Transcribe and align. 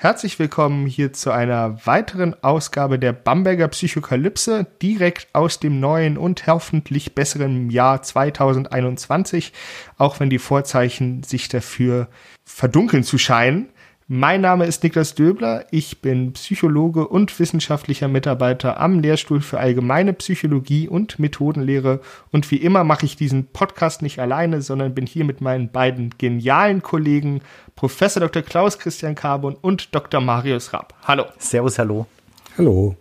Herzlich 0.00 0.38
willkommen 0.38 0.86
hier 0.86 1.12
zu 1.12 1.32
einer 1.32 1.84
weiteren 1.84 2.40
Ausgabe 2.44 3.00
der 3.00 3.12
Bamberger 3.12 3.66
Psychokalypse, 3.66 4.64
direkt 4.80 5.26
aus 5.32 5.58
dem 5.58 5.80
neuen 5.80 6.16
und 6.16 6.46
hoffentlich 6.46 7.16
besseren 7.16 7.68
Jahr 7.68 8.00
2021, 8.00 9.52
auch 9.96 10.20
wenn 10.20 10.30
die 10.30 10.38
Vorzeichen 10.38 11.24
sich 11.24 11.48
dafür 11.48 12.06
verdunkeln 12.44 13.02
zu 13.02 13.18
scheinen. 13.18 13.70
Mein 14.10 14.40
Name 14.40 14.64
ist 14.64 14.84
Niklas 14.84 15.14
Döbler, 15.16 15.66
ich 15.70 16.00
bin 16.00 16.32
Psychologe 16.32 17.06
und 17.06 17.38
wissenschaftlicher 17.38 18.08
Mitarbeiter 18.08 18.80
am 18.80 19.00
Lehrstuhl 19.00 19.42
für 19.42 19.58
allgemeine 19.58 20.14
Psychologie 20.14 20.88
und 20.88 21.18
Methodenlehre 21.18 22.00
und 22.30 22.50
wie 22.50 22.56
immer 22.56 22.84
mache 22.84 23.04
ich 23.04 23.16
diesen 23.16 23.48
Podcast 23.48 24.00
nicht 24.00 24.18
alleine, 24.18 24.62
sondern 24.62 24.94
bin 24.94 25.06
hier 25.06 25.26
mit 25.26 25.42
meinen 25.42 25.70
beiden 25.70 26.14
genialen 26.16 26.80
Kollegen 26.80 27.42
Professor 27.78 28.18
Dr. 28.18 28.42
Klaus 28.42 28.76
Christian 28.76 29.14
Carbon 29.14 29.54
und 29.54 29.94
Dr. 29.94 30.20
Marius 30.20 30.72
Rapp. 30.72 30.94
Hallo. 31.04 31.26
Servus, 31.38 31.78
hallo. 31.78 32.08
Hallo. 32.56 32.96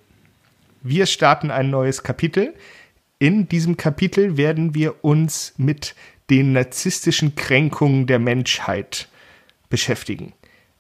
Wir 0.84 1.08
starten 1.08 1.50
ein 1.50 1.72
neues 1.72 2.03
Kapitel. 2.03 2.53
In 3.17 3.50
diesem 3.50 3.78
Kapitel 3.78 4.38
werden 4.38 4.75
wir 4.75 5.03
uns 5.03 5.55
mit 5.58 5.95
den 6.30 6.53
narzisstischen 6.53 7.33
Kränkungen 7.33 8.05
der 8.05 8.20
Menschheit 8.20 9.09
beschäftigen. 9.67 10.33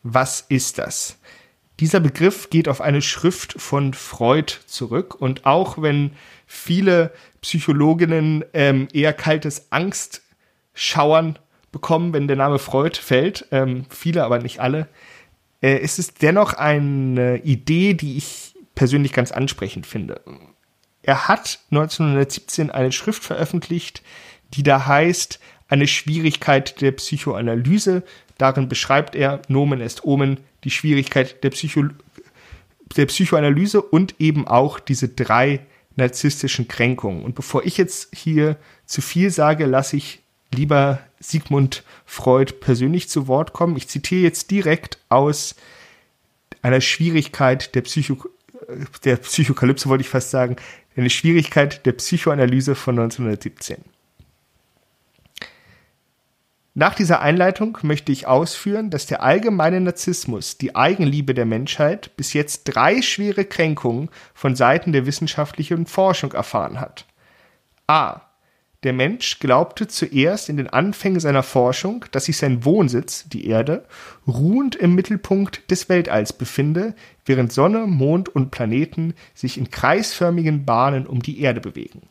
Was 0.03 0.41
ist 0.41 0.77
das? 0.77 1.17
Dieser 1.79 1.99
Begriff 1.99 2.51
geht 2.51 2.67
auf 2.67 2.81
eine 2.81 3.01
Schrift 3.01 3.59
von 3.59 3.95
Freud 3.95 4.53
zurück 4.67 5.15
und 5.19 5.47
auch 5.47 5.81
wenn 5.81 6.11
viele 6.45 7.11
Psychologinnen 7.41 8.45
ähm, 8.53 8.89
eher 8.93 9.13
kaltes 9.13 9.71
Angstschauern 9.71 11.39
bekommen, 11.71 12.13
wenn 12.13 12.27
der 12.27 12.37
Name 12.37 12.59
Freud 12.59 12.97
fällt, 12.97 13.45
ähm, 13.51 13.85
viele, 13.89 14.23
aber 14.23 14.39
nicht 14.39 14.59
alle, 14.59 14.87
äh, 15.61 15.77
ist 15.77 15.99
es 15.99 16.13
dennoch 16.13 16.53
eine 16.53 17.39
Idee, 17.43 17.93
die 17.93 18.17
ich 18.17 18.55
persönlich 18.75 19.13
ganz 19.13 19.31
ansprechend 19.31 19.85
finde. 19.85 20.21
Er 21.01 21.27
hat 21.27 21.59
1917 21.71 22.71
eine 22.71 22.91
Schrift 22.91 23.23
veröffentlicht, 23.23 24.01
die 24.53 24.63
da 24.63 24.85
heißt, 24.85 25.39
eine 25.69 25.87
Schwierigkeit 25.87 26.79
der 26.79 26.93
Psychoanalyse, 26.93 28.03
Darin 28.37 28.69
beschreibt 28.69 29.15
er 29.15 29.41
Nomen 29.47 29.81
est 29.81 30.05
Omen, 30.05 30.39
die 30.63 30.69
Schwierigkeit 30.69 31.43
der, 31.43 31.49
Psycho 31.49 31.85
der 32.95 33.05
Psychoanalyse 33.07 33.81
und 33.81 34.15
eben 34.19 34.47
auch 34.47 34.79
diese 34.79 35.09
drei 35.09 35.61
narzisstischen 35.95 36.67
Kränkungen. 36.67 37.23
Und 37.23 37.35
bevor 37.35 37.65
ich 37.65 37.77
jetzt 37.77 38.15
hier 38.15 38.57
zu 38.85 39.01
viel 39.01 39.31
sage, 39.31 39.65
lasse 39.65 39.97
ich 39.97 40.19
lieber 40.53 40.99
Sigmund 41.19 41.83
Freud 42.05 42.53
persönlich 42.59 43.09
zu 43.09 43.27
Wort 43.27 43.53
kommen. 43.53 43.77
Ich 43.77 43.87
zitiere 43.87 44.21
jetzt 44.21 44.51
direkt 44.51 44.99
aus 45.09 45.55
einer 46.61 46.81
Schwierigkeit 46.81 47.75
der, 47.75 47.81
Psycho 47.81 48.29
der 49.03 49.17
Psychokalypse, 49.17 49.89
wollte 49.89 50.01
ich 50.01 50.09
fast 50.09 50.31
sagen, 50.31 50.57
eine 50.95 51.09
Schwierigkeit 51.09 51.85
der 51.85 51.93
Psychoanalyse 51.93 52.75
von 52.75 52.97
1917. 52.99 53.83
Nach 56.73 56.93
dieser 56.93 57.21
Einleitung 57.21 57.79
möchte 57.81 58.11
ich 58.11 58.27
ausführen, 58.27 58.91
dass 58.91 59.07
der 59.07 59.23
allgemeine 59.23 59.81
Narzissmus, 59.81 60.59
die 60.59 60.75
Eigenliebe 60.75 61.33
der 61.33 61.45
Menschheit, 61.45 62.15
bis 62.17 62.33
jetzt 62.33 62.65
drei 62.65 63.01
schwere 63.01 63.45
Kränkungen 63.45 64.09
von 64.35 64.55
Seiten 64.55 64.91
der 64.91 65.07
wissenschaftlichen 65.07 65.87
Forschung 65.87 66.33
erfahren 66.33 66.79
hat. 66.79 67.05
A. 67.87 68.26
Der 68.87 68.93
Mensch 68.93 69.39
glaubte 69.39 69.89
zuerst 69.89 70.47
in 70.47 70.55
den 70.55 70.69
Anfängen 70.69 71.19
seiner 71.19 71.43
Forschung, 71.43 72.05
dass 72.13 72.23
sich 72.23 72.37
sein 72.37 72.63
Wohnsitz, 72.63 73.27
die 73.27 73.45
Erde, 73.45 73.83
ruhend 74.25 74.77
im 74.77 74.95
Mittelpunkt 74.95 75.69
des 75.69 75.89
Weltalls 75.89 76.31
befinde, 76.31 76.95
während 77.25 77.51
Sonne, 77.51 77.85
Mond 77.85 78.29
und 78.29 78.49
Planeten 78.49 79.13
sich 79.33 79.57
in 79.57 79.71
kreisförmigen 79.71 80.63
Bahnen 80.63 81.05
um 81.05 81.21
die 81.21 81.41
Erde 81.41 81.59
bewegen. 81.59 82.03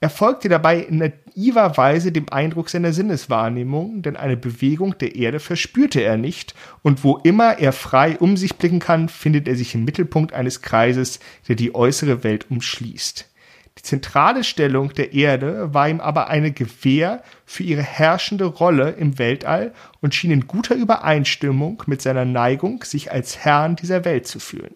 Er 0.00 0.10
folgte 0.10 0.48
dabei 0.48 0.80
in 0.80 0.98
naiver 0.98 1.76
Weise 1.76 2.10
dem 2.10 2.28
Eindruck 2.30 2.68
seiner 2.68 2.92
Sinneswahrnehmung, 2.92 4.02
denn 4.02 4.16
eine 4.16 4.36
Bewegung 4.36 4.98
der 4.98 5.14
Erde 5.14 5.38
verspürte 5.38 6.00
er 6.00 6.16
nicht, 6.16 6.56
und 6.82 7.04
wo 7.04 7.18
immer 7.18 7.60
er 7.60 7.72
frei 7.72 8.18
um 8.18 8.36
sich 8.36 8.56
blicken 8.56 8.80
kann, 8.80 9.08
findet 9.08 9.46
er 9.46 9.54
sich 9.54 9.76
im 9.76 9.84
Mittelpunkt 9.84 10.32
eines 10.32 10.62
Kreises, 10.62 11.20
der 11.46 11.54
die 11.54 11.76
äußere 11.76 12.24
Welt 12.24 12.50
umschließt. 12.50 13.28
Die 13.78 13.82
zentrale 13.82 14.44
Stellung 14.44 14.92
der 14.92 15.14
Erde 15.14 15.72
war 15.72 15.88
ihm 15.88 16.00
aber 16.00 16.28
eine 16.28 16.52
Gewähr 16.52 17.22
für 17.46 17.62
ihre 17.62 17.82
herrschende 17.82 18.44
Rolle 18.44 18.90
im 18.90 19.18
Weltall 19.18 19.72
und 20.00 20.14
schien 20.14 20.30
in 20.30 20.46
guter 20.46 20.74
Übereinstimmung 20.74 21.82
mit 21.86 22.02
seiner 22.02 22.24
Neigung, 22.24 22.84
sich 22.84 23.10
als 23.10 23.38
Herrn 23.38 23.76
dieser 23.76 24.04
Welt 24.04 24.26
zu 24.26 24.40
fühlen. 24.40 24.74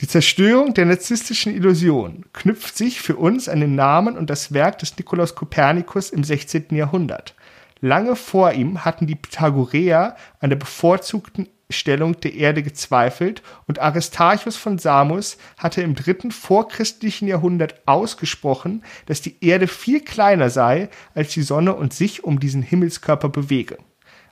Die 0.00 0.08
Zerstörung 0.08 0.74
der 0.74 0.84
narzisstischen 0.84 1.54
Illusion 1.54 2.26
knüpft 2.32 2.76
sich 2.76 3.00
für 3.00 3.16
uns 3.16 3.48
an 3.48 3.60
den 3.60 3.74
Namen 3.74 4.18
und 4.18 4.28
das 4.28 4.52
Werk 4.52 4.78
des 4.78 4.96
Nikolaus 4.98 5.34
Kopernikus 5.34 6.10
im 6.10 6.22
16. 6.22 6.66
Jahrhundert. 6.70 7.34
Lange 7.80 8.16
vor 8.16 8.52
ihm 8.52 8.84
hatten 8.84 9.06
die 9.06 9.14
Pythagoreer 9.14 10.16
an 10.40 10.50
der 10.50 10.56
bevorzugten 10.56 11.48
Stellung 11.68 12.20
der 12.20 12.34
Erde 12.34 12.62
gezweifelt 12.62 13.42
und 13.66 13.80
Aristarchus 13.80 14.56
von 14.56 14.78
Samos 14.78 15.36
hatte 15.58 15.82
im 15.82 15.94
dritten 15.94 16.30
vorchristlichen 16.30 17.26
Jahrhundert 17.26 17.82
ausgesprochen, 17.86 18.84
dass 19.06 19.20
die 19.20 19.36
Erde 19.44 19.66
viel 19.66 20.00
kleiner 20.00 20.50
sei 20.50 20.88
als 21.14 21.32
die 21.32 21.42
Sonne 21.42 21.74
und 21.74 21.92
sich 21.92 22.22
um 22.24 22.38
diesen 22.38 22.62
Himmelskörper 22.62 23.28
bewege. 23.28 23.78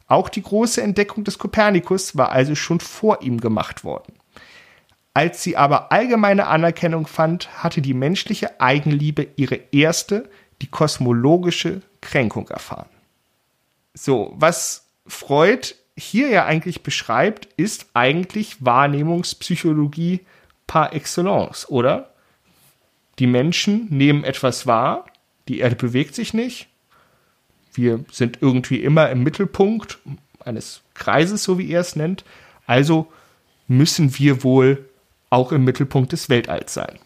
Auch 0.06 0.28
die 0.28 0.42
große 0.42 0.82
Entdeckung 0.82 1.24
des 1.24 1.38
Kopernikus 1.38 2.16
war 2.16 2.30
also 2.30 2.54
schon 2.54 2.78
vor 2.78 3.22
ihm 3.22 3.40
gemacht 3.40 3.84
worden. 3.84 4.14
Als 5.14 5.42
sie 5.42 5.56
aber 5.56 5.92
allgemeine 5.92 6.46
Anerkennung 6.46 7.06
fand, 7.06 7.62
hatte 7.62 7.80
die 7.80 7.94
menschliche 7.94 8.60
Eigenliebe 8.60 9.28
ihre 9.36 9.60
erste, 9.70 10.28
die 10.60 10.66
kosmologische 10.66 11.82
Kränkung 12.00 12.48
erfahren. 12.48 12.88
So, 13.94 14.34
was 14.36 14.86
Freud 15.06 15.74
hier 15.96 16.28
ja 16.28 16.44
eigentlich 16.44 16.82
beschreibt, 16.82 17.48
ist 17.56 17.86
eigentlich 17.94 18.64
Wahrnehmungspsychologie 18.64 20.20
par 20.66 20.92
excellence, 20.92 21.68
oder? 21.68 22.10
Die 23.18 23.26
Menschen 23.26 23.86
nehmen 23.90 24.24
etwas 24.24 24.66
wahr, 24.66 25.06
die 25.48 25.58
Erde 25.58 25.76
bewegt 25.76 26.14
sich 26.14 26.34
nicht, 26.34 26.68
wir 27.74 28.04
sind 28.10 28.38
irgendwie 28.40 28.82
immer 28.82 29.10
im 29.10 29.22
Mittelpunkt 29.22 29.98
eines 30.40 30.82
Kreises, 30.94 31.44
so 31.44 31.58
wie 31.58 31.70
er 31.70 31.80
es 31.80 31.96
nennt, 31.96 32.24
also 32.66 33.12
müssen 33.68 34.18
wir 34.18 34.42
wohl 34.42 34.88
auch 35.30 35.52
im 35.52 35.64
Mittelpunkt 35.64 36.12
des 36.12 36.28
Weltalls 36.28 36.74
sein. 36.74 36.98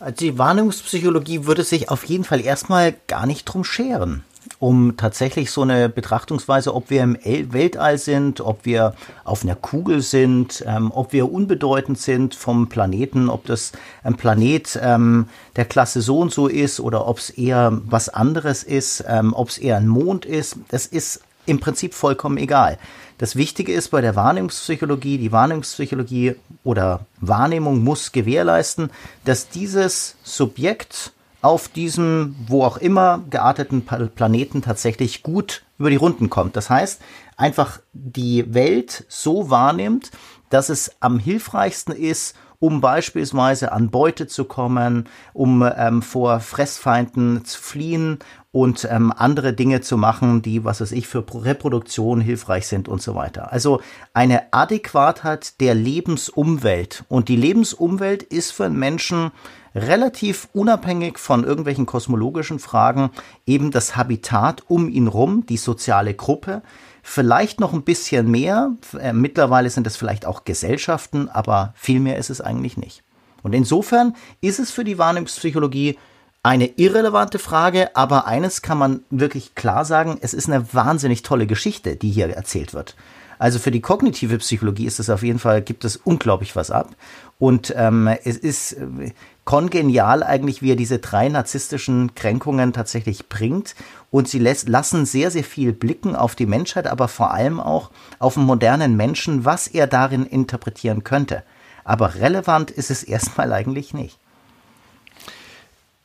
Also 0.00 0.16
die 0.16 0.38
Wahrnehmungspsychologie 0.38 1.46
würde 1.46 1.64
sich 1.64 1.88
auf 1.88 2.04
jeden 2.04 2.24
Fall 2.24 2.40
erstmal 2.40 2.94
gar 3.06 3.26
nicht 3.26 3.44
drum 3.44 3.64
scheren, 3.64 4.24
um 4.58 4.96
tatsächlich 4.96 5.50
so 5.50 5.62
eine 5.62 5.88
Betrachtungsweise, 5.88 6.74
ob 6.74 6.90
wir 6.90 7.02
im 7.02 7.18
Weltall 7.24 7.98
sind, 7.98 8.40
ob 8.40 8.64
wir 8.64 8.94
auf 9.24 9.42
einer 9.42 9.56
Kugel 9.56 10.00
sind, 10.00 10.64
ähm, 10.66 10.90
ob 10.94 11.12
wir 11.12 11.32
unbedeutend 11.32 11.98
sind 11.98 12.34
vom 12.34 12.68
Planeten, 12.68 13.28
ob 13.28 13.46
das 13.46 13.72
ein 14.02 14.16
Planet 14.16 14.78
ähm, 14.82 15.28
der 15.56 15.64
Klasse 15.64 16.02
so 16.02 16.18
und 16.18 16.32
so 16.32 16.46
ist 16.46 16.80
oder 16.80 17.06
ob 17.06 17.18
es 17.18 17.30
eher 17.30 17.80
was 17.84 18.08
anderes 18.08 18.62
ist, 18.62 19.04
ähm, 19.08 19.34
ob 19.34 19.48
es 19.48 19.58
eher 19.58 19.76
ein 19.76 19.88
Mond 19.88 20.24
ist, 20.24 20.56
das 20.68 20.86
ist 20.86 21.20
im 21.46 21.60
Prinzip 21.60 21.94
vollkommen 21.94 22.38
egal. 22.38 22.78
Das 23.18 23.36
Wichtige 23.36 23.72
ist 23.72 23.90
bei 23.90 24.00
der 24.00 24.16
Wahrnehmungspsychologie, 24.16 25.18
die 25.18 25.30
Wahrnehmungspsychologie 25.30 26.34
oder 26.64 27.06
Wahrnehmung 27.20 27.84
muss 27.84 28.12
gewährleisten, 28.12 28.90
dass 29.24 29.48
dieses 29.48 30.16
Subjekt 30.24 31.12
auf 31.44 31.68
diesem, 31.68 32.34
wo 32.46 32.64
auch 32.64 32.78
immer 32.78 33.22
gearteten 33.28 33.84
Planeten 33.84 34.62
tatsächlich 34.62 35.22
gut 35.22 35.62
über 35.78 35.90
die 35.90 35.96
Runden 35.96 36.30
kommt. 36.30 36.56
Das 36.56 36.70
heißt, 36.70 37.02
einfach 37.36 37.80
die 37.92 38.54
Welt 38.54 39.04
so 39.08 39.50
wahrnimmt, 39.50 40.10
dass 40.48 40.70
es 40.70 40.92
am 41.00 41.18
hilfreichsten 41.18 41.92
ist, 41.92 42.34
um 42.60 42.80
beispielsweise 42.80 43.72
an 43.72 43.90
Beute 43.90 44.26
zu 44.26 44.46
kommen, 44.46 45.06
um 45.34 45.68
ähm, 45.76 46.00
vor 46.00 46.40
Fressfeinden 46.40 47.44
zu 47.44 47.60
fliehen 47.60 48.20
und 48.50 48.88
ähm, 48.90 49.12
andere 49.14 49.52
Dinge 49.52 49.82
zu 49.82 49.98
machen, 49.98 50.40
die, 50.40 50.64
was 50.64 50.80
weiß 50.80 50.92
ich, 50.92 51.06
für 51.08 51.26
Reproduktion 51.28 52.22
hilfreich 52.22 52.66
sind 52.66 52.88
und 52.88 53.02
so 53.02 53.14
weiter. 53.14 53.52
Also 53.52 53.82
eine 54.14 54.54
Adäquatheit 54.54 55.60
der 55.60 55.74
Lebensumwelt. 55.74 57.04
Und 57.08 57.28
die 57.28 57.36
Lebensumwelt 57.36 58.22
ist 58.22 58.52
für 58.52 58.64
einen 58.64 58.78
Menschen 58.78 59.30
relativ 59.74 60.48
unabhängig 60.52 61.18
von 61.18 61.44
irgendwelchen 61.44 61.86
kosmologischen 61.86 62.58
Fragen 62.58 63.10
eben 63.46 63.70
das 63.70 63.96
Habitat 63.96 64.62
um 64.68 64.88
ihn 64.88 65.08
rum, 65.08 65.44
die 65.46 65.56
soziale 65.56 66.14
Gruppe, 66.14 66.62
vielleicht 67.02 67.60
noch 67.60 67.72
ein 67.72 67.82
bisschen 67.82 68.30
mehr. 68.30 68.72
Äh, 68.98 69.12
mittlerweile 69.12 69.70
sind 69.70 69.86
es 69.86 69.96
vielleicht 69.96 70.26
auch 70.26 70.44
Gesellschaften, 70.44 71.28
aber 71.28 71.74
viel 71.76 72.00
mehr 72.00 72.18
ist 72.18 72.30
es 72.30 72.40
eigentlich 72.40 72.76
nicht. 72.76 73.02
Und 73.42 73.52
insofern 73.52 74.14
ist 74.40 74.58
es 74.58 74.70
für 74.70 74.84
die 74.84 74.98
Wahrnehmungspsychologie 74.98 75.98
eine 76.42 76.66
irrelevante 76.76 77.38
Frage, 77.38 77.94
aber 77.96 78.26
eines 78.26 78.62
kann 78.62 78.78
man 78.78 79.02
wirklich 79.10 79.54
klar 79.54 79.84
sagen, 79.84 80.18
es 80.20 80.34
ist 80.34 80.48
eine 80.48 80.72
wahnsinnig 80.72 81.22
tolle 81.22 81.46
Geschichte, 81.46 81.96
die 81.96 82.10
hier 82.10 82.28
erzählt 82.28 82.74
wird. 82.74 82.96
Also 83.38 83.58
für 83.58 83.70
die 83.70 83.80
kognitive 83.80 84.38
Psychologie 84.38 84.86
ist 84.86 85.00
es 85.00 85.10
auf 85.10 85.22
jeden 85.22 85.38
Fall, 85.38 85.62
gibt 85.62 85.84
es 85.84 85.96
unglaublich 85.96 86.54
was 86.54 86.70
ab. 86.70 86.94
Und 87.38 87.74
ähm, 87.76 88.08
es 88.24 88.36
ist 88.36 88.72
äh, 88.72 89.12
kongenial 89.44 90.22
eigentlich, 90.22 90.62
wie 90.62 90.72
er 90.72 90.76
diese 90.76 90.98
drei 90.98 91.28
narzisstischen 91.28 92.14
Kränkungen 92.14 92.72
tatsächlich 92.72 93.28
bringt. 93.28 93.74
Und 94.10 94.28
sie 94.28 94.38
lässt, 94.38 94.68
lassen 94.68 95.06
sehr, 95.06 95.30
sehr 95.30 95.44
viel 95.44 95.72
blicken 95.72 96.16
auf 96.16 96.34
die 96.34 96.46
Menschheit, 96.46 96.86
aber 96.86 97.08
vor 97.08 97.32
allem 97.32 97.60
auch 97.60 97.90
auf 98.18 98.34
den 98.34 98.44
modernen 98.44 98.96
Menschen, 98.96 99.44
was 99.44 99.68
er 99.68 99.86
darin 99.86 100.24
interpretieren 100.24 101.04
könnte. 101.04 101.42
Aber 101.84 102.14
relevant 102.14 102.70
ist 102.70 102.90
es 102.90 103.02
erstmal 103.04 103.52
eigentlich 103.52 103.92
nicht. 103.92 104.18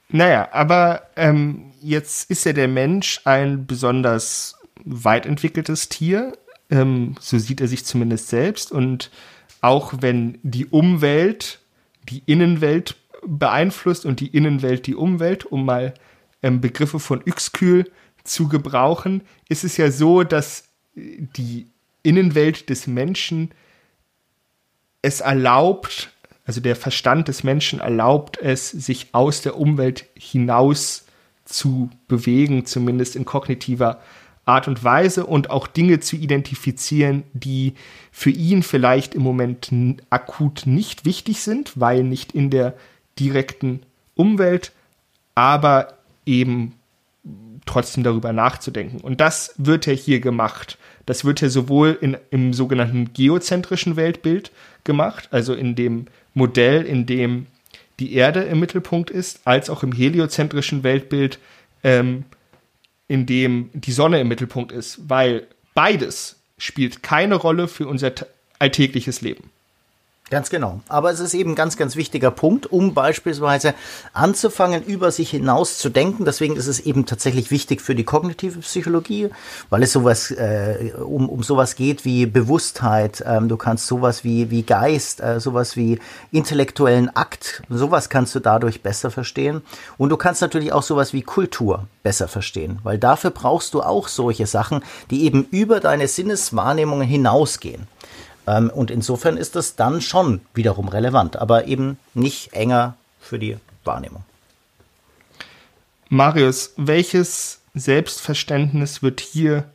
Naja, 0.10 0.50
aber 0.52 1.04
ähm, 1.16 1.72
jetzt 1.82 2.32
ist 2.32 2.46
ja 2.46 2.54
der 2.54 2.68
Mensch 2.68 3.22
ein 3.26 3.68
besonders 3.68 4.56
weit 4.84 5.26
entwickeltes 5.26 5.88
Tier. 5.88 6.34
Ähm, 6.72 7.16
so 7.20 7.38
sieht 7.38 7.62
er 7.62 7.68
sich 7.68 7.86
zumindest 7.86 8.30
selbst. 8.30 8.72
Und 8.72 9.12
auch 9.62 9.94
wenn 10.00 10.40
die 10.42 10.66
Umwelt 10.66 11.60
die 12.10 12.24
Innenwelt 12.26 12.96
beeinflusst 13.26 14.06
und 14.06 14.20
die 14.20 14.28
Innenwelt 14.28 14.88
die 14.88 14.96
Umwelt, 14.96 15.46
um 15.46 15.66
mal 15.66 15.94
ähm, 16.42 16.62
Begriffe 16.62 17.00
von 17.00 17.22
Yxkühl 17.26 17.90
zu 18.24 18.48
gebrauchen, 18.48 19.22
ist 19.48 19.64
es 19.64 19.78
ja 19.78 19.92
so, 19.92 20.24
dass 20.24 20.66
die 20.96 21.68
Innenwelt 22.04 22.70
des 22.70 22.88
Menschen 22.88 23.52
es 25.02 25.22
erlaubt, 25.22 26.12
also 26.46 26.62
der 26.62 26.76
Verstand 26.76 27.28
des 27.28 27.44
Menschen 27.44 27.80
erlaubt 27.80 28.38
es, 28.38 28.72
sich 28.72 29.10
aus 29.14 29.42
der 29.42 29.58
Umwelt 29.58 30.06
hinaus 30.16 31.06
zu 31.46 31.90
bewegen, 32.08 32.66
zumindest 32.66 33.16
in 33.16 33.26
kognitiver 33.26 34.02
Art 34.46 34.68
und 34.68 34.84
Weise 34.84 35.26
und 35.26 35.52
auch 35.52 35.68
Dinge 35.68 36.00
zu 36.00 36.16
identifizieren, 36.16 37.24
die 37.34 37.76
für 38.12 38.32
ihn 38.32 38.64
vielleicht 38.64 39.14
im 39.14 39.22
Moment 39.22 39.72
akut 40.10 40.64
nicht 40.66 41.06
wichtig 41.06 41.42
sind, 41.42 41.80
weil 41.80 42.04
nicht 42.04 42.34
in 42.34 42.50
der 42.50 42.76
direkten 43.20 43.82
Umwelt, 44.16 44.72
aber 45.36 45.98
eben 46.26 46.76
trotzdem 47.66 48.04
darüber 48.04 48.34
nachzudenken. 48.34 49.00
Und 49.00 49.22
das 49.22 49.54
wird 49.58 49.86
ja 49.86 49.94
hier 49.94 50.20
gemacht. 50.20 50.78
Das 51.06 51.26
wird 51.26 51.42
ja 51.42 51.50
sowohl 51.50 51.98
in, 52.02 52.18
im 52.32 52.54
sogenannten 52.54 53.14
geozentrischen 53.14 53.96
Weltbild 53.96 54.52
gemacht, 54.84 55.30
also 55.32 55.54
in 55.54 55.76
dem 55.76 56.06
Modell, 56.34 56.84
in 56.84 57.06
dem 57.06 57.48
die 58.00 58.14
Erde 58.14 58.42
im 58.44 58.60
Mittelpunkt 58.60 59.10
ist, 59.10 59.42
als 59.46 59.70
auch 59.70 59.84
im 59.84 59.92
heliozentrischen 59.92 60.84
Weltbild, 60.84 61.40
ähm, 61.84 62.26
in 63.08 63.26
dem 63.26 63.70
die 63.74 63.92
Sonne 63.92 64.20
im 64.22 64.28
Mittelpunkt 64.28 64.72
ist, 64.72 65.10
weil 65.10 65.48
beides 65.74 66.38
spielt 66.58 67.04
keine 67.04 67.36
Rolle 67.36 67.68
für 67.68 67.88
unser 67.88 68.12
alltägliches 68.60 69.22
Leben. 69.22 69.52
Ganz 70.30 70.52
genau. 70.52 70.82
Aber 70.88 71.10
es 71.10 71.20
ist 71.20 71.34
eben 71.34 71.52
ein 71.52 71.56
ganz, 71.56 71.76
ganz 71.76 71.96
wichtiger 71.96 72.30
Punkt, 72.30 72.72
um 72.72 72.94
beispielsweise 72.94 73.74
anzufangen, 74.14 74.84
über 74.84 75.12
sich 75.12 75.32
hinaus 75.32 75.80
zu 75.80 75.90
denken. 75.90 76.24
Deswegen 76.24 76.56
ist 76.56 76.68
es 76.68 76.80
eben 76.80 77.08
tatsächlich 77.08 77.50
wichtig 77.50 77.82
für 77.82 77.96
die 77.96 78.04
kognitive 78.04 78.60
Psychologie, 78.60 79.30
weil 79.72 79.82
es 79.82 79.92
sowas, 79.92 80.30
äh, 80.30 80.92
um, 81.00 81.30
um 81.30 81.42
sowas 81.42 81.76
geht 81.76 82.06
wie 82.06 82.28
Bewusstheit. 82.28 83.24
Ähm, 83.26 83.50
du 83.50 83.58
kannst 83.58 83.88
sowas 83.88 84.24
wie, 84.24 84.52
wie 84.52 84.62
Geist, 84.62 85.20
äh, 85.20 85.40
sowas 85.40 85.76
wie 85.76 86.00
intellektuellen 86.32 87.16
Akt, 87.16 87.64
sowas 87.70 88.10
kannst 88.10 88.36
du 88.36 88.40
dadurch 88.40 88.84
besser 88.84 89.10
verstehen. 89.10 89.64
Und 89.98 90.10
du 90.10 90.18
kannst 90.18 90.42
natürlich 90.42 90.74
auch 90.74 90.84
sowas 90.84 91.12
wie 91.12 91.24
Kultur 91.24 91.88
besser 92.04 92.28
verstehen, 92.28 92.80
weil 92.84 93.00
dafür 93.00 93.32
brauchst 93.32 93.74
du 93.74 93.82
auch 93.82 94.08
solche 94.08 94.46
Sachen, 94.46 94.84
die 95.10 95.24
eben 95.26 95.48
über 95.50 95.80
deine 95.80 96.08
Sinneswahrnehmungen 96.08 97.08
hinausgehen. 97.08 97.88
Ähm, 98.50 98.72
und 98.72 98.90
insofern 98.90 99.38
ist 99.38 99.56
das 99.56 99.76
dann 99.76 100.02
schon 100.02 100.42
wiederum 100.56 100.88
relevant, 100.88 101.36
aber 101.36 101.68
eben 101.68 102.00
nicht 102.16 102.54
enger 102.54 102.96
für 103.22 103.38
die 103.38 103.58
Wahrnehmung. 103.84 104.24
Marius, 106.10 106.74
welches 106.76 107.62
Selbstverständnis 107.76 109.04
wird 109.04 109.20
hier 109.20 109.66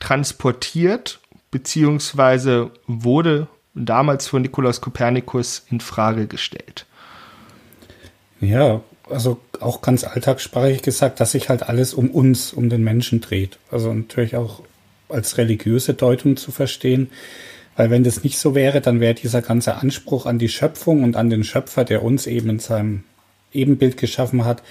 transportiert, 0.00 1.20
beziehungsweise 1.50 2.70
wurde 2.86 3.48
damals 3.74 4.26
von 4.26 4.40
Nikolaus 4.40 4.80
Kopernikus 4.80 5.66
in 5.70 5.80
Frage 5.80 6.26
gestellt? 6.26 6.86
Ja, 8.40 8.80
also 9.10 9.38
auch 9.60 9.82
ganz 9.82 10.04
alltagssprachig 10.04 10.80
gesagt, 10.80 11.20
dass 11.20 11.32
sich 11.32 11.50
halt 11.50 11.62
alles 11.62 11.92
um 11.92 12.10
uns, 12.10 12.54
um 12.54 12.70
den 12.70 12.82
Menschen 12.82 13.20
dreht. 13.20 13.58
Also 13.70 13.92
natürlich 13.92 14.36
auch 14.36 14.62
als 15.10 15.36
religiöse 15.36 15.92
Deutung 15.92 16.38
zu 16.38 16.50
verstehen. 16.50 17.10
Weil 17.76 17.90
wenn 17.90 18.04
das 18.04 18.24
nicht 18.24 18.38
so 18.38 18.54
wäre, 18.54 18.80
dann 18.80 19.00
wäre 19.00 19.14
dieser 19.14 19.42
ganze 19.42 19.76
Anspruch 19.76 20.26
an 20.26 20.38
die 20.38 20.48
Schöpfung 20.48 21.02
und 21.02 21.16
an 21.16 21.30
den 21.30 21.44
Schöpfer, 21.44 21.84
der 21.84 22.02
uns 22.02 22.26
eben 22.26 22.48
in 22.48 22.58
seinem 22.58 23.04
Ebenbild 23.52 23.96
geschaffen 23.96 24.44
hat, 24.44 24.62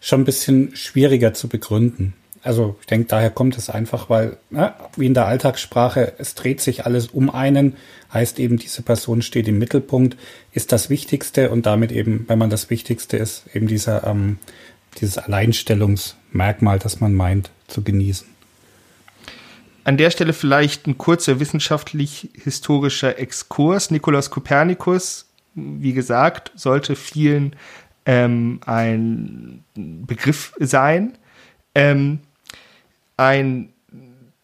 schon 0.00 0.22
ein 0.22 0.24
bisschen 0.24 0.74
schwieriger 0.74 1.34
zu 1.34 1.48
begründen. 1.48 2.14
Also 2.42 2.76
ich 2.80 2.86
denke, 2.86 3.08
daher 3.08 3.30
kommt 3.30 3.58
es 3.58 3.68
einfach, 3.68 4.08
weil, 4.08 4.38
na, 4.50 4.76
wie 4.96 5.06
in 5.06 5.14
der 5.14 5.26
Alltagssprache, 5.26 6.14
es 6.18 6.34
dreht 6.34 6.60
sich 6.60 6.86
alles 6.86 7.08
um 7.08 7.30
einen, 7.30 7.76
heißt 8.12 8.38
eben, 8.38 8.58
diese 8.58 8.82
Person 8.82 9.22
steht 9.22 9.48
im 9.48 9.58
Mittelpunkt, 9.58 10.16
ist 10.52 10.70
das 10.72 10.88
Wichtigste 10.88 11.50
und 11.50 11.66
damit 11.66 11.90
eben, 11.90 12.24
wenn 12.28 12.38
man 12.38 12.48
das 12.48 12.70
Wichtigste 12.70 13.16
ist, 13.16 13.44
eben 13.54 13.66
dieser, 13.66 14.06
ähm, 14.06 14.38
dieses 15.00 15.18
Alleinstellungsmerkmal, 15.18 16.78
das 16.78 17.00
man 17.00 17.12
meint, 17.12 17.50
zu 17.66 17.82
genießen. 17.82 18.37
An 19.88 19.96
der 19.96 20.10
Stelle 20.10 20.34
vielleicht 20.34 20.86
ein 20.86 20.98
kurzer 20.98 21.40
wissenschaftlich-historischer 21.40 23.18
Exkurs. 23.18 23.90
Nikolaus 23.90 24.28
Kopernikus, 24.28 25.30
wie 25.54 25.94
gesagt, 25.94 26.52
sollte 26.56 26.94
vielen 26.94 27.56
ähm, 28.04 28.60
ein 28.66 29.64
Begriff 29.74 30.52
sein. 30.58 31.16
Ähm, 31.74 32.18
ein 33.16 33.70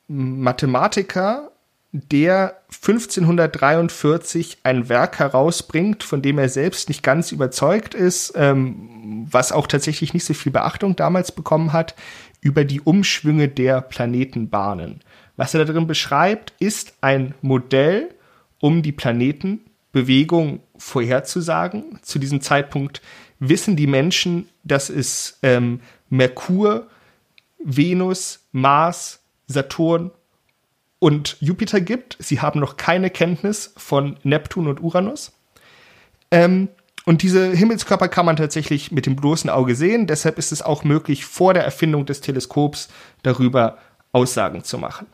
Mathematiker, 0.09 1.51
der 1.93 2.63
1543 2.73 4.61
ein 4.63 4.89
Werk 4.89 5.19
herausbringt, 5.19 6.05
von 6.05 6.23
dem 6.23 6.39
er 6.39 6.49
selbst 6.49 6.89
nicht 6.89 7.03
ganz 7.03 7.33
überzeugt 7.33 7.93
ist, 7.93 8.33
ähm, 8.35 9.27
was 9.31 9.53
auch 9.53 9.67
tatsächlich 9.67 10.15
nicht 10.15 10.25
so 10.25 10.33
viel 10.33 10.53
Beachtung 10.53 10.97
damals 10.97 11.33
bekommen 11.33 11.75
hat, 11.75 11.95
über 12.41 12.65
die 12.65 12.81
Umschwünge 12.81 13.49
der 13.49 13.83
Planetenbahnen. 13.83 15.01
Was 15.37 15.55
er 15.55 15.64
da 15.64 15.73
drin 15.73 15.87
beschreibt, 15.87 16.53
ist 16.61 16.95
ein 17.00 17.35
Modell, 17.43 18.14
um 18.61 18.83
die 18.83 18.93
Planetenbewegung 18.93 20.61
vorherzusagen. 20.76 21.99
Zu 22.03 22.19
diesem 22.19 22.41
Zeitpunkt 22.41 23.03
wissen 23.38 23.76
die 23.76 23.87
Menschen, 23.87 24.49
dass 24.62 24.91
es 24.91 25.38
ähm, 25.43 25.81
Merkur, 26.09 26.87
Venus, 27.59 28.47
Mars, 28.53 29.21
Saturn 29.47 30.11
und 30.99 31.37
Jupiter 31.41 31.81
gibt. 31.81 32.17
Sie 32.21 32.41
haben 32.41 32.61
noch 32.61 32.76
keine 32.76 33.11
Kenntnis 33.11 33.73
von 33.76 34.17
Neptun 34.23 34.69
und 34.69 34.81
Uranus. 34.81 35.33
Ähm, 36.31 36.69
und 37.05 37.23
diese 37.23 37.53
Himmelskörper 37.53 38.09
kann 38.09 38.25
man 38.25 38.37
tatsächlich 38.37 38.91
mit 38.91 39.05
dem 39.05 39.17
bloßen 39.17 39.50
Auge 39.50 39.75
sehen. 39.75 40.07
Deshalb 40.07 40.38
ist 40.38 40.53
es 40.53 40.62
auch 40.62 40.85
möglich, 40.85 41.26
vor 41.26 41.53
der 41.53 41.64
Erfindung 41.64 42.07
des 42.07 42.23
Teleskops 42.23 42.88
darüber 43.23 43.76
Aussagen 44.12 44.64
zu 44.64 44.79
machen. 44.79 45.07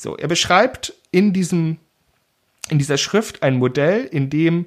So, 0.00 0.16
er 0.16 0.28
beschreibt 0.28 0.94
in 1.10 1.34
diesem, 1.34 1.76
in 2.70 2.78
dieser 2.78 2.96
Schrift 2.96 3.42
ein 3.42 3.58
Modell, 3.58 4.04
in 4.04 4.30
dem 4.30 4.64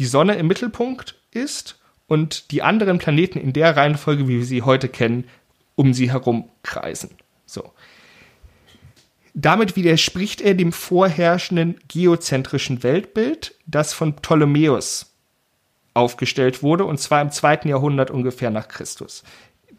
die 0.00 0.04
Sonne 0.04 0.34
im 0.34 0.48
Mittelpunkt 0.48 1.14
ist 1.30 1.78
und 2.08 2.50
die 2.50 2.60
anderen 2.62 2.98
Planeten 2.98 3.38
in 3.38 3.52
der 3.52 3.76
Reihenfolge, 3.76 4.26
wie 4.26 4.38
wir 4.38 4.44
sie 4.44 4.62
heute 4.62 4.88
kennen, 4.88 5.28
um 5.76 5.94
sie 5.94 6.10
herum 6.10 6.50
kreisen. 6.64 7.10
So. 7.46 7.72
Damit 9.32 9.76
widerspricht 9.76 10.40
er 10.40 10.54
dem 10.54 10.72
vorherrschenden 10.72 11.78
geozentrischen 11.86 12.82
Weltbild, 12.82 13.54
das 13.66 13.92
von 13.92 14.16
Ptolemäus 14.16 15.14
aufgestellt 15.94 16.64
wurde, 16.64 16.84
und 16.84 16.98
zwar 16.98 17.22
im 17.22 17.30
zweiten 17.30 17.68
Jahrhundert 17.68 18.10
ungefähr 18.10 18.50
nach 18.50 18.66
Christus. 18.66 19.22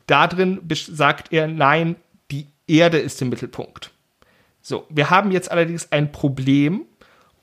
Darin 0.08 0.62
sagt 0.70 1.34
er, 1.34 1.50
nein, 1.50 1.98
die 2.32 2.48
Erde 2.66 3.00
ist 3.00 3.22
im 3.22 3.28
Mittelpunkt. 3.28 3.92
So, 4.68 4.88
wir 4.90 5.12
haben 5.12 5.30
jetzt 5.30 5.52
allerdings 5.52 5.92
ein 5.92 6.12
Problem, 6.12 6.88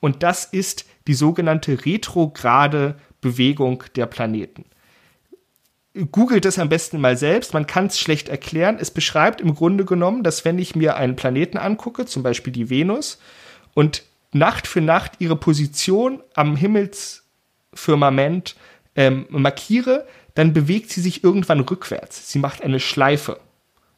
und 0.00 0.24
das 0.24 0.44
ist 0.44 0.86
die 1.06 1.14
sogenannte 1.14 1.86
retrograde 1.86 2.96
Bewegung 3.20 3.84
der 3.94 4.06
Planeten. 4.06 4.64
Googelt 6.10 6.44
es 6.46 6.58
am 6.58 6.68
besten 6.68 7.00
mal 7.00 7.16
selbst, 7.16 7.54
man 7.54 7.68
kann 7.68 7.86
es 7.86 8.00
schlecht 8.00 8.28
erklären. 8.28 8.76
Es 8.80 8.90
beschreibt 8.90 9.40
im 9.40 9.54
Grunde 9.54 9.84
genommen, 9.84 10.24
dass 10.24 10.44
wenn 10.44 10.58
ich 10.58 10.74
mir 10.74 10.96
einen 10.96 11.14
Planeten 11.14 11.58
angucke, 11.58 12.06
zum 12.06 12.24
Beispiel 12.24 12.52
die 12.52 12.70
Venus, 12.70 13.20
und 13.72 14.02
Nacht 14.32 14.66
für 14.66 14.80
Nacht 14.80 15.12
ihre 15.20 15.36
Position 15.36 16.24
am 16.34 16.56
Himmelsfirmament 16.56 18.56
ähm, 18.96 19.26
markiere, 19.28 20.08
dann 20.34 20.52
bewegt 20.52 20.90
sie 20.90 21.00
sich 21.00 21.22
irgendwann 21.22 21.60
rückwärts. 21.60 22.32
Sie 22.32 22.40
macht 22.40 22.64
eine 22.64 22.80
Schleife. 22.80 23.38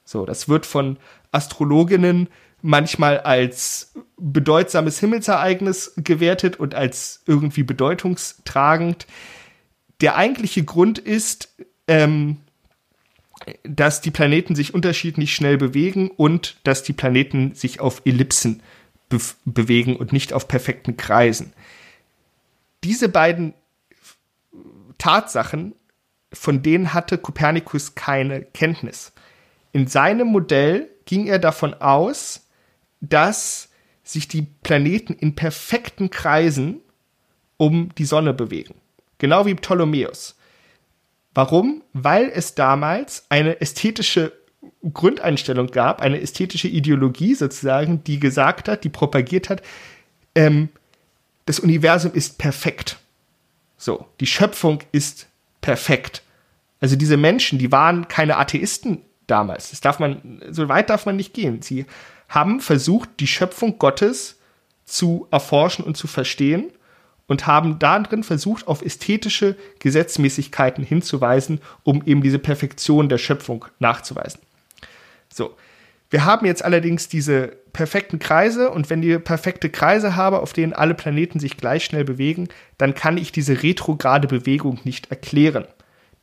So, 0.04 0.26
das 0.26 0.46
wird 0.46 0.66
von 0.66 0.98
Astrologinnen 1.32 2.28
manchmal 2.64 3.20
als 3.20 3.92
bedeutsames 4.16 4.98
Himmelsereignis 4.98 5.92
gewertet 5.98 6.58
und 6.58 6.74
als 6.74 7.22
irgendwie 7.26 7.62
bedeutungstragend. 7.62 9.06
Der 10.00 10.16
eigentliche 10.16 10.64
Grund 10.64 10.98
ist, 10.98 11.54
ähm, 11.88 12.38
dass 13.64 14.00
die 14.00 14.10
Planeten 14.10 14.54
sich 14.54 14.72
unterschiedlich 14.72 15.34
schnell 15.34 15.58
bewegen 15.58 16.08
und 16.08 16.56
dass 16.64 16.82
die 16.82 16.94
Planeten 16.94 17.54
sich 17.54 17.80
auf 17.80 18.00
Ellipsen 18.06 18.62
be 19.10 19.18
bewegen 19.44 19.96
und 19.96 20.14
nicht 20.14 20.32
auf 20.32 20.48
perfekten 20.48 20.96
Kreisen. 20.96 21.52
Diese 22.82 23.10
beiden 23.10 23.52
Tatsachen, 24.96 25.74
von 26.32 26.62
denen 26.62 26.94
hatte 26.94 27.18
Kopernikus 27.18 27.94
keine 27.94 28.40
Kenntnis. 28.40 29.12
In 29.72 29.86
seinem 29.86 30.28
Modell 30.28 30.88
ging 31.04 31.26
er 31.26 31.38
davon 31.38 31.74
aus, 31.74 32.43
dass 33.08 33.70
sich 34.02 34.28
die 34.28 34.42
Planeten 34.42 35.14
in 35.14 35.34
perfekten 35.34 36.10
Kreisen 36.10 36.80
um 37.56 37.94
die 37.96 38.04
Sonne 38.04 38.34
bewegen. 38.34 38.74
Genau 39.18 39.46
wie 39.46 39.54
Ptolemäus. 39.54 40.36
Warum? 41.32 41.82
Weil 41.92 42.30
es 42.32 42.54
damals 42.54 43.24
eine 43.28 43.60
ästhetische 43.60 44.32
Grundeinstellung 44.92 45.68
gab, 45.68 46.00
eine 46.00 46.20
ästhetische 46.20 46.68
Ideologie 46.68 47.34
sozusagen, 47.34 48.04
die 48.04 48.20
gesagt 48.20 48.68
hat, 48.68 48.84
die 48.84 48.88
propagiert 48.88 49.48
hat, 49.48 49.62
ähm, 50.34 50.68
das 51.46 51.60
Universum 51.60 52.12
ist 52.12 52.38
perfekt. 52.38 52.98
So, 53.76 54.06
die 54.20 54.26
Schöpfung 54.26 54.82
ist 54.92 55.26
perfekt. 55.60 56.22
Also 56.80 56.96
diese 56.96 57.16
Menschen, 57.16 57.58
die 57.58 57.72
waren 57.72 58.08
keine 58.08 58.36
Atheisten 58.36 59.02
damals. 59.26 59.70
Das 59.70 59.80
darf 59.80 59.98
man, 59.98 60.42
so 60.50 60.68
weit 60.68 60.90
darf 60.90 61.06
man 61.06 61.16
nicht 61.16 61.34
gehen. 61.34 61.62
Sie 61.62 61.86
haben 62.28 62.60
versucht, 62.60 63.10
die 63.20 63.26
Schöpfung 63.26 63.78
Gottes 63.78 64.38
zu 64.84 65.26
erforschen 65.30 65.84
und 65.84 65.96
zu 65.96 66.06
verstehen 66.06 66.70
und 67.26 67.46
haben 67.46 67.78
darin 67.78 68.22
versucht, 68.22 68.68
auf 68.68 68.82
ästhetische 68.82 69.56
Gesetzmäßigkeiten 69.78 70.84
hinzuweisen, 70.84 71.60
um 71.82 72.02
eben 72.04 72.22
diese 72.22 72.38
Perfektion 72.38 73.08
der 73.08 73.18
Schöpfung 73.18 73.64
nachzuweisen. 73.78 74.40
So. 75.32 75.56
Wir 76.10 76.24
haben 76.24 76.46
jetzt 76.46 76.64
allerdings 76.64 77.08
diese 77.08 77.56
perfekten 77.72 78.20
Kreise 78.20 78.70
und 78.70 78.88
wenn 78.88 79.02
ich 79.02 79.24
perfekte 79.24 79.68
Kreise 79.68 80.14
habe, 80.14 80.40
auf 80.40 80.52
denen 80.52 80.72
alle 80.72 80.94
Planeten 80.94 81.40
sich 81.40 81.56
gleich 81.56 81.84
schnell 81.84 82.04
bewegen, 82.04 82.46
dann 82.78 82.94
kann 82.94 83.16
ich 83.16 83.32
diese 83.32 83.64
retrograde 83.64 84.28
Bewegung 84.28 84.78
nicht 84.84 85.10
erklären. 85.10 85.66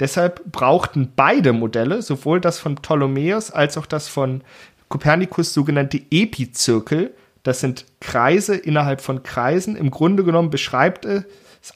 Deshalb 0.01 0.51
brauchten 0.51 1.13
beide 1.15 1.53
Modelle, 1.53 2.01
sowohl 2.01 2.41
das 2.41 2.57
von 2.57 2.75
Ptolemäus 2.75 3.51
als 3.51 3.77
auch 3.77 3.85
das 3.85 4.07
von 4.07 4.41
Kopernikus 4.89 5.53
sogenannte 5.53 6.01
Epizirkel. 6.09 7.13
Das 7.43 7.59
sind 7.59 7.85
Kreise 7.99 8.55
innerhalb 8.55 9.01
von 9.01 9.21
Kreisen. 9.21 9.75
Im 9.75 9.91
Grunde 9.91 10.23
genommen 10.23 10.49
beschreibt 10.49 11.05
es 11.05 11.23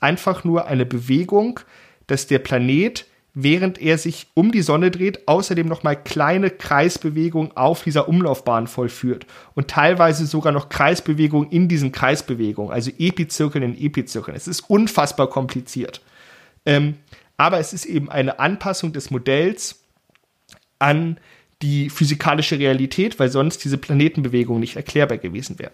einfach 0.02 0.44
nur 0.44 0.66
eine 0.66 0.88
Bewegung, 0.88 1.60
dass 2.08 2.26
der 2.26 2.40
Planet, 2.40 3.06
während 3.36 3.80
er 3.80 4.00
sich 4.00 4.26
um 4.34 4.52
die 4.52 4.64
Sonne 4.64 4.90
dreht, 4.90 5.28
außerdem 5.28 5.68
nochmal 5.68 5.96
kleine 5.96 6.50
Kreisbewegungen 6.50 7.56
auf 7.56 7.84
dieser 7.84 8.10
Umlaufbahn 8.10 8.66
vollführt. 8.66 9.28
Und 9.54 9.68
teilweise 9.68 10.26
sogar 10.26 10.52
noch 10.52 10.70
Kreisbewegungen 10.70 11.52
in 11.52 11.68
diesen 11.68 11.92
Kreisbewegungen, 11.92 12.74
also 12.74 12.90
Epizirkeln 12.98 13.64
in 13.64 13.78
Epizirkeln. 13.80 14.36
Es 14.36 14.48
ist 14.48 14.62
unfassbar 14.62 15.30
kompliziert. 15.30 16.02
Ähm, 16.66 16.96
aber 17.38 17.60
es 17.60 17.74
ist 17.74 17.86
eben 17.86 18.10
eine 18.10 18.40
Anpassung 18.40 18.94
des 18.94 19.12
Modells 19.12 19.84
an 20.80 21.20
die 21.62 21.90
physikalische 21.90 22.60
Realität, 22.60 23.20
weil 23.20 23.30
sonst 23.30 23.64
diese 23.64 23.78
Planetenbewegungen 23.78 24.60
nicht 24.60 24.76
erklärbar 24.76 25.18
gewesen 25.18 25.58
wären. 25.60 25.74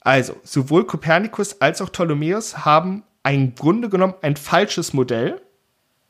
Also, 0.00 0.36
sowohl 0.42 0.86
Kopernikus 0.86 1.60
als 1.60 1.82
auch 1.82 1.90
Ptolemäus 1.90 2.64
haben 2.64 3.02
im 3.24 3.54
Grunde 3.54 3.88
genommen 3.88 4.14
ein 4.22 4.36
falsches 4.36 4.92
Modell, 4.92 5.40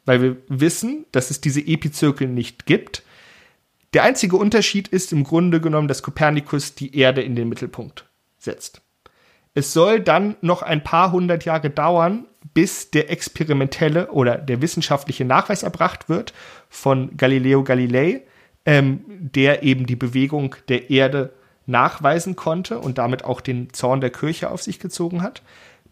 weil 0.05 0.23
wir 0.23 0.37
wissen, 0.49 1.05
dass 1.13 1.31
es 1.31 1.41
diese 1.41 1.61
Epizirkel 1.61 2.29
nicht 2.29 2.67
gibt. 2.67 3.03
Der 3.95 4.05
einzige 4.05 4.37
Unterschied 4.37 4.89
ist 4.89 5.13
im 5.13 5.25
Grunde 5.25 5.61
genommen, 5.61 5.89
dass 5.89 6.03
Kopernikus 6.03 6.75
die 6.75 6.97
Erde 6.97 7.23
in 7.23 7.35
den 7.35 7.49
Mittelpunkt 7.49 8.07
setzt. 8.39 8.83
Es 9.55 9.73
soll 9.73 10.01
dann 10.01 10.37
noch 10.41 10.63
ein 10.63 10.85
paar 10.85 11.11
hundert 11.11 11.45
Jahre 11.45 11.71
dauern, 11.71 12.27
bis 12.59 12.91
der 12.91 13.09
experimentelle 13.09 14.11
oder 14.11 14.37
der 14.37 14.61
wissenschaftliche 14.61 15.25
Nachweis 15.25 15.63
erbracht 15.63 16.09
wird 16.09 16.35
von 16.69 17.17
Galileo 17.17 17.63
Galilei, 17.63 18.23
ähm, 18.67 19.05
der 19.07 19.63
eben 19.63 19.87
die 19.87 19.95
Bewegung 19.95 20.57
der 20.67 20.91
Erde 20.91 21.33
nachweisen 21.67 22.35
konnte 22.35 22.81
und 22.81 22.99
damit 22.99 23.25
auch 23.25 23.41
den 23.41 23.73
Zorn 23.73 24.01
der 24.01 24.11
Kirche 24.11 24.51
auf 24.51 24.61
sich 24.61 24.81
gezogen 24.81 25.23
hat. 25.23 25.43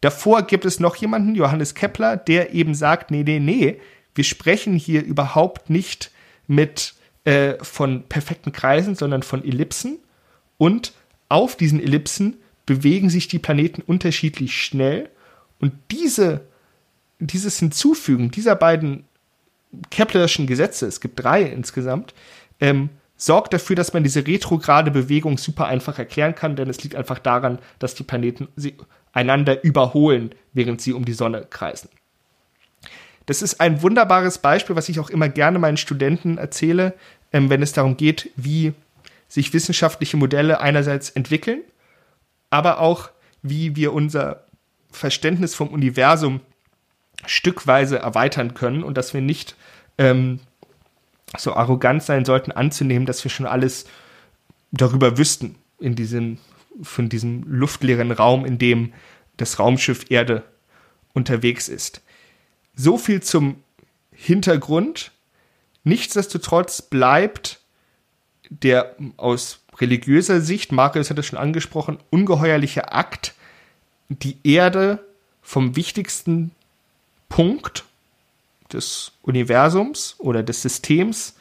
Davor 0.01 0.43
gibt 0.43 0.65
es 0.65 0.81
noch 0.81 0.97
jemanden, 0.97 1.37
Johannes 1.37 1.77
Kepler, 1.77 2.17
der 2.17 2.53
eben 2.53 2.75
sagt, 2.75 3.13
nee, 3.13 3.23
nee, 3.23 3.39
nee, 3.39 3.79
wir 4.17 4.25
sprechen 4.25 4.75
hier 4.75 5.05
überhaupt 5.05 5.71
nicht 5.71 6.11
mit 6.49 6.95
äh, 7.23 7.63
von 7.63 8.09
perfekten 8.09 8.51
Kreisen, 8.51 8.97
sondern 8.97 9.23
von 9.23 9.45
Ellipsen. 9.45 10.01
Und 10.59 10.95
auf 11.29 11.55
diesen 11.55 11.79
Ellipsen 11.79 12.39
bewegen 12.67 13.09
sich 13.09 13.29
die 13.29 13.39
Planeten 13.39 13.83
unterschiedlich 13.83 14.61
schnell. 14.61 15.11
Und 15.61 15.73
diese, 15.93 16.49
dieses 17.19 17.59
Hinzufügen 17.59 18.31
dieser 18.31 18.55
beiden 18.55 19.05
Keplerischen 19.91 20.47
Gesetze, 20.47 20.87
es 20.87 21.01
gibt 21.01 21.23
drei 21.23 21.43
insgesamt, 21.43 22.15
ähm, 22.61 22.91
sorgt 23.17 23.53
dafür, 23.53 23.77
dass 23.77 23.93
man 23.93 24.05
diese 24.05 24.27
retrograde 24.27 24.91
Bewegung 24.91 25.39
super 25.39 25.67
einfach 25.67 25.99
erklären 25.99 26.35
kann, 26.35 26.57
denn 26.57 26.69
es 26.69 26.83
liegt 26.83 26.95
einfach 26.95 27.19
daran, 27.19 27.59
dass 27.79 27.95
die 27.95 28.03
Planeten 28.03 28.49
einander 29.13 29.65
überholen, 29.65 30.35
während 30.53 30.81
sie 30.81 30.93
um 30.93 31.05
die 31.05 31.15
Sonne 31.15 31.47
kreisen. 31.49 31.89
Das 33.25 33.43
ist 33.43 33.61
ein 33.61 33.83
wunderbares 33.83 34.39
Beispiel, 34.39 34.77
was 34.77 34.89
ich 34.89 35.01
auch 35.01 35.11
immer 35.11 35.29
gerne 35.29 35.59
meinen 35.59 35.77
Studenten 35.77 36.39
erzähle, 36.39 36.95
ähm, 37.33 37.51
wenn 37.51 37.63
es 37.63 37.73
darum 37.73 37.97
geht, 37.97 38.31
wie 38.37 38.73
sich 39.29 39.53
wissenschaftliche 39.53 40.17
Modelle 40.17 40.61
einerseits 40.61 41.11
entwickeln, 41.11 41.63
aber 42.51 42.81
auch 42.81 43.11
wie 43.43 43.75
wir 43.75 43.93
unser 43.93 44.45
Verständnis 44.91 45.55
vom 45.55 45.69
Universum 45.69 46.41
stückweise 47.25 47.99
erweitern 47.99 48.55
können 48.55 48.83
und 48.83 48.97
dass 48.97 49.15
wir 49.15 49.21
nicht 49.21 49.57
ähm, 49.99 50.41
so 51.37 51.55
arrogant 51.55 52.03
sein 52.03 52.25
sollten, 52.25 52.53
anzunehmen, 52.53 53.07
dass 53.07 53.25
wir 53.25 53.31
schon 53.31 53.47
alles 53.47 53.87
darüber 54.71 55.19
wüssten, 55.19 55.57
in 55.79 55.95
diesem, 55.95 56.39
von 56.83 57.09
diesem 57.09 57.45
luftleeren 57.47 58.13
Raum, 58.13 58.45
in 58.45 58.59
dem 58.59 58.93
das 59.37 59.59
Raumschiff 59.59 60.11
Erde 60.11 60.43
unterwegs 61.13 61.69
ist. 61.69 62.03
So 62.75 62.99
viel 62.99 63.23
zum 63.23 63.63
Hintergrund. 64.13 65.13
Nichtsdestotrotz 65.85 66.83
bleibt 66.83 67.61
der 68.49 68.97
aus 69.17 69.61
religiöser 69.79 70.41
Sicht, 70.41 70.73
Marius 70.73 71.11
hat 71.11 71.19
es 71.19 71.27
schon 71.27 71.39
angesprochen, 71.39 71.99
ungeheuerliche 72.11 72.93
Akt, 72.93 73.35
die 74.09 74.39
Erde 74.45 75.05
vom 75.43 75.77
wichtigsten 75.77 76.53
Punkt 77.29 77.85
des 78.73 79.13
Universums 79.23 80.17
oder 80.19 80.43
des 80.43 80.63
Systems 80.63 81.35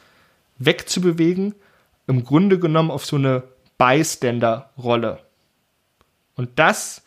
wegzubewegen, 0.58 1.54
im 2.06 2.24
Grunde 2.24 2.58
genommen 2.58 2.90
auf 2.90 3.04
so 3.04 3.16
eine 3.16 3.42
Bystander-Rolle. 3.78 5.20
Und 6.36 6.50
das 6.56 7.02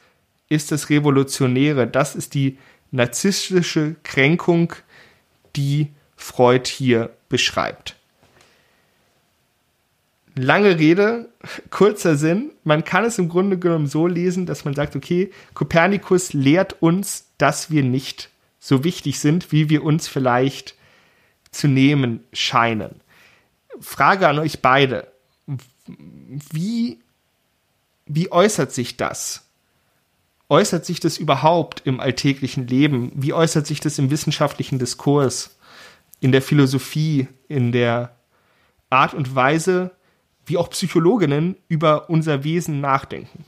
ist 0.49 0.71
das 0.71 0.89
Revolutionäre, 0.89 1.87
das 1.87 2.15
ist 2.15 2.33
die 2.33 2.57
narzisstische 2.91 3.95
Kränkung, 4.03 4.73
die 5.55 5.91
Freud 6.15 6.69
hier 6.69 7.11
beschreibt. 7.29 7.95
Lange 10.35 10.79
Rede, 10.79 11.29
kurzer 11.69 12.15
Sinn. 12.15 12.51
Man 12.63 12.83
kann 12.83 13.05
es 13.05 13.19
im 13.19 13.29
Grunde 13.29 13.57
genommen 13.57 13.87
so 13.87 14.07
lesen, 14.07 14.45
dass 14.45 14.65
man 14.65 14.73
sagt, 14.73 14.95
okay, 14.95 15.31
Kopernikus 15.53 16.33
lehrt 16.33 16.81
uns, 16.81 17.27
dass 17.37 17.71
wir 17.71 17.83
nicht 17.83 18.29
so 18.59 18.83
wichtig 18.83 19.19
sind, 19.19 19.51
wie 19.51 19.69
wir 19.69 19.83
uns 19.83 20.07
vielleicht 20.07 20.75
zu 21.51 21.67
nehmen 21.67 22.23
scheinen. 22.33 23.01
Frage 23.79 24.27
an 24.27 24.39
euch 24.39 24.61
beide. 24.61 25.11
Wie, 25.87 26.99
wie 28.05 28.31
äußert 28.31 28.71
sich 28.71 28.97
das? 28.97 29.49
Äußert 30.49 30.85
sich 30.85 30.99
das 30.99 31.17
überhaupt 31.17 31.81
im 31.85 31.99
alltäglichen 31.99 32.67
Leben? 32.67 33.11
Wie 33.15 33.33
äußert 33.33 33.67
sich 33.67 33.79
das 33.79 33.99
im 33.99 34.09
wissenschaftlichen 34.09 34.79
Diskurs, 34.79 35.57
in 36.19 36.31
der 36.31 36.41
Philosophie, 36.41 37.27
in 37.47 37.71
der 37.71 38.15
Art 38.89 39.13
und 39.13 39.35
Weise, 39.35 39.91
wie 40.45 40.57
auch 40.57 40.71
Psychologinnen 40.71 41.55
über 41.67 42.09
unser 42.09 42.43
Wesen 42.43 42.81
nachdenken? 42.81 43.45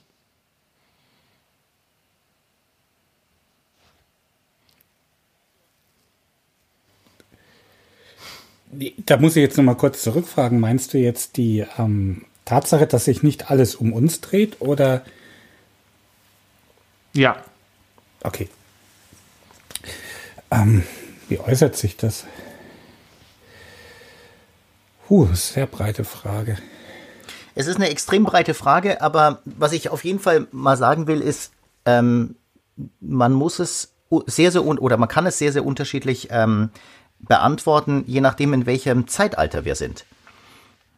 Da 9.06 9.18
muss 9.18 9.36
ich 9.36 9.42
jetzt 9.42 9.58
noch 9.58 9.64
mal 9.64 9.76
kurz 9.76 10.02
zurückfragen. 10.02 10.60
Meinst 10.60 10.94
du 10.94 10.98
jetzt 10.98 11.38
die 11.38 11.66
ähm, 11.78 12.26
Tatsache, 12.46 12.88
dass 12.88 13.06
sich 13.06 13.22
nicht 13.24 13.50
alles 13.52 13.76
um 13.76 13.92
uns 13.92 14.22
dreht 14.22 14.62
oder? 14.62 15.04
Ja. 17.14 17.44
Okay. 18.24 18.48
Ähm, 20.50 20.84
wie 21.28 21.40
äußert 21.40 21.76
sich 21.76 21.98
das? 21.98 22.26
Puh, 25.08 25.28
sehr 25.34 25.68
breite 25.68 26.06
Frage. 26.06 26.58
Es 27.54 27.68
ist 27.68 27.76
eine 27.76 27.90
extrem 27.90 28.24
breite 28.24 28.54
Frage, 28.54 29.02
aber 29.02 29.42
was 29.44 29.74
ich 29.74 29.90
auf 29.90 30.06
jeden 30.06 30.20
Fall 30.20 30.48
mal 30.52 30.78
sagen 30.78 31.08
will, 31.08 31.20
ist, 31.20 31.52
ähm, 31.86 32.36
man 33.02 33.34
muss 33.34 33.60
es 33.60 33.92
sehr, 34.26 34.52
sehr, 34.52 34.66
oder 34.66 34.98
man 34.98 35.10
kann 35.10 35.26
es 35.26 35.38
sehr, 35.38 35.52
sehr 35.52 35.66
unterschiedlich 35.66 36.30
ähm, 36.32 36.70
beantworten, 37.28 38.04
je 38.08 38.22
nachdem, 38.22 38.54
in 38.54 38.66
welchem 38.66 39.08
Zeitalter 39.08 39.66
wir 39.66 39.76
sind. 39.76 40.06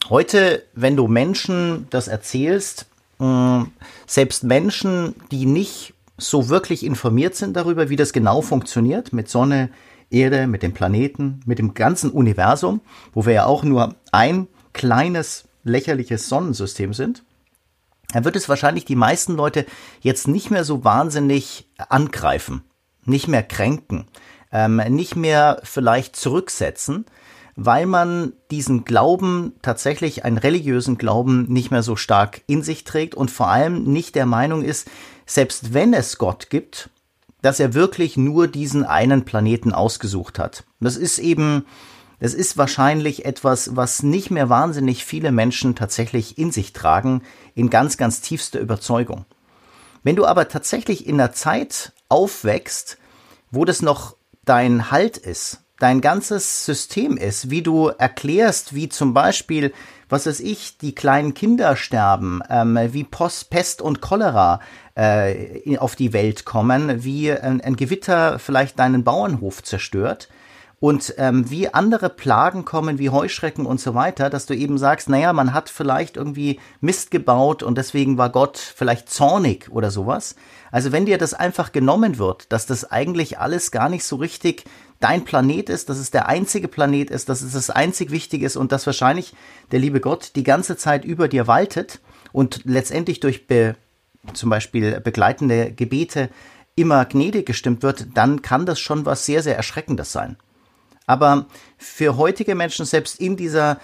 Heute, 0.09 0.63
wenn 0.73 0.95
du 0.95 1.07
Menschen 1.07 1.87
das 1.89 2.07
erzählst, 2.07 2.87
mm, 3.19 3.63
selbst 4.05 4.43
Menschen, 4.43 5.15
die 5.31 5.45
nicht 5.45 5.93
so 6.17 6.49
wirklich 6.49 6.85
informiert 6.85 7.35
sind 7.35 7.55
darüber, 7.55 7.89
wie 7.89 7.95
das 7.95 8.13
genau 8.13 8.41
funktioniert 8.41 9.13
mit 9.13 9.29
Sonne, 9.29 9.69
Erde, 10.09 10.45
mit 10.47 10.61
dem 10.61 10.73
Planeten, 10.73 11.41
mit 11.45 11.57
dem 11.57 11.73
ganzen 11.73 12.11
Universum, 12.11 12.81
wo 13.13 13.25
wir 13.25 13.33
ja 13.33 13.45
auch 13.45 13.63
nur 13.63 13.95
ein 14.11 14.47
kleines, 14.73 15.45
lächerliches 15.63 16.29
Sonnensystem 16.29 16.93
sind, 16.93 17.23
dann 18.13 18.25
wird 18.25 18.35
es 18.35 18.47
wahrscheinlich 18.47 18.85
die 18.85 18.95
meisten 18.95 19.35
Leute 19.35 19.65
jetzt 20.01 20.27
nicht 20.27 20.51
mehr 20.51 20.63
so 20.63 20.83
wahnsinnig 20.83 21.67
angreifen, 21.89 22.63
nicht 23.05 23.27
mehr 23.27 23.41
kränken, 23.41 24.05
ähm, 24.53 24.77
nicht 24.89 25.15
mehr 25.15 25.59
vielleicht 25.63 26.15
zurücksetzen, 26.15 27.05
weil 27.55 27.85
man 27.85 28.33
diesen 28.51 28.85
Glauben, 28.85 29.53
tatsächlich 29.61 30.23
einen 30.23 30.37
religiösen 30.37 30.97
Glauben, 30.97 31.51
nicht 31.51 31.71
mehr 31.71 31.83
so 31.83 31.95
stark 31.95 32.41
in 32.47 32.63
sich 32.63 32.83
trägt 32.83 33.15
und 33.15 33.31
vor 33.31 33.49
allem 33.49 33.83
nicht 33.83 34.15
der 34.15 34.25
Meinung 34.25 34.63
ist, 34.63 34.89
selbst 35.25 35.73
wenn 35.73 35.93
es 35.93 36.17
Gott 36.17 36.49
gibt, 36.49 36.89
dass 37.41 37.59
er 37.59 37.73
wirklich 37.73 38.15
nur 38.15 38.47
diesen 38.47 38.85
einen 38.85 39.25
Planeten 39.25 39.73
ausgesucht 39.73 40.39
hat. 40.39 40.63
Das 40.79 40.95
ist 40.95 41.19
eben, 41.19 41.65
das 42.19 42.33
ist 42.33 42.57
wahrscheinlich 42.57 43.25
etwas, 43.25 43.75
was 43.75 44.01
nicht 44.01 44.31
mehr 44.31 44.49
wahnsinnig 44.49 45.03
viele 45.03 45.31
Menschen 45.31 45.75
tatsächlich 45.75 46.37
in 46.37 46.51
sich 46.51 46.73
tragen, 46.73 47.21
in 47.53 47.69
ganz, 47.69 47.97
ganz 47.97 48.21
tiefster 48.21 48.59
Überzeugung. 48.59 49.25
Wenn 50.03 50.15
du 50.15 50.25
aber 50.25 50.47
tatsächlich 50.47 51.05
in 51.07 51.19
einer 51.19 51.33
Zeit 51.33 51.91
aufwächst, 52.07 52.97
wo 53.51 53.65
das 53.65 53.81
noch 53.81 54.15
dein 54.45 54.91
Halt 54.91 55.17
ist, 55.17 55.61
dein 55.79 56.01
ganzes 56.01 56.65
System 56.65 57.17
ist, 57.17 57.49
wie 57.49 57.61
du 57.61 57.87
erklärst, 57.87 58.73
wie 58.75 58.89
zum 58.89 59.13
Beispiel, 59.13 59.73
was 60.09 60.25
weiß 60.25 60.39
ich, 60.39 60.77
die 60.77 60.95
kleinen 60.95 61.33
Kinder 61.33 61.75
sterben, 61.75 62.41
ähm, 62.49 62.77
wie 62.91 63.03
Post, 63.03 63.49
Pest 63.49 63.81
und 63.81 64.01
Cholera 64.01 64.59
äh, 64.95 65.77
auf 65.77 65.95
die 65.95 66.13
Welt 66.13 66.45
kommen, 66.45 67.03
wie 67.03 67.31
ein, 67.31 67.61
ein 67.61 67.75
Gewitter 67.75 68.39
vielleicht 68.39 68.79
deinen 68.79 69.03
Bauernhof 69.03 69.63
zerstört 69.63 70.29
und 70.83 71.13
ähm, 71.17 71.49
wie 71.49 71.73
andere 71.73 72.09
Plagen 72.09 72.65
kommen, 72.65 72.99
wie 72.99 73.09
Heuschrecken 73.09 73.65
und 73.65 73.79
so 73.79 73.95
weiter, 73.95 74.29
dass 74.29 74.47
du 74.47 74.53
eben 74.53 74.77
sagst, 74.77 75.07
naja, 75.07 75.31
man 75.31 75.53
hat 75.53 75.69
vielleicht 75.69 76.17
irgendwie 76.17 76.59
Mist 76.81 77.09
gebaut 77.09 77.63
und 77.63 77.77
deswegen 77.77 78.17
war 78.17 78.29
Gott 78.29 78.57
vielleicht 78.57 79.09
zornig 79.09 79.69
oder 79.71 79.91
sowas. 79.91 80.35
Also 80.71 80.91
wenn 80.91 81.05
dir 81.05 81.17
das 81.17 81.33
einfach 81.33 81.71
genommen 81.71 82.17
wird, 82.17 82.51
dass 82.51 82.65
das 82.65 82.91
eigentlich 82.91 83.39
alles 83.39 83.71
gar 83.71 83.87
nicht 83.87 84.03
so 84.03 84.17
richtig 84.17 84.65
dein 84.99 85.23
Planet 85.23 85.69
ist, 85.69 85.87
dass 85.87 85.99
es 85.99 86.11
der 86.11 86.27
einzige 86.27 86.67
Planet 86.67 87.11
ist, 87.11 87.29
dass 87.29 87.41
es 87.43 87.53
das 87.53 87.69
einzig 87.69 88.11
Wichtige 88.11 88.45
ist 88.45 88.57
und 88.57 88.73
dass 88.73 88.85
wahrscheinlich 88.85 89.33
der 89.71 89.79
liebe 89.79 90.01
Gott 90.01 90.31
die 90.35 90.43
ganze 90.43 90.75
Zeit 90.75 91.05
über 91.05 91.29
dir 91.29 91.47
waltet 91.47 92.01
und 92.33 92.59
letztendlich 92.65 93.21
durch 93.21 93.47
be, 93.47 93.77
zum 94.33 94.49
Beispiel 94.49 94.99
begleitende 94.99 95.71
Gebete 95.71 96.29
immer 96.75 97.05
gnädig 97.05 97.45
gestimmt 97.45 97.83
wird, 97.83 98.07
dann 98.15 98.41
kann 98.41 98.65
das 98.65 98.81
schon 98.81 99.05
was 99.05 99.25
sehr, 99.25 99.41
sehr 99.41 99.55
Erschreckendes 99.55 100.11
sein. 100.11 100.35
Aber 101.05 101.47
für 101.77 102.17
heutige 102.17 102.55
Menschen, 102.55 102.85
selbst 102.85 103.19
in 103.19 103.35
dieser 103.35 103.79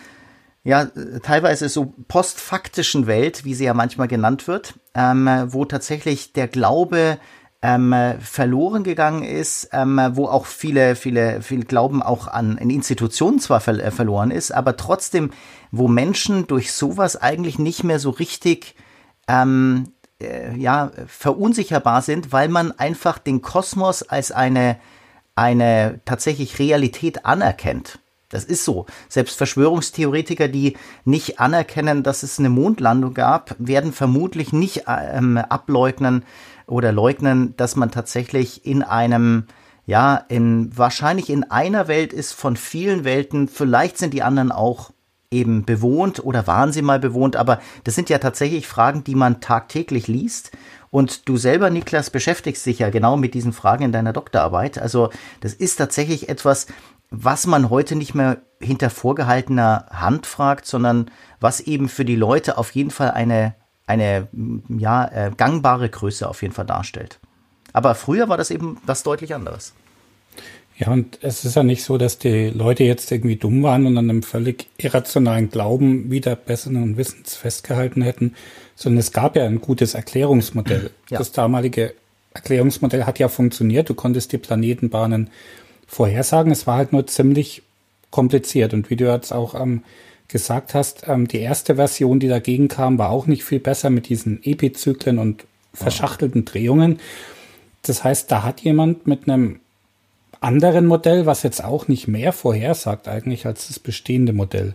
ja, 0.64 0.86
teilweise 1.24 1.70
so 1.70 1.94
postfaktischen 2.08 3.08
Welt, 3.08 3.46
wie 3.46 3.54
sie 3.54 3.66
ja 3.66 3.74
manchmal 3.74 4.08
genannt 4.08 4.48
wird, 4.48 4.74
ähm, 4.94 5.28
wo 5.48 5.66
tatsächlich 5.66 6.34
der 6.34 6.48
Glaube 6.48 7.18
ähm, 7.62 7.94
verloren 8.20 8.84
gegangen 8.84 9.24
ist, 9.24 9.70
ähm, 9.74 10.00
wo 10.14 10.28
auch 10.28 10.46
viele, 10.46 10.96
viele, 10.96 11.42
viel 11.42 11.66
Glauben 11.66 12.02
auch 12.02 12.28
an, 12.28 12.58
an 12.58 12.70
Institutionen 12.70 13.40
zwar 13.40 13.60
ver 13.60 13.84
äh, 13.84 13.92
verloren 13.92 14.32
ist, 14.32 14.52
aber 14.52 14.78
trotzdem, 14.78 15.32
wo 15.72 15.88
Menschen 15.88 16.48
durch 16.48 16.72
sowas 16.72 17.18
eigentlich 17.18 17.60
nicht 17.60 17.84
mehr 17.84 18.00
so 18.00 18.12
richtig 18.12 18.76
ähm, 19.28 19.92
äh, 20.22 20.56
ja, 20.56 20.92
verunsicherbar 21.08 22.02
sind, 22.02 22.32
weil 22.32 22.48
man 22.48 22.72
einfach 22.72 23.18
den 23.18 23.42
Kosmos 23.42 24.04
als 24.04 24.32
eine 24.32 24.78
eine 25.40 26.02
tatsächlich 26.04 26.60
Realität 26.60 27.26
anerkennt. 27.26 28.00
Das 28.28 28.44
ist 28.44 28.66
so. 28.66 28.86
Selbst 29.08 29.38
Verschwörungstheoretiker, 29.38 30.50
die 30.50 30.76
nicht 31.06 31.40
anerkennen, 31.40 32.04
dass 32.04 32.24
es 32.24 32.38
eine 32.40 32.50
Mondlandung 32.50 33.14
gab, 33.14 33.56
werden 33.58 33.94
vermutlich 33.94 34.52
nicht 34.52 34.84
ähm, 34.88 35.38
ableugnen 35.38 36.26
oder 36.68 36.92
leugnen, 36.92 37.56
dass 37.56 37.78
man 37.78 37.90
tatsächlich 37.90 38.66
in 38.66 38.84
einem, 38.84 39.46
ja, 39.86 40.16
in, 40.28 40.78
wahrscheinlich 40.78 41.30
in 41.30 41.50
einer 41.50 41.88
Welt 41.88 42.12
ist 42.12 42.34
von 42.34 42.58
vielen 42.58 43.06
Welten. 43.06 43.48
Vielleicht 43.48 43.98
sind 43.98 44.14
die 44.14 44.22
anderen 44.22 44.52
auch 44.52 44.92
eben 45.32 45.64
bewohnt 45.64 46.24
oder 46.24 46.48
waren 46.48 46.72
sie 46.72 46.82
mal 46.82 47.00
bewohnt, 47.00 47.36
aber 47.36 47.60
das 47.84 47.96
sind 47.96 48.10
ja 48.10 48.18
tatsächlich 48.18 48.68
Fragen, 48.68 49.04
die 49.04 49.16
man 49.16 49.42
tagtäglich 49.42 50.08
liest 50.08 50.52
und 50.90 51.30
du 51.30 51.38
selber, 51.38 51.70
Niklas, 51.70 52.10
beschäftigst 52.10 52.66
dich 52.66 52.80
ja 52.80 52.90
genau 52.90 53.16
mit 53.16 53.36
diesen 53.36 53.54
Fragen 53.54 53.84
in 53.84 53.92
deiner 53.92 54.14
Doktorarbeit. 54.14 54.80
Also 54.80 55.12
das 55.42 55.54
ist 55.54 55.76
tatsächlich 55.76 56.30
etwas, 56.30 56.66
was 57.12 57.46
man 57.46 57.70
heute 57.70 57.96
nicht 57.96 58.16
mehr 58.16 58.38
hinter 58.60 58.90
vorgehaltener 58.90 59.86
Hand 59.92 60.26
fragt, 60.26 60.66
sondern 60.66 61.12
was 61.40 61.60
eben 61.60 61.90
für 61.90 62.06
die 62.06 62.16
Leute 62.16 62.58
auf 62.58 62.72
jeden 62.72 62.92
Fall 62.92 63.12
eine, 63.12 63.54
eine 63.86 64.28
ja, 64.68 65.06
äh, 65.06 65.32
gangbare 65.36 65.90
Größe 65.90 66.28
auf 66.28 66.42
jeden 66.42 66.54
Fall 66.54 66.66
darstellt. 66.66 67.20
Aber 67.72 67.94
früher 67.94 68.30
war 68.30 68.38
das 68.38 68.50
eben 68.50 68.78
was 68.84 69.04
deutlich 69.04 69.36
anderes. 69.36 69.74
Ja, 70.80 70.92
und 70.94 71.20
es 71.22 71.44
ist 71.44 71.58
ja 71.58 71.64
nicht 71.64 71.84
so, 71.84 71.98
dass 71.98 72.20
die 72.20 72.52
Leute 72.52 72.86
jetzt 72.86 73.12
irgendwie 73.12 73.36
dumm 73.36 73.64
waren 73.64 73.86
und 73.86 73.98
an 73.98 74.10
einem 74.10 74.24
völlig 74.24 74.68
irrationalen 74.78 75.50
Glauben 75.50 76.10
wieder 76.10 76.38
besseren 76.38 76.96
Wissens 76.96 77.36
festgehalten 77.36 78.02
hätten, 78.02 78.34
sondern 78.76 79.00
es 79.00 79.12
gab 79.12 79.36
ja 79.36 79.46
ein 79.46 79.60
gutes 79.60 79.94
Erklärungsmodell. 79.94 80.92
Ja. 81.10 81.18
Das 81.18 81.32
damalige 81.32 81.96
Erklärungsmodell 82.36 83.06
hat 83.06 83.18
ja 83.18 83.30
funktioniert. 83.30 83.90
Du 83.90 83.96
konntest 83.96 84.32
die 84.32 84.38
Planetenbahnen 84.38 85.32
vorhersagen. 85.88 86.52
Es 86.52 86.68
war 86.68 86.78
halt 86.78 86.94
nur 86.94 87.08
ziemlich 87.08 87.64
kompliziert. 88.12 88.76
Und 88.76 88.92
wie 88.92 88.96
du 88.96 89.12
jetzt 89.12 89.34
auch 89.34 89.60
ähm, 89.60 89.84
gesagt 90.28 90.76
hast, 90.76 91.08
ähm, 91.08 91.28
die 91.28 91.40
erste 91.40 91.76
Version, 91.78 92.20
die 92.20 92.28
dagegen 92.28 92.68
kam, 92.68 93.00
war 93.00 93.10
auch 93.10 93.26
nicht 93.26 93.44
viel 93.44 93.60
besser 93.60 93.90
mit 93.90 94.08
diesen 94.08 94.44
Epizyklen 94.44 95.18
und 95.18 95.46
verschachtelten 95.74 96.46
Drehungen. 96.46 97.00
Das 97.82 98.04
heißt, 98.04 98.32
da 98.32 98.44
hat 98.44 98.62
jemand 98.62 99.08
mit 99.08 99.28
einem 99.28 99.60
anderen 100.42 100.86
Modell, 100.86 101.26
was 101.26 101.44
jetzt 101.44 101.64
auch 101.64 101.88
nicht 101.88 102.08
mehr 102.08 102.34
vorhersagt 102.34 103.08
eigentlich 103.08 103.46
als 103.46 103.68
das 103.68 103.80
bestehende 103.80 104.34
Modell, 104.34 104.74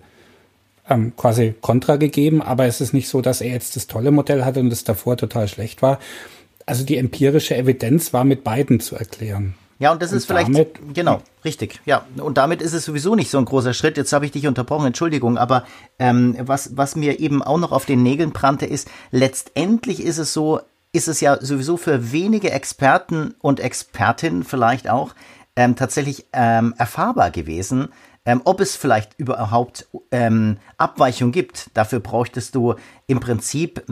ähm, 0.89 1.15
quasi 1.17 1.55
Kontra 1.61 1.97
gegeben, 1.97 2.43
aber 2.43 2.67
es 2.67 2.81
ist 2.81 2.93
nicht 2.93 3.09
so, 3.09 3.21
dass 3.21 3.41
er 3.41 3.53
jetzt 3.53 3.77
das 3.77 3.87
tolle 3.87 4.11
Modell 4.11 4.45
hatte 4.45 4.61
und 4.61 4.71
das 4.71 4.85
davor 4.85 5.17
total 5.17 5.49
schlecht 5.49 5.83
war. 5.83 5.99
Also 6.67 6.85
die 6.85 6.97
empirische 6.97 7.57
Evidenz 7.57 8.13
war 8.13 8.25
mit 8.25 8.45
beiden 8.45 8.81
zu 8.81 8.97
erklären. 8.97 9.55
Ja, 9.79 9.93
und 9.93 10.01
das 10.03 10.13
und 10.13 10.19
ist 10.19 10.27
vielleicht, 10.27 10.49
damit, 10.49 10.95
genau, 10.95 11.21
richtig, 11.45 11.81
ja. 11.85 12.07
Und 12.17 12.39
damit 12.39 12.63
ist 12.63 12.75
es 12.75 12.85
sowieso 12.85 13.17
nicht 13.17 13.31
so 13.31 13.39
ein 13.39 13.45
großer 13.45 13.75
Schritt. 13.75 13.97
Jetzt 13.97 14.13
habe 14.13 14.25
ich 14.25 14.33
dich 14.33 14.47
unterbrochen, 14.47 14.87
Entschuldigung, 14.87 15.37
aber 15.37 15.65
ähm, 15.99 16.37
was, 16.41 16.77
was 16.77 16.97
mir 16.97 17.19
eben 17.19 17.43
auch 17.43 17.59
noch 17.59 17.73
auf 17.73 17.85
den 17.85 18.03
Nägeln 18.03 18.31
brannte, 18.31 18.67
ist, 18.67 18.89
letztendlich 19.11 20.03
ist 20.03 20.19
es 20.19 20.33
so, 20.33 20.61
ist 20.93 21.09
es 21.09 21.21
ja 21.21 21.39
sowieso 21.41 21.77
für 21.77 22.13
wenige 22.13 22.53
Experten 22.53 23.35
und 23.41 23.59
Expertinnen 23.59 24.45
vielleicht 24.45 24.89
auch 24.89 25.15
ähm, 25.57 25.77
tatsächlich 25.77 26.27
ähm, 26.33 26.75
erfahrbar 26.79 27.31
gewesen. 27.31 27.89
Ähm, 28.27 28.41
ob 28.45 28.61
es 28.61 28.75
vielleicht 28.75 29.19
überhaupt 29.19 29.87
ähm, 30.11 30.57
Abweichung 30.79 31.31
gibt, 31.31 31.71
dafür 31.75 32.01
bräuchtest 32.01 32.55
du 32.55 32.75
im 33.07 33.21
Prinzip 33.21 33.85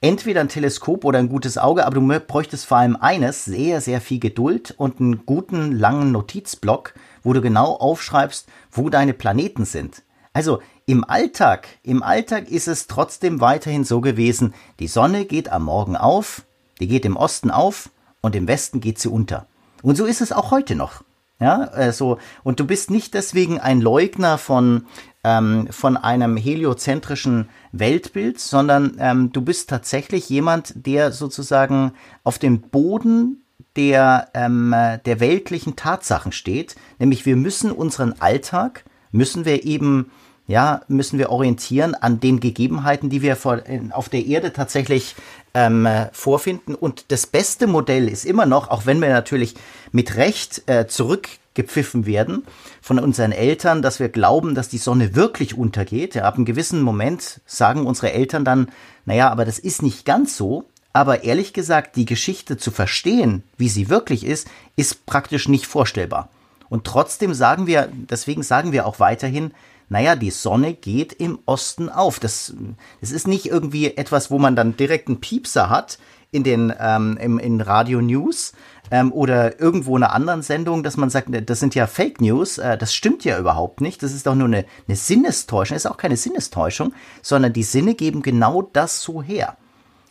entweder 0.00 0.40
ein 0.40 0.48
Teleskop 0.48 1.04
oder 1.04 1.20
ein 1.20 1.28
gutes 1.28 1.56
Auge, 1.56 1.86
aber 1.86 2.00
du 2.00 2.20
bräuchtest 2.20 2.66
vor 2.66 2.78
allem 2.78 2.96
eines, 2.96 3.44
sehr, 3.44 3.80
sehr 3.80 4.00
viel 4.00 4.18
Geduld 4.18 4.74
und 4.76 4.98
einen 4.98 5.24
guten, 5.24 5.70
langen 5.70 6.10
Notizblock, 6.10 6.94
wo 7.22 7.32
du 7.32 7.40
genau 7.40 7.74
aufschreibst, 7.74 8.48
wo 8.72 8.90
deine 8.90 9.14
Planeten 9.14 9.64
sind. 9.64 10.02
Also 10.32 10.60
im 10.84 11.04
Alltag, 11.04 11.68
im 11.84 12.02
Alltag 12.02 12.50
ist 12.50 12.66
es 12.66 12.88
trotzdem 12.88 13.40
weiterhin 13.40 13.84
so 13.84 14.00
gewesen, 14.00 14.52
die 14.80 14.88
Sonne 14.88 15.26
geht 15.26 15.48
am 15.48 15.64
Morgen 15.64 15.96
auf, 15.96 16.42
die 16.80 16.88
geht 16.88 17.04
im 17.04 17.16
Osten 17.16 17.52
auf 17.52 17.90
und 18.20 18.34
im 18.34 18.48
Westen 18.48 18.80
geht 18.80 18.98
sie 18.98 19.08
unter. 19.08 19.46
Und 19.82 19.96
so 19.96 20.06
ist 20.06 20.20
es 20.20 20.32
auch 20.32 20.50
heute 20.50 20.74
noch. 20.74 21.04
Ja, 21.38 21.64
also, 21.64 22.18
und 22.44 22.60
du 22.60 22.66
bist 22.66 22.90
nicht 22.90 23.12
deswegen 23.12 23.60
ein 23.60 23.82
Leugner 23.82 24.38
von, 24.38 24.86
ähm, 25.22 25.68
von 25.70 25.98
einem 25.98 26.36
heliozentrischen 26.38 27.50
Weltbild, 27.72 28.40
sondern 28.40 28.96
ähm, 28.98 29.32
du 29.32 29.42
bist 29.42 29.68
tatsächlich 29.68 30.30
jemand, 30.30 30.72
der 30.86 31.12
sozusagen 31.12 31.92
auf 32.24 32.38
dem 32.38 32.62
Boden 32.62 33.42
der, 33.76 34.28
ähm, 34.32 34.74
der 35.04 35.20
weltlichen 35.20 35.76
Tatsachen 35.76 36.32
steht. 36.32 36.74
Nämlich 36.98 37.26
wir 37.26 37.36
müssen 37.36 37.70
unseren 37.70 38.14
Alltag, 38.18 38.84
müssen 39.12 39.44
wir 39.44 39.64
eben 39.64 40.10
ja, 40.48 40.82
müssen 40.86 41.18
wir 41.18 41.30
orientieren 41.30 41.94
an 41.94 42.20
den 42.20 42.38
Gegebenheiten, 42.38 43.10
die 43.10 43.20
wir 43.20 43.34
vor, 43.34 43.62
auf 43.90 44.08
der 44.08 44.24
Erde 44.26 44.52
tatsächlich 44.52 45.16
ähm, 45.56 45.88
vorfinden. 46.12 46.74
Und 46.74 47.06
das 47.08 47.26
beste 47.26 47.66
Modell 47.66 48.08
ist 48.08 48.26
immer 48.26 48.44
noch, 48.44 48.68
auch 48.68 48.84
wenn 48.84 49.00
wir 49.00 49.08
natürlich 49.08 49.54
mit 49.90 50.16
Recht 50.16 50.62
äh, 50.66 50.86
zurückgepfiffen 50.86 52.04
werden 52.04 52.44
von 52.82 52.98
unseren 52.98 53.32
Eltern, 53.32 53.80
dass 53.80 53.98
wir 53.98 54.10
glauben, 54.10 54.54
dass 54.54 54.68
die 54.68 54.76
Sonne 54.76 55.16
wirklich 55.16 55.56
untergeht. 55.56 56.14
Ja, 56.14 56.24
ab 56.24 56.34
einem 56.34 56.44
gewissen 56.44 56.82
Moment 56.82 57.40
sagen 57.46 57.86
unsere 57.86 58.12
Eltern 58.12 58.44
dann, 58.44 58.68
naja, 59.06 59.30
aber 59.30 59.46
das 59.46 59.58
ist 59.58 59.82
nicht 59.82 60.04
ganz 60.04 60.36
so. 60.36 60.66
Aber 60.92 61.24
ehrlich 61.24 61.54
gesagt, 61.54 61.96
die 61.96 62.04
Geschichte 62.04 62.58
zu 62.58 62.70
verstehen, 62.70 63.42
wie 63.56 63.70
sie 63.70 63.88
wirklich 63.88 64.26
ist, 64.26 64.48
ist 64.76 65.06
praktisch 65.06 65.48
nicht 65.48 65.66
vorstellbar. 65.66 66.28
Und 66.68 66.84
trotzdem 66.84 67.32
sagen 67.32 67.66
wir, 67.66 67.88
deswegen 67.92 68.42
sagen 68.42 68.72
wir 68.72 68.86
auch 68.86 69.00
weiterhin, 69.00 69.52
naja, 69.88 70.16
die 70.16 70.30
Sonne 70.30 70.74
geht 70.74 71.12
im 71.12 71.38
Osten 71.46 71.88
auf. 71.88 72.18
Das, 72.18 72.54
das 73.00 73.12
ist 73.12 73.28
nicht 73.28 73.46
irgendwie 73.46 73.96
etwas, 73.96 74.30
wo 74.30 74.38
man 74.38 74.56
dann 74.56 74.76
direkt 74.76 75.08
einen 75.08 75.20
Piepser 75.20 75.70
hat 75.70 75.98
in 76.32 76.42
den 76.42 76.72
ähm, 76.78 77.16
im, 77.20 77.38
in 77.38 77.60
Radio 77.60 78.02
News 78.02 78.52
ähm, 78.90 79.12
oder 79.12 79.60
irgendwo 79.60 79.96
in 79.96 80.02
einer 80.02 80.12
anderen 80.12 80.42
Sendung, 80.42 80.82
dass 80.82 80.96
man 80.96 81.08
sagt, 81.08 81.28
das 81.48 81.60
sind 81.60 81.74
ja 81.74 81.86
Fake 81.86 82.20
News, 82.20 82.58
äh, 82.58 82.76
das 82.76 82.94
stimmt 82.94 83.24
ja 83.24 83.38
überhaupt 83.38 83.80
nicht, 83.80 84.02
das 84.02 84.12
ist 84.12 84.26
doch 84.26 84.34
nur 84.34 84.48
eine, 84.48 84.64
eine 84.88 84.96
Sinnestäuschung, 84.96 85.76
ist 85.76 85.86
auch 85.86 85.96
keine 85.96 86.16
Sinnestäuschung, 86.16 86.92
sondern 87.22 87.52
die 87.52 87.62
Sinne 87.62 87.94
geben 87.94 88.22
genau 88.22 88.62
das 88.62 89.02
so 89.02 89.22
her. 89.22 89.56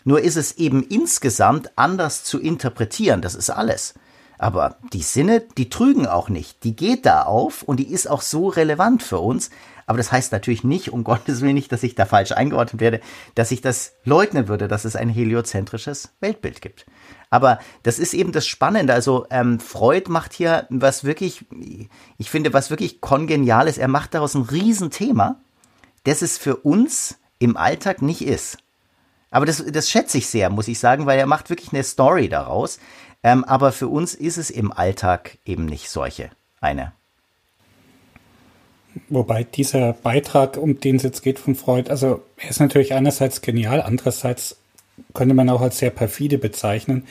Nur 0.04 0.22
ist 0.22 0.38
es 0.38 0.54
eben 0.54 0.84
insgesamt 0.84 1.72
anders 1.76 2.24
zu 2.24 2.40
interpretieren, 2.40 3.22
das 3.22 3.36
ist 3.36 3.50
alles. 3.50 3.96
Aber 4.38 4.78
die 4.94 5.02
Sinne, 5.02 5.44
die 5.58 5.70
trügen 5.70 6.08
auch 6.08 6.30
nicht. 6.30 6.64
Die 6.64 6.76
geht 6.76 7.06
da 7.06 7.24
auf 7.24 7.64
und 7.64 7.78
die 7.78 7.92
ist 7.92 8.10
auch 8.10 8.22
so 8.22 8.48
relevant 8.48 9.04
für 9.04 9.20
uns. 9.20 9.50
Aber 9.88 9.98
das 9.98 10.12
heißt 10.12 10.32
natürlich 10.32 10.64
nicht, 10.64 10.92
um 10.92 11.04
Gottes 11.06 11.42
Willen 11.42 11.54
nicht, 11.54 11.72
dass 11.72 11.84
ich 11.84 11.96
da 11.96 12.06
falsch 12.06 12.32
eingeordnet 12.32 12.82
werde, 12.82 13.02
dass 13.36 13.52
ich 13.52 13.62
das 13.62 13.94
leugnen 14.04 14.48
würde, 14.48 14.68
dass 14.68 14.86
es 14.86 14.96
ein 14.96 15.10
heliozentrisches 15.10 16.10
Weltbild 16.20 16.62
gibt. 16.62 16.86
Aber 17.30 17.60
das 17.84 18.00
ist 18.00 18.14
eben 18.14 18.32
das 18.32 18.48
Spannende. 18.48 18.94
Also 18.94 19.26
ähm, 19.30 19.60
Freud 19.60 20.10
macht 20.10 20.34
hier 20.34 20.68
was 20.70 21.04
wirklich, 21.04 21.46
ich 22.18 22.30
finde, 22.30 22.54
was 22.54 22.70
wirklich 22.70 23.02
kongeniales. 23.02 23.78
Er 23.78 23.88
macht 23.88 24.14
daraus 24.14 24.36
ein 24.36 24.44
Riesenthema, 24.44 25.40
das 26.04 26.22
es 26.22 26.38
für 26.38 26.58
uns 26.58 27.18
im 27.40 27.58
Alltag 27.58 28.02
nicht 28.02 28.22
ist. 28.22 28.58
Aber 29.32 29.46
das, 29.46 29.62
das 29.66 29.90
schätze 29.90 30.18
ich 30.18 30.28
sehr, 30.28 30.50
muss 30.50 30.70
ich 30.70 30.80
sagen, 30.80 31.06
weil 31.08 31.20
er 31.20 31.26
macht 31.26 31.50
wirklich 31.50 31.74
eine 31.74 31.84
Story 31.84 32.30
daraus. 32.30 32.80
Ähm, 33.26 33.44
aber 33.44 33.72
für 33.72 33.88
uns 33.88 34.14
ist 34.14 34.38
es 34.38 34.52
im 34.52 34.72
Alltag 34.72 35.40
eben 35.46 35.66
nicht 35.66 35.90
solche 35.90 36.30
eine. 36.62 36.94
Wobei 39.10 39.44
dieser 39.44 39.94
Beitrag, 39.94 40.58
um 40.58 40.80
den 40.80 40.98
es 40.98 41.04
jetzt 41.04 41.24
geht 41.24 41.40
von 41.40 41.56
Freud, 41.56 41.90
also 41.90 42.22
er 42.38 42.52
ist 42.52 42.60
natürlich 42.60 42.94
einerseits 42.94 43.42
genial, 43.42 43.82
andererseits 43.82 44.58
könnte 45.16 45.34
man 45.34 45.50
auch 45.50 45.62
als 45.62 45.80
sehr 45.80 45.90
perfide 45.90 46.38
bezeichnen, 46.38 47.08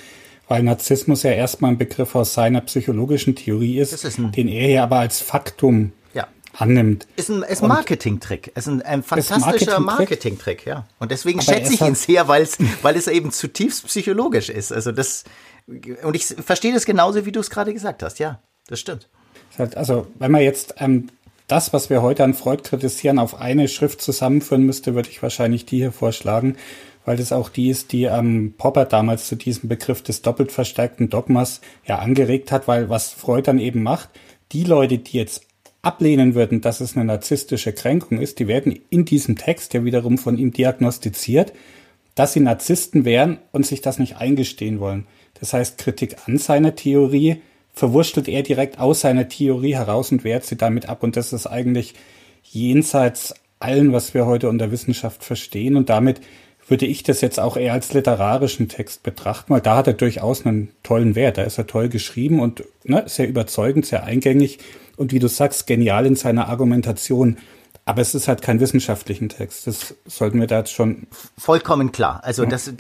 weil 0.47 0.63
Narzissmus 0.63 1.25
ja 1.25 1.33
erstmal 1.33 1.73
ein 1.73 1.79
Begriff 1.79 2.15
aus 2.15 2.33
seiner 2.33 2.61
psychologischen 2.61 3.35
Theorie 3.35 3.81
ist, 3.81 3.93
ist 4.05 4.17
den 4.19 4.47
er 4.47 4.69
ja 4.69 4.85
aber 4.85 5.01
als 5.01 5.21
Faktum 5.21 5.91
ja. 6.13 6.29
annimmt. 6.57 7.09
Ist 7.17 7.29
ein, 7.29 7.43
ist 7.43 7.61
ein 7.61 7.69
Marketing-Trick. 7.69 8.53
Ist 8.55 8.69
ein, 8.69 8.83
ein 8.83 9.03
fantastischer 9.03 9.81
Marketing-Trick, 9.81 10.65
ja. 10.65 10.87
Und 11.01 11.11
deswegen 11.11 11.41
aber 11.41 11.53
schätze 11.53 11.75
ich 11.75 11.81
ihn 11.81 11.97
sehr, 11.97 12.29
weil 12.29 12.43
es, 12.43 12.57
weil 12.83 12.95
es 12.95 13.09
eben 13.09 13.33
zutiefst 13.33 13.87
psychologisch 13.89 14.49
ist. 14.49 14.73
Also 14.73 14.93
das, 14.93 15.25
und 15.67 16.15
ich 16.15 16.27
verstehe 16.27 16.73
das 16.73 16.85
genauso, 16.85 17.25
wie 17.27 17.33
du 17.33 17.41
es 17.41 17.51
gerade 17.51 17.73
gesagt 17.73 18.03
hast. 18.03 18.19
Ja, 18.19 18.41
das 18.67 18.81
stimmt. 18.81 19.09
Also, 19.75 20.07
wenn 20.19 20.33
man 20.33 20.43
jetzt 20.43 20.75
ähm, 20.79 21.09
das, 21.47 21.73
was 21.73 21.91
wir 21.91 22.03
heute 22.03 22.25
an 22.25 22.35
Freud 22.35 22.63
kritisieren, 22.63 23.19
auf 23.19 23.41
eine 23.41 23.69
Schrift 23.69 24.01
zusammenführen 24.01 24.65
müsste, 24.65 24.95
würde 24.95 25.11
ich 25.11 25.23
wahrscheinlich 25.23 25.67
die 25.67 25.79
hier 25.79 25.93
vorschlagen, 25.93 26.57
weil 27.05 27.17
das 27.17 27.33
auch 27.33 27.49
die 27.49 27.69
ist, 27.69 27.93
die 27.93 28.05
ähm, 28.05 28.55
Popper 28.57 28.87
damals 28.87 29.27
zu 29.29 29.37
diesem 29.37 29.69
Begriff 29.69 30.03
des 30.03 30.23
doppelt 30.23 30.53
verstärkten 30.53 31.11
Dogmas 31.11 31.61
ja 31.87 31.99
angeregt 31.99 32.51
hat, 32.51 32.67
weil 32.67 32.89
was 32.89 33.13
Freud 33.13 33.47
dann 33.47 33.59
eben 33.59 33.83
macht, 33.83 34.09
die 34.53 34.65
Leute, 34.65 34.99
die 34.99 35.19
jetzt 35.19 35.47
ablehnen 35.83 36.35
würden, 36.35 36.63
dass 36.63 36.81
es 36.81 36.97
eine 36.97 37.05
narzisstische 37.05 37.75
Kränkung 37.75 38.21
ist, 38.21 38.39
die 38.39 38.49
werden 38.49 38.81
in 38.89 39.05
diesem 39.05 39.37
Text, 39.37 39.75
der 39.75 39.85
wiederum 39.85 40.17
von 40.17 40.39
ihm 40.39 40.53
diagnostiziert, 40.53 41.53
dass 42.15 42.33
sie 42.33 42.41
Narzissten 42.41 43.05
wären 43.05 43.39
und 43.53 43.67
sich 43.67 43.83
das 43.83 43.99
nicht 43.99 44.17
eingestehen 44.17 44.81
wollen. 44.81 45.07
Das 45.45 45.53
heißt, 45.53 45.77
Kritik 45.77 46.17
an 46.27 46.39
seiner 46.39 46.75
Theorie 46.75 47.43
verwurschtelt 47.75 48.29
er 48.29 48.43
direkt 48.43 48.79
aus 48.79 49.01
seiner 49.01 49.29
Theorie 49.29 49.75
heraus 49.75 50.11
und 50.11 50.25
wehrt 50.25 50.47
sie 50.47 50.57
damit 50.57 50.89
ab. 50.89 51.03
Und 51.03 51.19
das 51.19 51.35
ist 51.35 51.47
eigentlich 51.47 51.93
jenseits 52.45 53.35
allen, 53.61 53.93
was 53.93 54.15
wir 54.15 54.25
heute 54.25 54.49
unter 54.49 54.71
Wissenschaft 54.71 55.23
verstehen. 55.23 55.77
Und 55.77 55.91
damit 55.91 56.23
würde 56.67 56.87
ich 56.87 57.03
das 57.03 57.21
jetzt 57.21 57.39
auch 57.39 57.59
eher 57.59 57.75
als 57.75 57.93
literarischen 57.93 58.71
Text 58.71 59.03
betrachten, 59.03 59.53
weil 59.53 59.61
da 59.61 59.77
hat 59.77 59.87
er 59.87 59.93
durchaus 59.93 60.47
einen 60.47 60.71
tollen 60.83 61.15
Wert. 61.15 61.37
Da 61.37 61.43
ist 61.43 61.59
er 61.59 61.67
toll 61.67 61.91
geschrieben 61.91 62.41
und 62.41 62.65
ne, 62.85 63.05
sehr 63.05 63.29
überzeugend, 63.29 63.85
sehr 63.85 64.03
eingängig 64.03 64.61
und 64.97 65.13
wie 65.13 65.19
du 65.19 65.29
sagst, 65.29 65.67
genial 65.67 66.07
in 66.07 66.17
seiner 66.17 66.49
Argumentation. 66.49 67.37
Aber 67.87 68.01
es 68.01 68.15
ist 68.15 68.29
halt 68.29 68.41
kein 68.41 68.61
wissenschaftlichen 68.61 69.29
Text. 69.29 69.67
Das 69.67 69.95
sollten 70.07 70.41
wir 70.41 70.47
da 70.47 70.59
jetzt 70.59 70.73
schon. 70.73 71.07
Vollkommen 71.37 71.93
klar. 71.93 72.21
Also 72.25 72.45
ja. 72.45 72.49
das, 72.49 72.73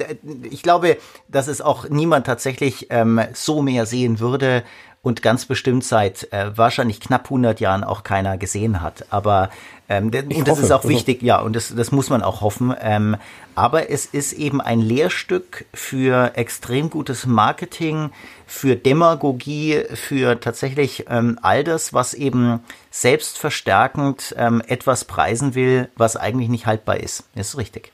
ich 0.50 0.62
glaube, 0.62 0.96
dass 1.28 1.46
es 1.46 1.60
auch 1.60 1.88
niemand 1.90 2.26
tatsächlich 2.26 2.86
ähm, 2.90 3.20
so 3.34 3.60
mehr 3.60 3.84
sehen 3.84 4.18
würde 4.18 4.64
und 5.02 5.20
ganz 5.20 5.44
bestimmt 5.44 5.84
seit 5.84 6.32
äh, 6.32 6.56
wahrscheinlich 6.56 6.98
knapp 6.98 7.24
100 7.24 7.60
Jahren 7.60 7.84
auch 7.84 8.02
keiner 8.02 8.38
gesehen 8.38 8.80
hat. 8.80 9.04
Aber 9.10 9.50
ähm, 9.88 10.06
und 10.06 10.48
das 10.48 10.48
hoffe, 10.48 10.62
ist 10.62 10.70
auch 10.70 10.84
wichtig, 10.86 11.22
ja, 11.22 11.40
und 11.40 11.54
das, 11.54 11.74
das 11.74 11.92
muss 11.92 12.08
man 12.08 12.22
auch 12.22 12.40
hoffen. 12.40 12.74
Ähm, 12.80 13.16
aber 13.54 13.90
es 13.90 14.06
ist 14.06 14.32
eben 14.32 14.60
ein 14.60 14.80
Lehrstück 14.80 15.66
für 15.74 16.32
extrem 16.36 16.88
gutes 16.88 17.26
Marketing, 17.26 18.10
für 18.46 18.76
Demagogie, 18.76 19.82
für 19.92 20.40
tatsächlich 20.40 21.04
ähm, 21.10 21.38
all 21.42 21.64
das, 21.64 21.92
was 21.92 22.14
eben 22.14 22.60
selbstverstärkend 22.90 24.34
ähm, 24.38 24.62
etwas 24.66 25.04
preisen 25.04 25.54
will, 25.54 25.88
was 25.96 26.16
eigentlich 26.16 26.48
nicht 26.48 26.66
haltbar 26.66 26.98
ist. 27.00 27.24
Das 27.34 27.48
ist 27.48 27.58
richtig. 27.58 27.92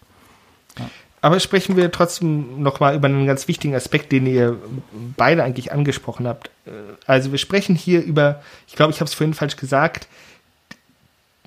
Ja. 0.78 0.88
Aber 1.22 1.40
sprechen 1.40 1.76
wir 1.76 1.90
trotzdem 1.90 2.62
nochmal 2.62 2.94
über 2.94 3.08
einen 3.08 3.26
ganz 3.26 3.46
wichtigen 3.48 3.74
Aspekt, 3.74 4.12
den 4.12 4.26
ihr 4.26 4.56
beide 5.16 5.42
eigentlich 5.42 5.72
angesprochen 5.72 6.26
habt. 6.26 6.50
Also 7.06 7.30
wir 7.30 7.38
sprechen 7.38 7.74
hier 7.74 8.02
über, 8.02 8.42
ich 8.66 8.74
glaube, 8.74 8.92
ich 8.92 9.00
habe 9.00 9.08
es 9.08 9.14
vorhin 9.14 9.34
falsch 9.34 9.56
gesagt, 9.56 10.08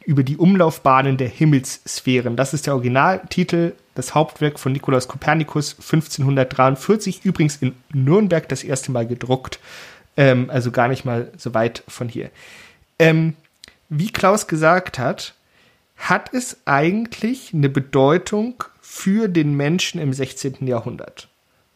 über 0.06 0.24
die 0.24 0.38
Umlaufbahnen 0.38 1.18
der 1.18 1.28
Himmelssphären. 1.28 2.36
Das 2.36 2.54
ist 2.54 2.68
der 2.68 2.74
Originaltitel, 2.74 3.74
das 3.96 4.16
Hauptwerk 4.16 4.60
von 4.60 4.72
Nikolaus 4.72 5.08
Kopernikus 5.08 5.76
1543, 5.80 7.26
übrigens 7.26 7.58
in 7.58 7.76
Nürnberg 7.94 8.48
das 8.50 8.63
erste 8.63 8.92
Mal 8.92 9.08
gedruckt, 9.08 9.60
ähm, 10.18 10.50
also 10.50 10.72
gar 10.72 10.88
nicht 10.88 11.06
mal 11.06 11.32
so 11.38 11.54
weit 11.54 11.84
von 11.88 12.10
hier. 12.10 12.30
Ähm, 13.00 13.36
wie 13.89 14.12
Klaus 14.12 14.48
gesagt 14.48 15.00
hat, 15.00 15.34
hat 15.98 16.34
es 16.34 16.58
eigentlich 16.66 17.54
eine 17.54 17.70
Bedeutung 17.70 18.63
für 18.82 19.28
den 19.28 19.56
Menschen 19.56 20.02
im 20.02 20.13
16. 20.13 20.68
Jahrhundert. 20.68 21.28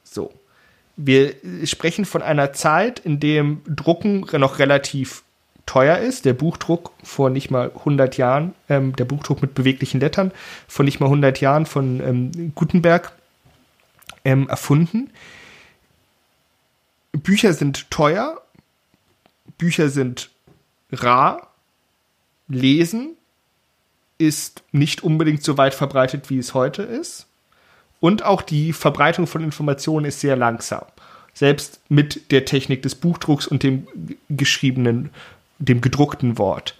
So. 0.04 0.34
Wir 0.96 1.36
sprechen 1.64 2.06
von 2.06 2.24
einer 2.24 2.54
Zeit, 2.54 3.00
in 3.00 3.20
dem 3.20 3.62
Drucken 3.68 4.26
noch 4.34 4.58
relativ 4.58 5.24
teuer 5.68 6.00
ist. 6.00 6.26
Der 6.26 6.34
Buchdruck 6.34 6.92
vor 7.04 7.30
nicht 7.30 7.52
mal 7.52 7.72
100 7.76 8.18
Jahren, 8.18 8.56
ähm, 8.70 8.96
der 8.96 9.06
Buchdruck 9.06 9.44
mit 9.44 9.54
beweglichen 9.54 10.00
Lettern 10.00 10.32
vor 10.68 10.84
nicht 10.84 11.00
mal 11.00 11.06
100 11.06 11.40
Jahren 11.40 11.68
von 11.68 12.02
ähm, 12.02 12.54
Gutenberg 12.56 13.12
ähm, 14.26 14.50
erfunden. 14.50 15.12
Bücher 17.12 17.54
sind 17.54 17.92
teuer. 17.92 18.42
Bücher 19.60 19.90
sind 19.90 20.30
rar, 20.92 21.52
lesen 22.48 23.18
ist 24.18 24.64
nicht 24.72 25.04
unbedingt 25.04 25.44
so 25.44 25.58
weit 25.58 25.76
verbreitet, 25.76 26.30
wie 26.30 26.40
es 26.40 26.54
heute 26.54 26.84
ist. 26.84 27.28
Und 28.00 28.24
auch 28.24 28.42
die 28.42 28.74
Verbreitung 28.74 29.28
von 29.28 29.44
Informationen 29.44 30.06
ist 30.06 30.20
sehr 30.20 30.36
langsam. 30.36 30.86
Selbst 31.34 31.82
mit 31.90 32.32
der 32.32 32.46
Technik 32.46 32.82
des 32.82 32.96
Buchdrucks 32.96 33.48
und 33.48 33.64
dem 33.64 33.88
geschriebenen, 34.30 35.12
dem 35.60 35.82
gedruckten 35.82 36.38
Wort. 36.38 36.76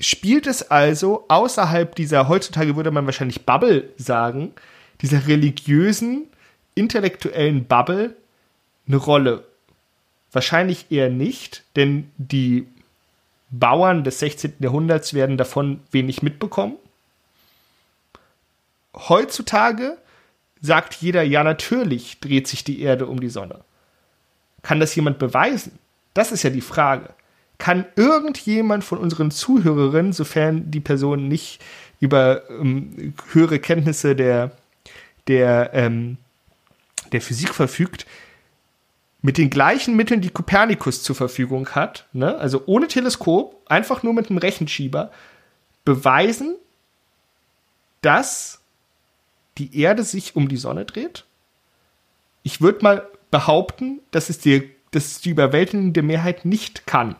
Spielt 0.00 0.46
es 0.46 0.70
also 0.70 1.24
außerhalb 1.28 1.94
dieser, 1.94 2.28
heutzutage 2.28 2.74
würde 2.74 2.90
man 2.90 3.06
wahrscheinlich 3.06 3.46
Bubble 3.46 3.88
sagen, 3.96 4.52
dieser 5.00 5.28
religiösen, 5.28 6.26
intellektuellen 6.74 7.66
Bubble 7.66 8.16
eine 8.88 8.96
Rolle? 8.96 9.44
Wahrscheinlich 10.32 10.86
eher 10.90 11.10
nicht, 11.10 11.62
denn 11.76 12.10
die 12.16 12.66
Bauern 13.50 14.02
des 14.02 14.18
16. 14.18 14.54
Jahrhunderts 14.60 15.14
werden 15.14 15.36
davon 15.36 15.80
wenig 15.90 16.22
mitbekommen. 16.22 16.76
Heutzutage 18.94 19.98
sagt 20.60 20.94
jeder, 20.94 21.22
ja 21.22 21.44
natürlich 21.44 22.18
dreht 22.20 22.48
sich 22.48 22.64
die 22.64 22.80
Erde 22.80 23.06
um 23.06 23.20
die 23.20 23.28
Sonne. 23.28 23.60
Kann 24.62 24.80
das 24.80 24.94
jemand 24.94 25.18
beweisen? 25.18 25.78
Das 26.14 26.32
ist 26.32 26.42
ja 26.42 26.50
die 26.50 26.60
Frage. 26.60 27.10
Kann 27.58 27.86
irgendjemand 27.96 28.84
von 28.84 28.98
unseren 28.98 29.30
Zuhörerinnen, 29.30 30.12
sofern 30.12 30.70
die 30.70 30.80
Person 30.80 31.28
nicht 31.28 31.62
über 32.00 32.48
ähm, 32.50 33.14
höhere 33.32 33.60
Kenntnisse 33.60 34.16
der, 34.16 34.52
der, 35.28 35.70
ähm, 35.72 36.16
der 37.12 37.20
Physik 37.20 37.54
verfügt, 37.54 38.06
mit 39.22 39.38
den 39.38 39.50
gleichen 39.50 39.94
Mitteln, 39.94 40.20
die 40.20 40.30
Kopernikus 40.30 41.04
zur 41.04 41.14
Verfügung 41.14 41.68
hat, 41.70 42.06
ne? 42.12 42.36
also 42.38 42.64
ohne 42.66 42.88
Teleskop, 42.88 43.62
einfach 43.66 44.02
nur 44.02 44.14
mit 44.14 44.28
einem 44.28 44.38
Rechenschieber, 44.38 45.12
beweisen, 45.84 46.56
dass 48.00 48.60
die 49.58 49.78
Erde 49.78 50.02
sich 50.02 50.34
um 50.34 50.48
die 50.48 50.56
Sonne 50.56 50.84
dreht? 50.84 51.24
Ich 52.42 52.60
würde 52.60 52.82
mal 52.82 53.08
behaupten, 53.30 54.00
dass 54.10 54.28
es, 54.28 54.38
die, 54.38 54.71
dass 54.92 55.06
es 55.06 55.20
die 55.20 55.30
überwältigende 55.30 56.02
Mehrheit 56.02 56.44
nicht 56.44 56.86
kann. 56.86 57.16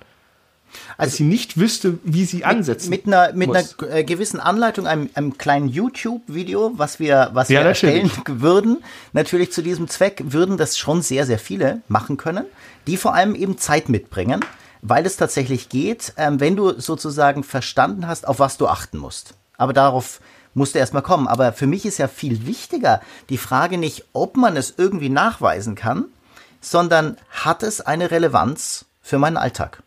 Also 0.97 1.11
dass 1.11 1.17
sie 1.19 1.25
nicht 1.25 1.59
wüsste, 1.59 1.99
wie 2.05 2.25
sie 2.25 2.45
ansetzen. 2.45 2.91
Mit, 2.91 3.07
mit 3.07 3.15
einer, 3.15 3.33
mit 3.35 3.49
muss. 3.49 3.79
einer 3.79 3.95
äh, 3.95 4.05
gewissen 4.05 4.41
Anleitung, 4.41 4.87
einem, 4.87 5.11
einem 5.15 5.37
kleinen 5.37 5.69
YouTube-Video, 5.69 6.73
was 6.77 6.99
wir, 6.99 7.31
was 7.35 7.49
ja, 7.49 7.61
wir 7.61 7.69
erstellen 7.69 8.11
würden, 8.27 8.83
natürlich 9.13 9.53
zu 9.53 9.63
diesem 9.63 9.89
Zweck, 9.89 10.23
würden 10.27 10.57
das 10.57 10.79
schon 10.79 11.03
sehr, 11.03 11.27
sehr 11.27 11.39
viele 11.39 11.83
machen 11.89 12.17
können, 12.17 12.47
die 12.87 12.97
vor 12.97 13.15
allem 13.15 13.35
eben 13.35 13.59
Zeit 13.59 13.89
mitbringen, 13.89 14.41
weil 14.81 15.05
es 15.05 15.17
tatsächlich 15.17 15.69
geht, 15.69 16.15
ähm, 16.17 16.41
wenn 16.41 16.57
du 16.57 16.79
sozusagen 16.81 17.45
verstanden 17.45 18.07
hast, 18.07 18.27
auf 18.27 18.39
was 18.39 18.57
du 18.57 18.67
achten 18.67 18.99
musst. 18.99 19.35
Aber 19.59 19.73
darauf 19.73 20.21
musst 20.55 20.75
du 20.75 20.79
erstmal 20.79 21.03
kommen. 21.03 21.29
Aber 21.29 21.53
für 21.53 21.67
mich 21.67 21.87
ist 21.87 21.99
ja 21.99 22.09
viel 22.09 22.47
wichtiger 22.47 23.01
die 23.29 23.39
Frage 23.39 23.79
nicht, 23.79 24.05
ob 24.13 24.37
man 24.37 24.57
es 24.57 24.75
irgendwie 24.77 25.09
nachweisen 25.09 25.75
kann, 25.75 26.07
sondern 26.63 27.19
hat 27.29 27.63
es 27.63 27.83
eine 27.83 28.11
Relevanz 28.11 28.87
für 29.03 29.19
meinen 29.19 29.37
Alltag? 29.37 29.83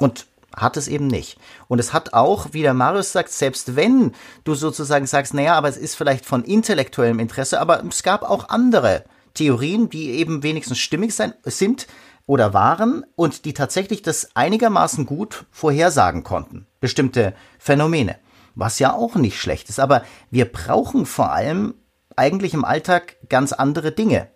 Und 0.00 0.26
hat 0.56 0.76
es 0.76 0.88
eben 0.88 1.06
nicht. 1.06 1.38
Und 1.68 1.78
es 1.78 1.92
hat 1.92 2.12
auch, 2.12 2.48
wie 2.52 2.62
der 2.62 2.74
Marius 2.74 3.12
sagt, 3.12 3.30
selbst 3.30 3.76
wenn 3.76 4.12
du 4.42 4.54
sozusagen 4.54 5.06
sagst, 5.06 5.32
naja, 5.34 5.54
aber 5.54 5.68
es 5.68 5.76
ist 5.76 5.94
vielleicht 5.94 6.26
von 6.26 6.42
intellektuellem 6.42 7.20
Interesse, 7.20 7.60
aber 7.60 7.84
es 7.84 8.02
gab 8.02 8.22
auch 8.22 8.48
andere 8.48 9.04
Theorien, 9.34 9.90
die 9.90 10.10
eben 10.10 10.42
wenigstens 10.42 10.78
stimmig 10.78 11.14
sein, 11.14 11.34
sind 11.44 11.86
oder 12.26 12.52
waren 12.52 13.04
und 13.16 13.44
die 13.44 13.54
tatsächlich 13.54 14.02
das 14.02 14.34
einigermaßen 14.34 15.06
gut 15.06 15.46
vorhersagen 15.50 16.24
konnten. 16.24 16.66
Bestimmte 16.80 17.34
Phänomene. 17.58 18.16
Was 18.56 18.78
ja 18.78 18.92
auch 18.92 19.14
nicht 19.14 19.40
schlecht 19.40 19.68
ist. 19.68 19.78
Aber 19.78 20.04
wir 20.30 20.44
brauchen 20.44 21.06
vor 21.06 21.32
allem 21.32 21.74
eigentlich 22.16 22.54
im 22.54 22.64
Alltag 22.64 23.16
ganz 23.28 23.52
andere 23.52 23.92
Dinge. 23.92 24.28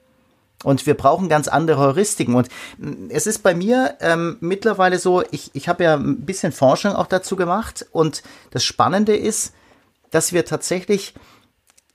Und 0.64 0.86
wir 0.86 0.94
brauchen 0.94 1.28
ganz 1.28 1.46
andere 1.46 1.78
Heuristiken. 1.78 2.34
Und 2.34 2.48
mm, 2.78 3.10
es 3.10 3.28
ist 3.28 3.42
bei 3.44 3.54
mir 3.54 3.96
ähm, 4.00 4.36
mittlerweile 4.40 4.98
so, 4.98 5.22
ich, 5.30 5.50
ich 5.54 5.68
habe 5.68 5.84
ja 5.84 5.94
ein 5.94 6.24
bisschen 6.24 6.50
Forschung 6.50 6.94
auch 6.96 7.06
dazu 7.06 7.36
gemacht. 7.36 7.86
Und 7.92 8.22
das 8.50 8.64
Spannende 8.64 9.16
ist, 9.16 9.54
dass 10.10 10.32
wir 10.32 10.44
tatsächlich 10.44 11.14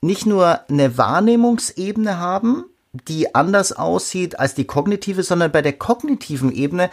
nicht 0.00 0.24
nur 0.24 0.60
eine 0.70 0.96
Wahrnehmungsebene 0.96 2.18
haben, 2.18 2.64
die 2.92 3.34
anders 3.34 3.72
aussieht 3.72 4.38
als 4.38 4.54
die 4.54 4.64
kognitive, 4.64 5.22
sondern 5.22 5.52
bei 5.52 5.62
der 5.62 5.74
kognitiven 5.74 6.52
Ebene 6.52 6.90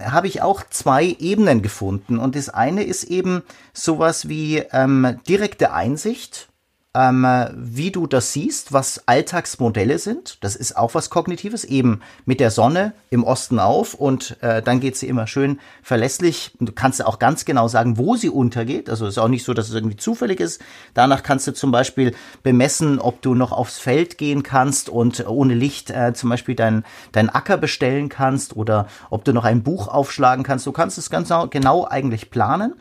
habe 0.00 0.26
ich 0.26 0.42
auch 0.42 0.62
zwei 0.70 1.16
Ebenen 1.18 1.62
gefunden. 1.62 2.18
Und 2.18 2.34
das 2.34 2.48
eine 2.48 2.82
ist 2.82 3.04
eben 3.04 3.42
sowas 3.72 4.28
wie 4.28 4.58
ähm, 4.72 5.20
direkte 5.28 5.72
Einsicht 5.72 6.48
ähm, 6.96 7.26
wie 7.54 7.90
du 7.90 8.06
das 8.06 8.32
siehst, 8.32 8.72
was 8.72 9.06
Alltagsmodelle 9.06 9.98
sind. 9.98 10.42
Das 10.42 10.56
ist 10.56 10.76
auch 10.78 10.94
was 10.94 11.10
Kognitives, 11.10 11.64
eben 11.64 12.00
mit 12.24 12.40
der 12.40 12.50
Sonne 12.50 12.94
im 13.10 13.22
Osten 13.22 13.58
auf 13.58 13.92
und 13.92 14.42
äh, 14.42 14.62
dann 14.62 14.80
geht 14.80 14.96
sie 14.96 15.06
immer 15.06 15.26
schön 15.26 15.60
verlässlich. 15.82 16.52
Du 16.58 16.72
kannst 16.72 17.04
auch 17.04 17.18
ganz 17.18 17.44
genau 17.44 17.68
sagen, 17.68 17.98
wo 17.98 18.16
sie 18.16 18.30
untergeht. 18.30 18.88
Also 18.88 19.06
ist 19.06 19.18
auch 19.18 19.28
nicht 19.28 19.44
so, 19.44 19.52
dass 19.52 19.68
es 19.68 19.74
irgendwie 19.74 19.98
zufällig 19.98 20.40
ist. 20.40 20.62
Danach 20.94 21.22
kannst 21.22 21.46
du 21.46 21.52
zum 21.52 21.70
Beispiel 21.70 22.14
bemessen, 22.42 22.98
ob 22.98 23.20
du 23.20 23.34
noch 23.34 23.52
aufs 23.52 23.78
Feld 23.78 24.16
gehen 24.16 24.42
kannst 24.42 24.88
und 24.88 25.26
ohne 25.28 25.54
Licht 25.54 25.90
äh, 25.90 26.14
zum 26.14 26.30
Beispiel 26.30 26.54
dein, 26.54 26.82
dein 27.12 27.28
Acker 27.28 27.58
bestellen 27.58 28.08
kannst 28.08 28.56
oder 28.56 28.88
ob 29.10 29.24
du 29.24 29.34
noch 29.34 29.44
ein 29.44 29.62
Buch 29.62 29.88
aufschlagen 29.88 30.44
kannst. 30.44 30.66
Du 30.66 30.72
kannst 30.72 30.96
es 30.96 31.10
ganz 31.10 31.30
genau 31.50 31.86
eigentlich 31.86 32.30
planen. 32.30 32.74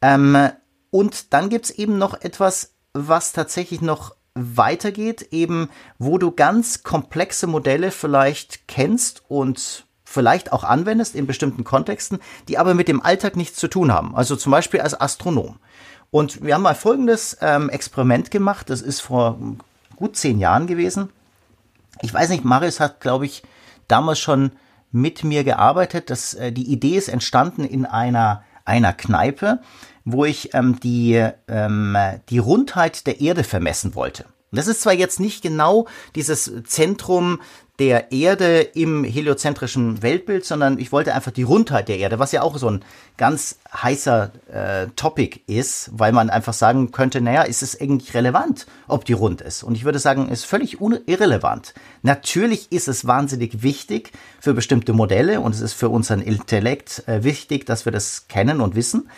Ähm, 0.00 0.50
und 0.90 1.32
dann 1.32 1.48
gibt's 1.48 1.70
eben 1.70 1.96
noch 1.96 2.20
etwas, 2.20 2.71
was 2.94 3.32
tatsächlich 3.32 3.80
noch 3.80 4.14
weitergeht, 4.34 5.28
eben 5.30 5.68
wo 5.98 6.18
du 6.18 6.30
ganz 6.30 6.82
komplexe 6.82 7.46
Modelle 7.46 7.90
vielleicht 7.90 8.66
kennst 8.66 9.22
und 9.28 9.86
vielleicht 10.04 10.52
auch 10.52 10.64
anwendest 10.64 11.14
in 11.14 11.26
bestimmten 11.26 11.64
Kontexten, 11.64 12.18
die 12.48 12.58
aber 12.58 12.74
mit 12.74 12.88
dem 12.88 13.02
Alltag 13.02 13.36
nichts 13.36 13.58
zu 13.58 13.68
tun 13.68 13.92
haben. 13.92 14.14
Also 14.14 14.36
zum 14.36 14.52
Beispiel 14.52 14.80
als 14.80 14.98
Astronom. 14.98 15.56
Und 16.10 16.44
wir 16.44 16.54
haben 16.54 16.62
mal 16.62 16.74
folgendes 16.74 17.38
ähm, 17.40 17.70
Experiment 17.70 18.30
gemacht. 18.30 18.68
Das 18.68 18.82
ist 18.82 19.00
vor 19.00 19.38
gut 19.96 20.16
zehn 20.16 20.38
Jahren 20.38 20.66
gewesen. 20.66 21.08
Ich 22.02 22.12
weiß 22.12 22.28
nicht, 22.28 22.44
Marius 22.44 22.80
hat, 22.80 23.00
glaube 23.00 23.24
ich, 23.24 23.42
damals 23.88 24.18
schon 24.18 24.52
mit 24.90 25.24
mir 25.24 25.44
gearbeitet. 25.44 26.10
Das, 26.10 26.34
äh, 26.34 26.52
die 26.52 26.70
Idee 26.70 26.96
ist 26.96 27.08
entstanden 27.08 27.64
in 27.64 27.86
einer, 27.86 28.44
einer 28.64 28.92
Kneipe 28.92 29.60
wo 30.04 30.24
ich 30.24 30.54
ähm, 30.54 30.78
die, 30.80 31.24
ähm, 31.48 31.96
die 32.28 32.38
Rundheit 32.38 33.06
der 33.06 33.20
Erde 33.20 33.44
vermessen 33.44 33.94
wollte. 33.94 34.24
Und 34.50 34.58
das 34.58 34.66
ist 34.66 34.82
zwar 34.82 34.92
jetzt 34.92 35.20
nicht 35.20 35.42
genau 35.42 35.86
dieses 36.14 36.52
Zentrum 36.64 37.40
der 37.82 38.12
Erde 38.12 38.60
im 38.60 39.02
heliozentrischen 39.02 40.02
Weltbild, 40.02 40.44
sondern 40.44 40.78
ich 40.78 40.92
wollte 40.92 41.14
einfach 41.14 41.32
die 41.32 41.42
Rundheit 41.42 41.88
der 41.88 41.98
Erde, 41.98 42.20
was 42.20 42.30
ja 42.30 42.42
auch 42.42 42.56
so 42.56 42.70
ein 42.70 42.84
ganz 43.16 43.58
heißer 43.74 44.30
äh, 44.52 44.86
Topic 44.94 45.40
ist, 45.48 45.90
weil 45.92 46.12
man 46.12 46.30
einfach 46.30 46.52
sagen 46.52 46.92
könnte, 46.92 47.20
naja, 47.20 47.42
ist 47.42 47.60
es 47.60 47.80
eigentlich 47.80 48.14
relevant, 48.14 48.66
ob 48.86 49.04
die 49.04 49.14
rund 49.14 49.40
ist? 49.40 49.64
Und 49.64 49.74
ich 49.74 49.84
würde 49.84 49.98
sagen, 49.98 50.28
ist 50.28 50.44
völlig 50.44 50.78
irrelevant. 50.80 51.74
Natürlich 52.02 52.70
ist 52.70 52.86
es 52.86 53.04
wahnsinnig 53.04 53.64
wichtig 53.64 54.12
für 54.38 54.54
bestimmte 54.54 54.92
Modelle 54.92 55.40
und 55.40 55.52
es 55.52 55.60
ist 55.60 55.72
für 55.72 55.88
unseren 55.88 56.20
Intellekt 56.20 57.02
äh, 57.08 57.24
wichtig, 57.24 57.66
dass 57.66 57.84
wir 57.84 57.90
das 57.90 58.28
kennen 58.28 58.60
und 58.60 58.76
wissen. 58.76 59.10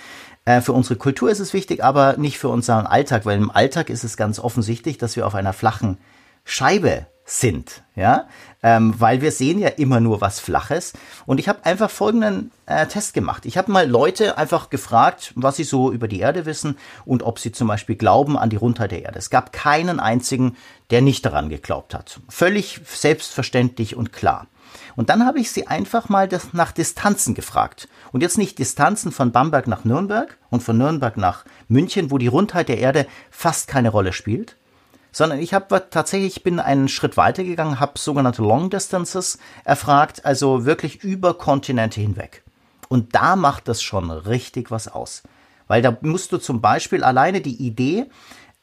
Äh, 0.46 0.62
für 0.62 0.72
unsere 0.72 0.96
Kultur 0.96 1.29
ist 1.29 1.40
es 1.40 1.53
wichtig, 1.53 1.85
aber 1.85 2.16
nicht 2.16 2.38
für 2.38 2.48
unseren 2.48 2.87
Alltag, 2.87 3.27
weil 3.27 3.37
im 3.37 3.50
Alltag 3.50 3.90
ist 3.90 4.05
es 4.05 4.16
ganz 4.16 4.38
offensichtlich, 4.38 4.96
dass 4.96 5.16
wir 5.16 5.27
auf 5.27 5.35
einer 5.35 5.53
flachen 5.53 5.98
Scheibe 6.44 7.07
sind, 7.24 7.82
ja, 7.96 8.28
ähm, 8.62 8.94
weil 8.98 9.22
wir 9.22 9.32
sehen 9.32 9.58
ja 9.58 9.68
immer 9.68 9.98
nur 10.00 10.20
was 10.20 10.40
Flaches. 10.40 10.92
Und 11.24 11.40
ich 11.40 11.48
habe 11.48 11.64
einfach 11.64 11.90
folgenden 11.90 12.50
äh, 12.66 12.87
Test 12.87 13.14
gemacht. 13.14 13.46
Ich 13.46 13.56
habe 13.56 13.72
mal 13.72 13.88
Leute 13.88 14.37
einfach 14.37 14.68
gefragt, 14.68 15.32
was 15.34 15.56
sie 15.56 15.64
so 15.64 15.90
über 15.90 16.06
die 16.06 16.20
Erde 16.20 16.44
wissen 16.44 16.76
und 17.06 17.22
ob 17.22 17.38
sie 17.38 17.52
zum 17.52 17.68
Beispiel 17.68 17.96
glauben 17.96 18.38
an 18.38 18.50
die 18.50 18.56
Rundheit 18.56 18.90
der 18.90 19.02
Erde. 19.02 19.18
Es 19.18 19.30
gab 19.30 19.52
keinen 19.52 20.00
einzigen, 20.00 20.56
der 20.90 21.00
nicht 21.00 21.24
daran 21.24 21.48
geglaubt 21.48 21.94
hat. 21.94 22.20
Völlig 22.28 22.80
selbstverständlich 22.84 23.96
und 23.96 24.12
klar. 24.12 24.46
Und 24.96 25.08
dann 25.08 25.26
habe 25.26 25.40
ich 25.40 25.50
sie 25.50 25.66
einfach 25.66 26.08
mal 26.08 26.28
das, 26.28 26.52
nach 26.52 26.72
Distanzen 26.72 27.34
gefragt. 27.34 27.88
Und 28.12 28.22
jetzt 28.22 28.38
nicht 28.38 28.58
Distanzen 28.58 29.12
von 29.12 29.32
Bamberg 29.32 29.66
nach 29.66 29.84
Nürnberg 29.84 30.37
und 30.50 30.62
von 30.62 30.76
Nürnberg 30.76 31.16
nach 31.16 31.44
München, 31.68 32.10
wo 32.10 32.18
die 32.18 32.26
Rundheit 32.26 32.68
der 32.68 32.78
Erde 32.78 33.06
fast 33.30 33.66
keine 33.66 33.88
Rolle 33.88 34.12
spielt, 34.12 34.56
sondern 35.14 35.38
ich 35.38 35.55
habe 35.55 35.87
tatsächlich 35.90 36.42
bin 36.42 36.59
einen 36.59 36.88
Schritt 36.88 37.16
weiter 37.16 37.44
gegangen, 37.44 37.79
habe 37.79 37.98
sogenannte 37.98 38.42
Long 38.42 38.68
Distances 38.68 39.38
erfragt, 39.62 40.24
also 40.24 40.66
wirklich 40.66 41.05
über 41.05 41.35
Kontinente 41.35 42.00
hinweg. 42.00 42.42
Und 42.88 43.14
da 43.14 43.37
macht 43.37 43.68
das 43.68 43.81
schon 43.81 44.11
richtig 44.11 44.72
was 44.72 44.88
aus. 44.88 45.22
Weil 45.68 45.83
da 45.83 45.96
musst 46.00 46.33
du 46.33 46.38
zum 46.38 46.61
Beispiel 46.61 47.05
alleine 47.05 47.40
die 47.40 47.64
Idee, 47.64 48.07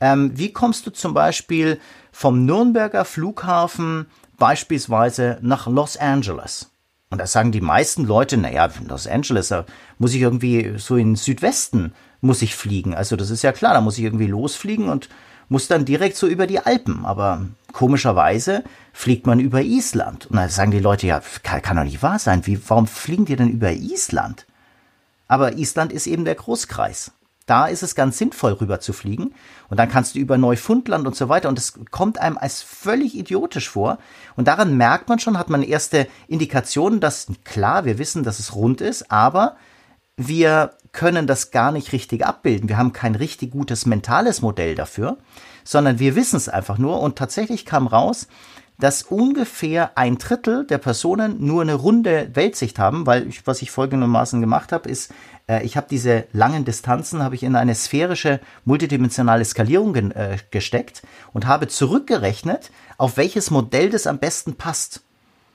ähm, 0.02 0.38
wie 0.38 0.52
kommst 0.52 0.86
du 0.86 0.92
zum 0.92 1.14
Beispiel 1.14 1.80
vom 2.12 2.46
Nürnberger 2.46 3.06
Flughafen 3.06 4.08
beispielsweise 4.38 5.38
nach 5.42 5.68
Los 5.68 5.96
Angeles. 5.96 6.70
Und 7.12 7.20
da 7.20 7.28
sagen 7.28 7.54
die 7.54 7.62
meisten 7.62 8.04
Leute, 8.04 8.36
naja, 8.36 8.70
Los 8.90 9.08
Angeles, 9.08 9.48
da 9.48 9.66
muss 10.00 10.14
ich 10.14 10.22
irgendwie 10.22 10.74
so 10.78 10.98
in 10.98 11.16
Südwesten 11.16 11.94
muss 12.20 12.42
ich 12.42 12.56
fliegen. 12.56 12.94
Also 12.94 13.16
das 13.16 13.30
ist 13.30 13.42
ja 13.42 13.54
klar, 13.54 13.74
da 13.74 13.82
muss 13.82 13.98
ich 13.98 14.04
irgendwie 14.04 14.28
losfliegen 14.28 14.90
und 14.90 15.10
muss 15.52 15.68
dann 15.68 15.84
direkt 15.84 16.16
so 16.16 16.28
über 16.28 16.48
die 16.48 16.62
Alpen. 16.62 17.06
Aber 17.06 17.46
komischerweise 17.74 18.64
fliegt 18.94 19.28
man 19.28 19.42
über 19.42 19.62
Island. 19.62 20.28
Und 20.28 20.38
da 20.38 20.48
sagen 20.48 20.72
die 20.72 20.80
Leute, 20.80 21.08
ja, 21.08 21.22
kann, 21.44 21.62
kann 21.62 21.76
doch 21.76 21.84
nicht 21.84 22.02
wahr 22.02 22.20
sein. 22.20 22.48
Wie, 22.48 22.58
warum 22.70 22.88
fliegen 22.88 23.26
die 23.26 23.36
denn 23.36 23.50
über 23.50 23.74
Island? 23.74 24.48
Aber 25.28 25.58
Island 25.58 25.92
ist 25.92 26.08
eben 26.08 26.24
der 26.24 26.36
Großkreis. 26.36 27.12
Da 27.48 27.68
ist 27.68 27.84
es 27.84 27.96
ganz 27.96 28.18
sinnvoll, 28.18 28.54
rüber 28.54 28.80
zu 28.80 28.94
fliegen. 28.94 29.34
Und 29.70 29.78
dann 29.78 29.90
kannst 29.90 30.16
du 30.16 30.20
über 30.20 30.38
Neufundland 30.38 31.06
und 31.06 31.18
so 31.18 31.28
weiter. 31.28 31.50
Und 31.50 31.60
es 31.60 31.74
kommt 31.92 32.18
einem 32.18 32.38
als 32.38 32.62
völlig 32.62 33.14
idiotisch 33.14 33.70
vor. 33.70 33.98
Und 34.38 34.48
daran 34.48 34.78
merkt 34.78 35.10
man 35.10 35.20
schon, 35.20 35.38
hat 35.38 35.50
man 35.50 35.64
erste 35.64 36.08
Indikationen, 36.30 37.02
dass 37.02 37.28
klar, 37.44 37.84
wir 37.84 37.98
wissen, 37.98 38.24
dass 38.24 38.40
es 38.40 38.56
rund 38.56 38.80
ist, 38.80 39.12
aber 39.12 39.58
wir 40.28 40.74
können 40.92 41.28
das 41.28 41.52
gar 41.52 41.72
nicht 41.72 41.94
richtig 41.94 42.26
abbilden. 42.26 42.70
Wir 42.70 42.78
haben 42.78 42.94
kein 42.94 43.16
richtig 43.16 43.52
gutes 43.52 43.86
mentales 43.86 44.42
Modell 44.42 44.76
dafür, 44.76 45.18
sondern 45.64 46.00
wir 46.00 46.16
wissen 46.16 46.36
es 46.38 46.50
einfach 46.50 46.78
nur. 46.78 47.00
Und 47.00 47.18
tatsächlich 47.18 47.66
kam 47.66 47.88
raus, 47.88 48.28
dass 48.82 49.04
ungefähr 49.04 49.92
ein 49.96 50.18
Drittel 50.18 50.66
der 50.66 50.80
Personen 50.80 51.46
nur 51.46 51.62
eine 51.62 51.76
runde 51.76 52.32
Weltsicht 52.34 52.80
haben, 52.80 53.06
weil 53.06 53.28
ich, 53.28 53.46
was 53.46 53.62
ich 53.62 53.70
folgendermaßen 53.70 54.42
gemacht 54.42 54.72
habe, 54.72 54.90
ist, 54.90 55.14
äh, 55.48 55.64
ich 55.64 55.78
habe 55.78 55.88
diese 55.90 56.26
langen 56.34 56.66
Distanzen 56.66 57.22
habe 57.22 57.36
ich 57.36 57.44
in 57.44 57.56
eine 57.56 57.76
sphärische 57.76 58.40
multidimensionale 58.66 59.46
Skalierung 59.46 59.96
äh, 59.96 60.38
gesteckt 60.50 61.04
und 61.32 61.46
habe 61.46 61.68
zurückgerechnet, 61.68 62.72
auf 62.98 63.18
welches 63.18 63.52
Modell 63.52 63.92
das 63.92 64.08
am 64.08 64.18
besten 64.18 64.56
passt. 64.56 65.02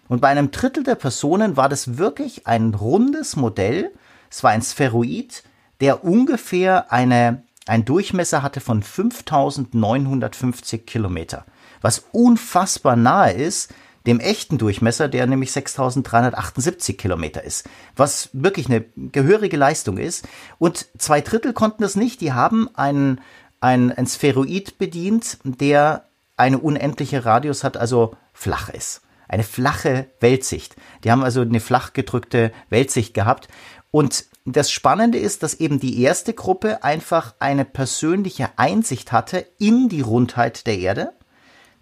Und 0.08 0.20
bei 0.20 0.28
einem 0.28 0.52
Drittel 0.52 0.84
der 0.84 0.94
Personen 0.94 1.56
war 1.56 1.68
das 1.68 1.98
wirklich 1.98 2.46
ein 2.46 2.74
rundes 2.74 3.34
Modell, 3.34 3.90
es 4.30 4.42
war 4.42 4.50
ein 4.50 4.62
Spheroid, 4.62 5.42
der 5.80 6.04
ungefähr 6.04 6.92
eine, 6.92 7.42
einen 7.66 7.84
Durchmesser 7.84 8.42
hatte 8.42 8.60
von 8.60 8.82
5950 8.82 10.86
Kilometer, 10.86 11.44
was 11.80 12.04
unfassbar 12.12 12.96
nahe 12.96 13.32
ist 13.32 13.72
dem 14.06 14.20
echten 14.20 14.56
Durchmesser, 14.56 15.08
der 15.08 15.26
nämlich 15.26 15.52
6378 15.52 16.96
Kilometer 16.96 17.42
ist, 17.42 17.68
was 17.96 18.30
wirklich 18.32 18.66
eine 18.66 18.84
gehörige 18.96 19.56
Leistung 19.56 19.98
ist. 19.98 20.26
Und 20.58 20.86
zwei 20.96 21.20
Drittel 21.20 21.52
konnten 21.52 21.82
das 21.82 21.96
nicht, 21.96 22.20
die 22.20 22.32
haben 22.32 22.68
einen, 22.74 23.20
einen, 23.60 23.92
einen 23.92 24.06
Spheroid 24.06 24.78
bedient, 24.78 25.38
der 25.44 26.04
eine 26.36 26.58
unendliche 26.58 27.24
Radius 27.24 27.64
hat, 27.64 27.76
also 27.76 28.16
flach 28.32 28.68
ist. 28.68 29.02
Eine 29.28 29.42
flache 29.42 30.06
Weltsicht. 30.20 30.76
Die 31.02 31.10
haben 31.10 31.24
also 31.24 31.40
eine 31.40 31.58
flach 31.58 31.92
gedrückte 31.92 32.52
Weltsicht 32.68 33.12
gehabt. 33.12 33.48
Und 33.96 34.26
das 34.44 34.70
Spannende 34.70 35.16
ist, 35.16 35.42
dass 35.42 35.54
eben 35.54 35.80
die 35.80 36.02
erste 36.02 36.34
Gruppe 36.34 36.84
einfach 36.84 37.34
eine 37.38 37.64
persönliche 37.64 38.50
Einsicht 38.56 39.10
hatte 39.10 39.46
in 39.58 39.88
die 39.88 40.02
Rundheit 40.02 40.66
der 40.66 40.78
Erde. 40.78 41.12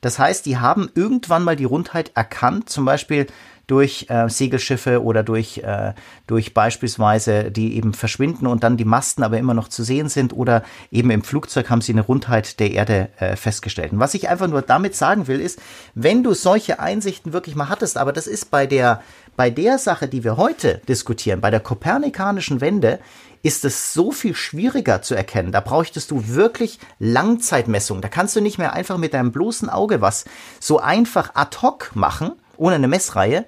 Das 0.00 0.20
heißt, 0.20 0.46
die 0.46 0.58
haben 0.58 0.88
irgendwann 0.94 1.42
mal 1.42 1.56
die 1.56 1.64
Rundheit 1.64 2.12
erkannt, 2.14 2.70
zum 2.70 2.84
Beispiel 2.84 3.26
durch 3.66 4.06
äh, 4.10 4.28
Segelschiffe 4.28 5.02
oder 5.02 5.24
durch, 5.24 5.58
äh, 5.58 5.94
durch 6.26 6.54
beispielsweise, 6.54 7.50
die 7.50 7.76
eben 7.76 7.94
verschwinden 7.94 8.46
und 8.46 8.62
dann 8.62 8.76
die 8.76 8.84
Masten 8.84 9.24
aber 9.24 9.38
immer 9.38 9.54
noch 9.54 9.68
zu 9.68 9.82
sehen 9.82 10.08
sind 10.08 10.32
oder 10.32 10.62
eben 10.92 11.10
im 11.10 11.24
Flugzeug 11.24 11.70
haben 11.70 11.80
sie 11.80 11.92
eine 11.92 12.02
Rundheit 12.02 12.60
der 12.60 12.70
Erde 12.70 13.08
äh, 13.18 13.34
festgestellt. 13.36 13.92
Und 13.92 13.98
was 13.98 14.14
ich 14.14 14.28
einfach 14.28 14.46
nur 14.46 14.62
damit 14.62 14.94
sagen 14.94 15.26
will, 15.26 15.40
ist, 15.40 15.60
wenn 15.94 16.22
du 16.22 16.34
solche 16.34 16.78
Einsichten 16.78 17.32
wirklich 17.32 17.56
mal 17.56 17.68
hattest, 17.68 17.96
aber 17.96 18.12
das 18.12 18.26
ist 18.26 18.50
bei 18.50 18.66
der 18.66 19.02
bei 19.36 19.50
der 19.50 19.78
Sache, 19.78 20.08
die 20.08 20.24
wir 20.24 20.36
heute 20.36 20.80
diskutieren, 20.88 21.40
bei 21.40 21.50
der 21.50 21.60
kopernikanischen 21.60 22.60
Wende, 22.60 23.00
ist 23.42 23.64
es 23.66 23.92
so 23.92 24.10
viel 24.10 24.34
schwieriger 24.34 25.02
zu 25.02 25.14
erkennen. 25.14 25.52
Da 25.52 25.60
bräuchtest 25.60 26.10
du 26.10 26.28
wirklich 26.28 26.78
Langzeitmessungen. 26.98 28.00
Da 28.00 28.08
kannst 28.08 28.34
du 28.34 28.40
nicht 28.40 28.58
mehr 28.58 28.72
einfach 28.72 28.96
mit 28.96 29.12
deinem 29.12 29.32
bloßen 29.32 29.68
Auge 29.68 30.00
was 30.00 30.24
so 30.60 30.80
einfach 30.80 31.34
ad 31.34 31.58
hoc 31.60 31.90
machen, 31.94 32.32
ohne 32.56 32.76
eine 32.76 32.88
Messreihe. 32.88 33.44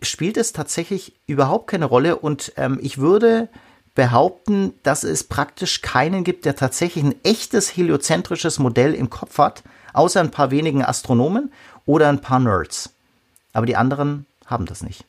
Spielt 0.00 0.38
es 0.38 0.52
tatsächlich 0.52 1.14
überhaupt 1.26 1.66
keine 1.66 1.84
Rolle 1.84 2.16
und 2.16 2.52
ähm, 2.56 2.78
ich 2.82 2.98
würde 2.98 3.48
behaupten, 3.94 4.72
dass 4.82 5.04
es 5.04 5.24
praktisch 5.24 5.82
keinen 5.82 6.24
gibt, 6.24 6.46
der 6.46 6.56
tatsächlich 6.56 7.04
ein 7.04 7.14
echtes 7.22 7.76
heliozentrisches 7.76 8.58
Modell 8.58 8.94
im 8.94 9.10
Kopf 9.10 9.36
hat, 9.36 9.62
außer 9.92 10.20
ein 10.20 10.30
paar 10.30 10.50
wenigen 10.50 10.82
Astronomen 10.82 11.52
oder 11.84 12.08
ein 12.08 12.20
paar 12.20 12.40
Nerds. 12.40 12.94
Aber 13.52 13.66
die 13.66 13.76
anderen 13.76 14.24
haben 14.50 14.66
das 14.66 14.82
nicht. 14.82 15.04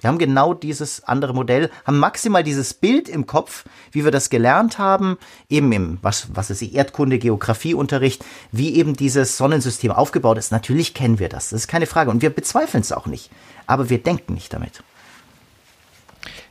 Wir 0.00 0.08
haben 0.08 0.18
genau 0.18 0.54
dieses 0.54 1.04
andere 1.04 1.32
Modell, 1.32 1.70
haben 1.86 1.98
maximal 1.98 2.42
dieses 2.42 2.74
Bild 2.74 3.08
im 3.08 3.26
Kopf, 3.26 3.64
wie 3.92 4.04
wir 4.04 4.10
das 4.10 4.28
gelernt 4.28 4.78
haben, 4.78 5.18
eben 5.48 5.70
im, 5.72 5.98
was, 6.02 6.28
was 6.34 6.50
ist 6.50 6.60
die 6.60 6.74
Erdkunde, 6.74 7.18
Geografieunterricht, 7.18 8.24
wie 8.50 8.74
eben 8.74 8.96
dieses 8.96 9.36
Sonnensystem 9.36 9.92
aufgebaut 9.92 10.36
ist. 10.36 10.52
Natürlich 10.52 10.94
kennen 10.94 11.20
wir 11.20 11.28
das, 11.28 11.50
das 11.50 11.62
ist 11.62 11.68
keine 11.68 11.86
Frage. 11.86 12.10
Und 12.10 12.22
wir 12.22 12.30
bezweifeln 12.30 12.82
es 12.82 12.92
auch 12.92 13.06
nicht. 13.06 13.30
Aber 13.66 13.88
wir 13.88 14.02
denken 14.02 14.34
nicht 14.34 14.52
damit. 14.52 14.82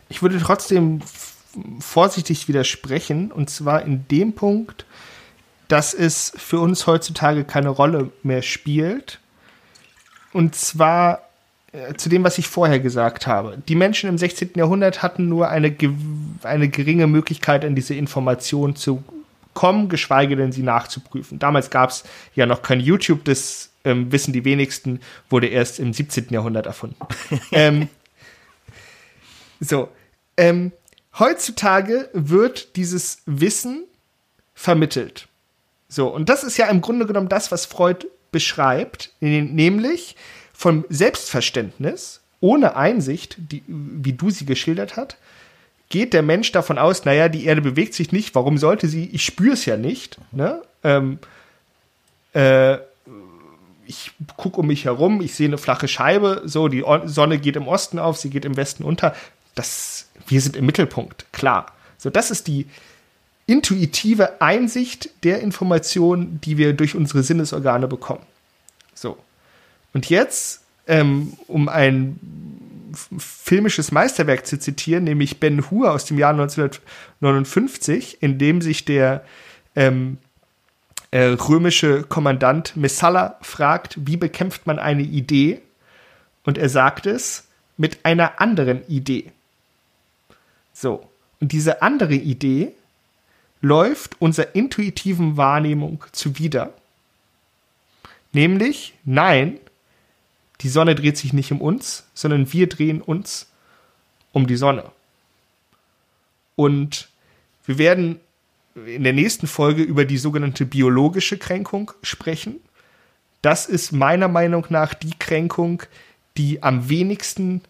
Ich 0.10 0.22
würde 0.22 0.40
trotzdem 0.40 1.02
vorsichtig 1.80 2.48
widersprechen, 2.48 3.32
und 3.32 3.50
zwar 3.50 3.84
in 3.84 4.08
dem 4.08 4.34
Punkt, 4.34 4.86
dass 5.68 5.94
es 5.94 6.34
für 6.36 6.60
uns 6.60 6.88
heutzutage 6.88 7.44
keine 7.44 7.70
Rolle 7.70 8.12
mehr 8.24 8.42
spielt. 8.42 9.20
Und 10.32 10.56
zwar 10.56 11.30
zu 11.98 12.10
dem, 12.10 12.24
was 12.24 12.38
ich 12.38 12.48
vorher 12.48 12.80
gesagt 12.80 13.26
habe. 13.26 13.58
Die 13.68 13.76
Menschen 13.76 14.08
im 14.10 14.18
16. 14.18 14.52
Jahrhundert 14.56 15.02
hatten 15.02 15.28
nur 15.28 15.50
eine, 15.50 15.76
eine 16.44 16.70
geringe 16.70 17.08
Möglichkeit, 17.08 17.66
an 17.66 17.76
diese 17.76 17.96
Information 17.96 18.76
zu 18.76 19.04
kommen, 19.54 19.90
geschweige 19.90 20.36
denn 20.36 20.52
sie 20.52 20.64
nachzuprüfen. 20.64 21.40
Damals 21.40 21.70
gab 21.70 21.90
es 21.90 22.04
ja 22.36 22.46
noch 22.46 22.62
kein 22.62 22.80
YouTube, 22.80 23.24
das 23.26 23.70
ähm, 23.86 24.12
wissen 24.12 24.34
die 24.34 24.46
wenigsten, 24.46 25.00
wurde 25.30 25.48
erst 25.48 25.80
im 25.80 25.94
17. 25.94 26.28
Jahrhundert 26.30 26.68
erfunden. 26.68 26.98
ähm, 27.52 27.90
so, 29.60 29.90
ähm, 30.38 30.72
heutzutage 31.18 32.10
wird 32.14 32.76
dieses 32.76 33.22
Wissen 33.26 33.86
vermittelt. 34.54 35.28
So, 35.88 36.08
und 36.08 36.30
das 36.30 36.44
ist 36.44 36.58
ja 36.58 36.68
im 36.68 36.82
Grunde 36.82 37.06
genommen 37.06 37.30
das, 37.30 37.52
was 37.52 37.66
Freud 37.66 38.08
beschreibt, 38.32 39.12
nämlich 39.20 40.16
vom 40.54 40.86
Selbstverständnis, 40.90 42.22
ohne 42.40 42.76
Einsicht, 42.76 43.36
die, 43.38 43.64
wie 43.68 44.14
du 44.14 44.30
sie 44.30 44.46
geschildert 44.46 44.96
hast, 44.96 45.18
geht 45.90 46.14
der 46.14 46.24
Mensch 46.24 46.52
davon 46.52 46.78
aus, 46.78 47.06
naja, 47.06 47.30
die 47.30 47.46
Erde 47.46 47.62
bewegt 47.62 47.94
sich 47.94 48.12
nicht, 48.12 48.36
warum 48.36 48.58
sollte 48.58 48.88
sie, 48.88 49.10
ich 49.12 49.24
spüre 49.24 49.54
es 49.54 49.66
ja 49.66 49.78
nicht, 49.78 50.18
ne? 50.32 50.62
Ähm, 50.84 51.20
äh, 52.34 52.78
ich 53.86 54.12
gucke 54.38 54.62
um 54.62 54.68
mich 54.68 54.86
herum, 54.86 55.22
ich 55.22 55.36
sehe 55.36 55.48
eine 55.48 55.58
flache 55.58 55.88
Scheibe, 55.88 56.42
so, 56.46 56.68
die 56.68 56.84
Sonne 57.06 57.38
geht 57.38 57.56
im 57.56 57.68
Osten 57.68 58.00
auf, 58.00 58.18
sie 58.18 58.30
geht 58.30 58.46
im 58.46 58.56
Westen 58.56 58.84
unter. 58.84 59.16
Das, 59.56 60.08
wir 60.28 60.42
sind 60.42 60.56
im 60.56 60.66
Mittelpunkt, 60.66 61.26
klar. 61.32 61.68
So, 61.98 62.10
das 62.10 62.32
ist 62.32 62.48
die 62.48 62.68
intuitive 63.46 64.42
Einsicht 64.42 65.10
der 65.24 65.42
Informationen, 65.42 66.40
die 66.42 66.58
wir 66.58 66.74
durch 66.74 66.96
unsere 66.96 67.24
Sinnesorgane 67.24 67.88
bekommen. 67.88 68.26
So. 68.94 69.18
Und 69.94 70.10
jetzt, 70.10 70.62
ähm, 70.88 71.34
um 71.48 71.70
ein 71.70 72.20
filmisches 73.18 73.92
Meisterwerk 73.92 74.46
zu 74.46 74.60
zitieren, 74.60 75.04
nämlich 75.04 75.40
Ben 75.40 75.70
Hur 75.70 75.92
aus 75.92 76.06
dem 76.06 76.18
Jahr 76.18 76.32
1959, 76.32 78.18
in 78.22 78.38
dem 78.38 78.62
sich 78.62 78.86
der 78.86 79.24
ähm, 79.76 80.18
äh, 81.12 81.26
römische 81.26 82.04
Kommandant 82.04 82.76
Messala 82.76 83.38
fragt, 83.42 83.98
wie 84.08 84.18
bekämpft 84.18 84.68
man 84.68 84.80
eine 84.80 85.04
Idee? 85.04 85.62
Und 86.44 86.58
er 86.58 86.70
sagt 86.70 87.06
es 87.06 87.48
mit 87.78 88.00
einer 88.04 88.42
anderen 88.42 88.88
Idee. 88.88 89.32
So. 90.74 91.08
Und 91.40 91.52
diese 91.52 91.82
andere 91.82 92.16
Idee 92.16 92.72
läuft 93.62 94.22
unserer 94.22 94.56
intuitiven 94.56 95.38
Wahrnehmung 95.38 96.04
zuwider. 96.12 96.74
Nämlich, 98.34 98.94
nein, 99.06 99.60
die 100.62 100.70
Sonne 100.70 100.96
dreht 100.96 101.18
sich 101.18 101.34
nicht 101.34 101.52
um 101.52 101.62
uns, 101.62 102.08
sondern 102.14 102.52
wir 102.54 102.68
drehen 102.70 103.02
uns 103.02 103.52
um 104.32 104.48
die 104.48 104.56
Sonne. 104.56 104.86
Und 106.56 107.10
wir 107.66 107.78
werden 107.78 108.20
in 108.76 109.04
der 109.04 109.14
nächsten 109.14 109.48
Folge 109.48 109.84
über 109.84 110.06
die 110.06 110.18
sogenannte 110.18 110.66
biologische 110.66 111.38
Kränkung 111.38 111.92
sprechen. 112.02 112.56
Das 113.42 113.66
ist 113.66 113.92
meiner 113.92 114.28
Meinung 114.28 114.66
nach 114.70 114.94
die 114.94 115.18
Kränkung, 115.18 115.84
die 116.38 116.64
am 116.64 116.90
wenigsten 116.90 117.62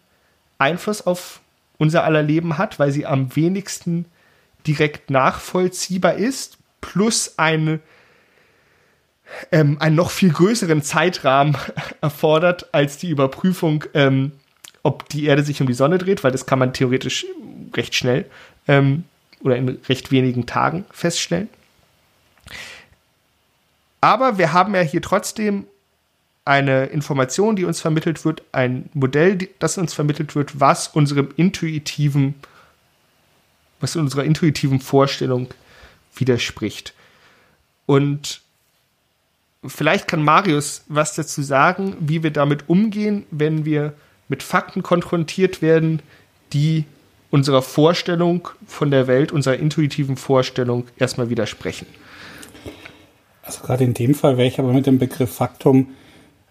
Einfluss 0.58 1.02
auf 1.02 1.40
unser 1.78 2.04
aller 2.04 2.22
Leben 2.22 2.56
hat, 2.56 2.78
weil 2.78 2.92
sie 2.92 3.06
am 3.06 3.34
wenigsten 3.36 4.06
direkt 4.66 5.10
nachvollziehbar 5.10 6.14
ist, 6.14 6.58
plus 6.80 7.38
eine 7.38 7.80
ähm, 9.52 9.76
einen 9.80 9.96
noch 9.96 10.10
viel 10.10 10.32
größeren 10.32 10.82
Zeitrahmen 10.82 11.56
erfordert 12.00 12.68
als 12.72 12.98
die 12.98 13.10
Überprüfung 13.10 13.84
ähm, 13.94 14.32
ob 14.84 15.08
die 15.08 15.24
Erde 15.24 15.42
sich 15.42 15.60
um 15.60 15.66
die 15.66 15.74
Sonne 15.74 15.98
dreht, 15.98 16.22
weil 16.22 16.30
das 16.30 16.46
kann 16.46 16.60
man 16.60 16.72
theoretisch 16.72 17.26
recht 17.74 17.94
schnell 17.96 18.26
ähm, 18.68 19.04
oder 19.40 19.56
in 19.56 19.68
recht 19.88 20.12
wenigen 20.12 20.46
Tagen 20.46 20.84
feststellen. 20.90 21.48
Aber 24.00 24.36
wir 24.36 24.52
haben 24.52 24.74
ja 24.74 24.82
hier 24.82 25.00
trotzdem 25.00 25.66
eine 26.44 26.84
Information, 26.86 27.56
die 27.56 27.64
uns 27.64 27.80
vermittelt 27.80 28.26
wird, 28.26 28.42
ein 28.52 28.90
Modell, 28.92 29.48
das 29.58 29.78
uns 29.78 29.94
vermittelt 29.94 30.36
wird, 30.36 30.60
was 30.60 30.88
unserem 30.88 31.30
intuitiven, 31.36 32.34
was 33.80 33.96
unserer 33.96 34.24
intuitiven 34.24 34.80
Vorstellung 34.80 35.48
widerspricht. 36.14 36.92
Und 37.86 38.42
vielleicht 39.66 40.08
kann 40.08 40.22
Marius 40.22 40.84
was 40.88 41.14
dazu 41.14 41.42
sagen, 41.42 41.96
wie 42.00 42.22
wir 42.22 42.30
damit 42.30 42.68
umgehen, 42.68 43.24
wenn 43.30 43.64
wir 43.64 43.94
mit 44.28 44.42
Fakten 44.42 44.82
konfrontiert 44.82 45.62
werden, 45.62 46.00
die 46.52 46.84
unserer 47.30 47.62
Vorstellung 47.62 48.48
von 48.66 48.90
der 48.90 49.06
Welt, 49.06 49.32
unserer 49.32 49.56
intuitiven 49.56 50.16
Vorstellung 50.16 50.84
erstmal 50.96 51.30
widersprechen. 51.30 51.86
Also 53.42 53.62
gerade 53.62 53.84
in 53.84 53.94
dem 53.94 54.14
Fall 54.14 54.36
wäre 54.38 54.48
ich 54.48 54.58
aber 54.58 54.72
mit 54.72 54.86
dem 54.86 54.98
Begriff 54.98 55.34
Faktum 55.34 55.88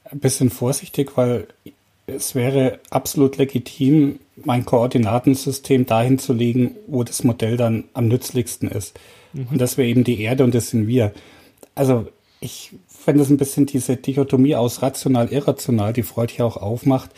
ein 0.04 0.20
bisschen 0.20 0.50
vorsichtig, 0.50 1.12
weil 1.16 1.48
es 2.06 2.36
wäre 2.36 2.80
absolut 2.90 3.38
legitim, 3.38 4.20
mein 4.44 4.66
Koordinatensystem 4.66 5.86
dahin 5.86 6.20
zu 6.20 6.34
legen, 6.34 6.76
wo 6.88 7.04
das 7.04 7.24
Modell 7.24 7.58
dann 7.58 7.86
am 7.94 8.08
nützlichsten 8.08 8.70
ist. 8.70 9.00
Mhm. 9.32 9.48
Und 9.52 9.62
das 9.62 9.78
wäre 9.78 9.88
eben 9.88 10.04
die 10.04 10.22
Erde 10.22 10.44
und 10.44 10.54
das 10.54 10.70
sind 10.70 10.88
wir. 10.88 11.14
Also 11.76 12.08
ich 12.42 12.72
fände 13.04 13.24
es 13.24 13.30
ein 13.30 13.38
bisschen 13.38 13.66
diese 13.66 13.96
Dichotomie 13.98 14.56
aus 14.56 14.82
rational, 14.82 15.32
irrational, 15.32 15.94
die 15.94 16.04
Freud 16.04 16.34
hier 16.34 16.46
auch 16.46 16.58
aufmacht, 16.58 17.12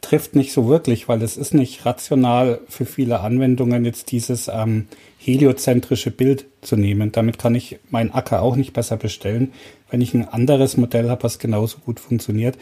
trifft 0.00 0.34
nicht 0.34 0.52
so 0.52 0.68
wirklich, 0.68 1.08
weil 1.08 1.22
es 1.22 1.36
ist 1.36 1.54
nicht 1.54 1.84
rational 1.84 2.60
für 2.68 2.86
viele 2.86 3.20
Anwendungen 3.20 3.84
jetzt 3.84 4.10
dieses 4.12 4.48
ähm, 4.48 4.88
heliozentrische 5.18 6.10
Bild 6.10 6.46
zu 6.62 6.76
nehmen. 6.76 7.12
Damit 7.12 7.38
kann 7.38 7.54
ich 7.54 7.78
meinen 7.90 8.10
Acker 8.10 8.42
auch 8.42 8.56
nicht 8.56 8.72
besser 8.72 8.96
bestellen, 8.96 9.52
wenn 9.90 10.00
ich 10.00 10.14
ein 10.14 10.28
anderes 10.28 10.76
Modell 10.76 11.10
habe, 11.10 11.24
was 11.24 11.38
genauso 11.38 11.78
gut 11.78 12.00
funktioniert. 12.00 12.56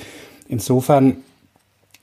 Insofern 0.48 1.18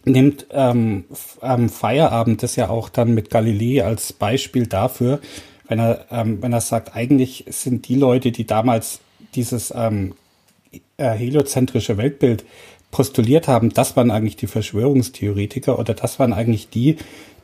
nimmt 0.05 0.47
ähm, 0.51 1.05
ähm, 1.41 1.69
Feierabend 1.69 2.43
das 2.43 2.55
ja 2.55 2.69
auch 2.69 2.89
dann 2.89 3.13
mit 3.13 3.29
Galilei 3.29 3.83
als 3.83 4.13
Beispiel 4.13 4.67
dafür, 4.67 5.19
wenn 5.67 5.79
er, 5.79 6.05
ähm, 6.11 6.41
wenn 6.41 6.53
er 6.53 6.61
sagt, 6.61 6.95
eigentlich 6.95 7.45
sind 7.49 7.87
die 7.87 7.95
Leute, 7.95 8.31
die 8.31 8.45
damals 8.45 8.99
dieses 9.35 9.73
ähm, 9.75 10.13
äh, 10.97 11.11
heliozentrische 11.11 11.97
Weltbild 11.97 12.45
postuliert 12.91 13.47
haben, 13.47 13.73
das 13.73 13.95
waren 13.97 14.11
eigentlich 14.11 14.37
die 14.37 14.47
Verschwörungstheoretiker 14.47 15.77
oder 15.77 15.93
das 15.93 16.17
waren 16.19 16.33
eigentlich 16.33 16.69
die, 16.69 16.97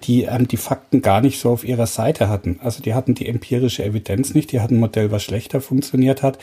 die 0.03 0.23
ähm, 0.23 0.47
die 0.47 0.57
Fakten 0.57 1.01
gar 1.01 1.21
nicht 1.21 1.39
so 1.39 1.51
auf 1.51 1.63
ihrer 1.63 1.87
Seite 1.87 2.29
hatten. 2.29 2.59
Also 2.63 2.81
die 2.81 2.93
hatten 2.93 3.15
die 3.15 3.27
empirische 3.27 3.83
Evidenz 3.83 4.33
nicht, 4.33 4.51
die 4.51 4.61
hatten 4.61 4.75
ein 4.75 4.79
Modell, 4.79 5.11
was 5.11 5.23
schlechter 5.23 5.59
funktioniert 5.61 6.23
hat, 6.23 6.37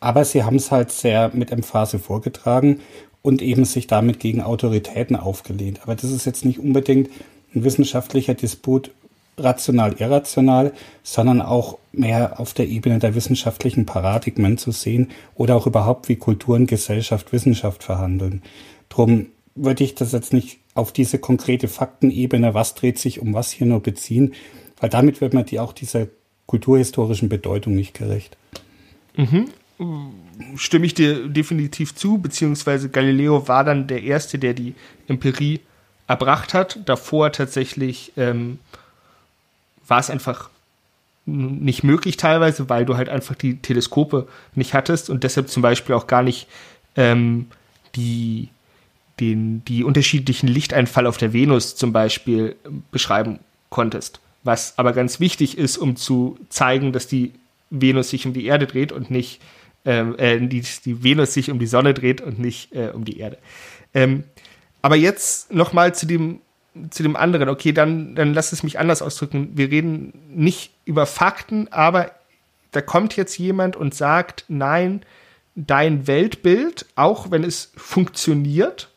aber 0.00 0.24
sie 0.24 0.44
haben 0.44 0.56
es 0.56 0.70
halt 0.70 0.90
sehr 0.90 1.30
mit 1.32 1.50
Emphase 1.50 1.98
vorgetragen 1.98 2.80
und 3.22 3.40
eben 3.40 3.64
sich 3.64 3.86
damit 3.86 4.20
gegen 4.20 4.42
Autoritäten 4.42 5.16
aufgelehnt. 5.16 5.80
Aber 5.82 5.94
das 5.94 6.10
ist 6.10 6.26
jetzt 6.26 6.44
nicht 6.44 6.58
unbedingt 6.58 7.08
ein 7.54 7.64
wissenschaftlicher 7.64 8.34
Disput 8.34 8.90
rational, 9.38 9.94
irrational, 9.98 10.72
sondern 11.02 11.40
auch 11.40 11.78
mehr 11.92 12.38
auf 12.38 12.54
der 12.54 12.68
Ebene 12.68 12.98
der 12.98 13.14
wissenschaftlichen 13.14 13.86
Paradigmen 13.86 14.58
zu 14.58 14.72
sehen 14.72 15.10
oder 15.34 15.56
auch 15.56 15.66
überhaupt, 15.66 16.08
wie 16.08 16.16
Kulturen, 16.16 16.66
Gesellschaft, 16.66 17.32
Wissenschaft 17.32 17.82
verhandeln. 17.82 18.42
Drum 18.88 19.26
würde 19.54 19.84
ich 19.84 19.94
das 19.94 20.12
jetzt 20.12 20.32
nicht 20.32 20.58
auf 20.74 20.92
diese 20.92 21.18
konkrete 21.18 21.68
Faktenebene, 21.68 22.54
was 22.54 22.74
dreht 22.74 22.98
sich 22.98 23.20
um 23.20 23.34
was 23.34 23.50
hier 23.50 23.66
nur 23.66 23.80
beziehen, 23.80 24.34
weil 24.80 24.90
damit 24.90 25.20
wird 25.20 25.34
man 25.34 25.44
die 25.44 25.60
auch 25.60 25.72
dieser 25.72 26.06
kulturhistorischen 26.46 27.28
Bedeutung 27.28 27.74
nicht 27.74 27.94
gerecht. 27.94 28.36
Mhm. 29.16 29.48
Stimme 30.56 30.86
ich 30.86 30.94
dir 30.94 31.28
definitiv 31.28 31.94
zu, 31.94 32.18
beziehungsweise 32.18 32.88
Galileo 32.88 33.48
war 33.48 33.64
dann 33.64 33.86
der 33.86 34.02
Erste, 34.02 34.38
der 34.38 34.54
die 34.54 34.74
Empirie 35.08 35.60
erbracht 36.06 36.54
hat. 36.54 36.80
Davor 36.86 37.32
tatsächlich 37.32 38.12
ähm, 38.16 38.58
war 39.86 40.00
es 40.00 40.10
einfach 40.10 40.50
nicht 41.24 41.84
möglich 41.84 42.16
teilweise, 42.16 42.68
weil 42.68 42.84
du 42.84 42.96
halt 42.96 43.08
einfach 43.08 43.34
die 43.34 43.58
Teleskope 43.58 44.26
nicht 44.54 44.74
hattest 44.74 45.08
und 45.08 45.22
deshalb 45.22 45.48
zum 45.48 45.62
Beispiel 45.62 45.94
auch 45.94 46.06
gar 46.06 46.22
nicht 46.22 46.48
ähm, 46.96 47.46
die, 47.94 48.48
den, 49.20 49.64
die 49.64 49.84
unterschiedlichen 49.84 50.48
Lichteinfall 50.48 51.06
auf 51.06 51.18
der 51.18 51.32
Venus 51.32 51.76
zum 51.76 51.92
Beispiel 51.92 52.56
beschreiben 52.90 53.38
konntest. 53.70 54.20
Was 54.42 54.76
aber 54.78 54.92
ganz 54.92 55.20
wichtig 55.20 55.56
ist, 55.56 55.78
um 55.78 55.94
zu 55.94 56.38
zeigen, 56.48 56.92
dass 56.92 57.06
die 57.06 57.32
Venus 57.70 58.10
sich 58.10 58.26
um 58.26 58.32
die 58.32 58.46
Erde 58.46 58.66
dreht 58.66 58.90
und 58.90 59.10
nicht 59.10 59.40
ähm, 59.84 60.16
äh, 60.18 60.40
die, 60.40 60.62
die 60.84 61.04
Venus 61.04 61.34
sich 61.34 61.50
um 61.50 61.58
die 61.58 61.66
Sonne 61.66 61.94
dreht 61.94 62.20
und 62.20 62.38
nicht 62.38 62.74
äh, 62.74 62.90
um 62.92 63.04
die 63.04 63.18
Erde. 63.18 63.38
Ähm, 63.94 64.24
aber 64.82 64.96
jetzt 64.96 65.52
noch 65.52 65.72
mal 65.72 65.94
zu 65.94 66.06
dem 66.06 66.40
zu 66.90 67.02
dem 67.02 67.16
anderen, 67.16 67.48
okay, 67.48 67.72
dann, 67.72 68.14
dann 68.14 68.32
lass 68.32 68.52
es 68.52 68.62
mich 68.62 68.78
anders 68.78 69.02
ausdrücken. 69.02 69.50
Wir 69.54 69.70
reden 69.70 70.12
nicht 70.28 70.72
über 70.84 71.06
Fakten, 71.06 71.68
aber 71.68 72.12
da 72.70 72.80
kommt 72.80 73.16
jetzt 73.16 73.38
jemand 73.38 73.76
und 73.76 73.94
sagt, 73.94 74.44
nein, 74.48 75.02
dein 75.54 76.06
Weltbild, 76.06 76.86
auch 76.96 77.30
wenn 77.30 77.44
es 77.44 77.72
funktioniert, 77.76 78.88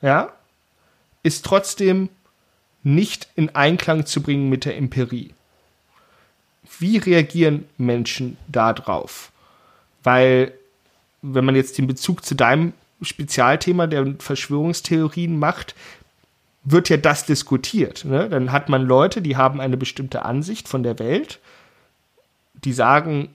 ja, 0.00 0.32
ist 1.22 1.44
trotzdem 1.44 2.08
nicht 2.82 3.28
in 3.36 3.54
Einklang 3.54 4.06
zu 4.06 4.22
bringen 4.22 4.48
mit 4.48 4.64
der 4.64 4.76
Empirie. 4.76 5.34
Wie 6.78 6.96
reagieren 6.96 7.66
Menschen 7.76 8.38
darauf? 8.48 9.30
Weil, 10.02 10.52
wenn 11.20 11.44
man 11.44 11.54
jetzt 11.54 11.78
den 11.78 11.86
Bezug 11.86 12.24
zu 12.24 12.34
deinem 12.34 12.72
Spezialthema 13.02 13.86
der 13.86 14.14
Verschwörungstheorien 14.18 15.38
macht, 15.38 15.74
wird 16.64 16.88
ja 16.88 16.96
das 16.96 17.26
diskutiert. 17.26 18.04
Ne? 18.04 18.28
Dann 18.28 18.52
hat 18.52 18.68
man 18.68 18.82
Leute, 18.82 19.22
die 19.22 19.36
haben 19.36 19.60
eine 19.60 19.76
bestimmte 19.76 20.24
Ansicht 20.24 20.68
von 20.68 20.82
der 20.82 20.98
Welt, 20.98 21.40
die 22.54 22.72
sagen, 22.72 23.30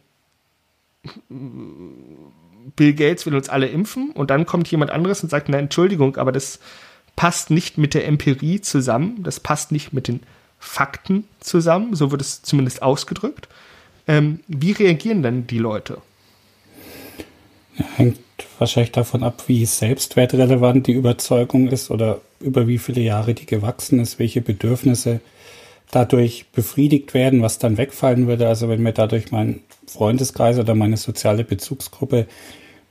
Bill 1.29 2.93
Gates 2.93 3.25
will 3.25 3.35
uns 3.35 3.49
alle 3.49 3.67
impfen 3.67 4.11
und 4.11 4.29
dann 4.29 4.45
kommt 4.45 4.69
jemand 4.69 4.91
anderes 4.91 5.23
und 5.23 5.29
sagt, 5.29 5.49
na 5.49 5.57
Entschuldigung, 5.57 6.17
aber 6.17 6.31
das 6.31 6.59
passt 7.15 7.49
nicht 7.49 7.77
mit 7.77 7.93
der 7.93 8.07
Empirie 8.07 8.61
zusammen, 8.61 9.23
das 9.23 9.39
passt 9.39 9.71
nicht 9.71 9.93
mit 9.93 10.07
den 10.07 10.21
Fakten 10.59 11.25
zusammen, 11.39 11.95
so 11.95 12.11
wird 12.11 12.21
es 12.21 12.41
zumindest 12.41 12.81
ausgedrückt. 12.81 13.47
Ähm, 14.07 14.41
wie 14.47 14.71
reagieren 14.71 15.23
dann 15.23 15.47
die 15.47 15.59
Leute? 15.59 16.01
Hängt 17.95 18.19
wahrscheinlich 18.57 18.91
davon 18.91 19.23
ab, 19.23 19.43
wie 19.47 19.65
selbstwertrelevant 19.65 20.87
die 20.87 20.93
Überzeugung 20.93 21.67
ist 21.67 21.91
oder 21.91 22.21
über 22.39 22.67
wie 22.67 22.77
viele 22.77 23.01
Jahre 23.01 23.33
die 23.33 23.45
gewachsen 23.45 23.99
ist, 23.99 24.19
welche 24.19 24.41
Bedürfnisse 24.41 25.19
dadurch 25.91 26.45
befriedigt 26.51 27.13
werden, 27.13 27.41
was 27.41 27.59
dann 27.59 27.77
wegfallen 27.77 28.27
würde. 28.27 28.47
Also 28.47 28.69
wenn 28.69 28.81
mir 28.81 28.93
dadurch 28.93 29.31
mein 29.31 29.61
Freundeskreis 29.85 30.59
oder 30.59 30.75
meine 30.75 30.97
soziale 30.97 31.43
Bezugsgruppe 31.43 32.27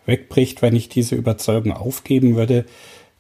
wegbricht, 0.07 0.63
wenn 0.63 0.77
ich 0.77 0.89
diese 0.89 1.15
Überzeugung 1.15 1.73
aufgeben 1.73 2.37
würde, 2.37 2.65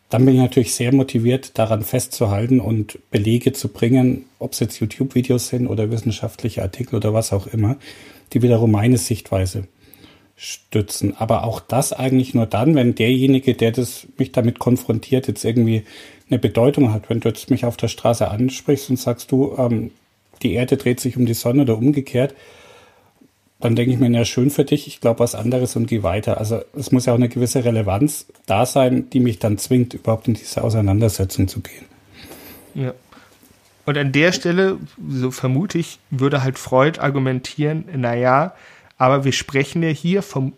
dann 0.09 0.25
bin 0.25 0.35
ich 0.35 0.41
natürlich 0.41 0.75
sehr 0.75 0.95
motiviert, 0.95 1.59
daran 1.59 1.83
festzuhalten 1.83 2.61
und 2.61 2.99
Belege 3.11 3.53
zu 3.53 3.69
bringen, 3.69 4.27
ob 4.39 4.53
es 4.53 4.61
jetzt 4.61 4.79
YouTube-Videos 4.79 5.49
sind 5.49 5.67
oder 5.67 5.91
wissenschaftliche 5.91 6.63
Artikel 6.63 6.95
oder 6.95 7.13
was 7.13 7.33
auch 7.33 7.49
immer, 7.49 7.77
die 8.33 8.43
wiederum 8.43 8.71
meine 8.71 8.99
Sichtweise 8.99 9.67
stützen. 10.37 11.17
Aber 11.17 11.45
auch 11.45 11.61
das 11.61 11.93
eigentlich 11.93 12.35
nur 12.35 12.47
dann, 12.47 12.75
wenn 12.75 12.95
derjenige, 12.95 13.55
der 13.55 13.73
das 13.73 14.07
mich 14.19 14.33
damit 14.33 14.59
konfrontiert, 14.59 15.29
jetzt 15.29 15.45
irgendwie 15.45 15.85
eine 16.29 16.39
Bedeutung 16.39 16.93
hat. 16.93 17.09
Wenn 17.09 17.21
du 17.21 17.29
jetzt 17.29 17.51
mich 17.51 17.65
auf 17.65 17.77
der 17.77 17.89
Straße 17.89 18.29
ansprichst 18.29 18.91
und 18.91 18.99
sagst 18.99 19.33
du, 19.33 19.57
ähm, 19.59 19.91
die 20.43 20.53
Erde 20.53 20.77
dreht 20.77 21.01
sich 21.01 21.17
um 21.17 21.25
die 21.25 21.35
Sonne 21.35 21.63
oder 21.63 21.79
umgekehrt, 21.79 22.35
dann 23.61 23.75
denke 23.75 23.93
ich 23.93 23.99
mir, 23.99 24.11
ja, 24.11 24.25
schön 24.27 24.51
für 24.51 24.65
dich, 24.65 24.87
ich 24.87 25.01
glaube 25.01 25.21
was 25.21 25.35
anderes 25.35 25.77
und 25.77 25.87
geh 25.87 26.03
weiter. 26.03 26.39
Also 26.39 26.61
es 26.77 26.93
muss 26.93 27.07
ja 27.07 27.15
auch 27.15 27.17
eine 27.17 27.31
gewisse 27.31 27.65
Relevanz 27.65 28.27
da 28.45 28.67
sein, 28.67 29.09
die 29.09 29.21
mich 29.21 29.39
dann 29.39 29.57
zwingt, 29.57 29.95
überhaupt 29.95 30.29
in 30.29 30.35
diese 30.35 30.63
Auseinandersetzung 30.63 31.49
zu 31.49 31.61
gehen. 31.61 31.87
Ja. 32.75 32.93
Und 33.87 33.97
an 33.97 34.13
der 34.13 34.33
Stelle, 34.33 34.79
so 35.09 35.31
vermute 35.31 35.79
ich, 35.79 36.01
würde 36.11 36.43
halt 36.43 36.59
Freud 36.59 37.01
argumentieren, 37.01 37.85
naja, 37.97 38.55
aber 38.99 39.25
wir 39.25 39.33
sprechen 39.33 39.83
ja 39.83 39.91
hier 39.91 40.23
vom 40.23 40.53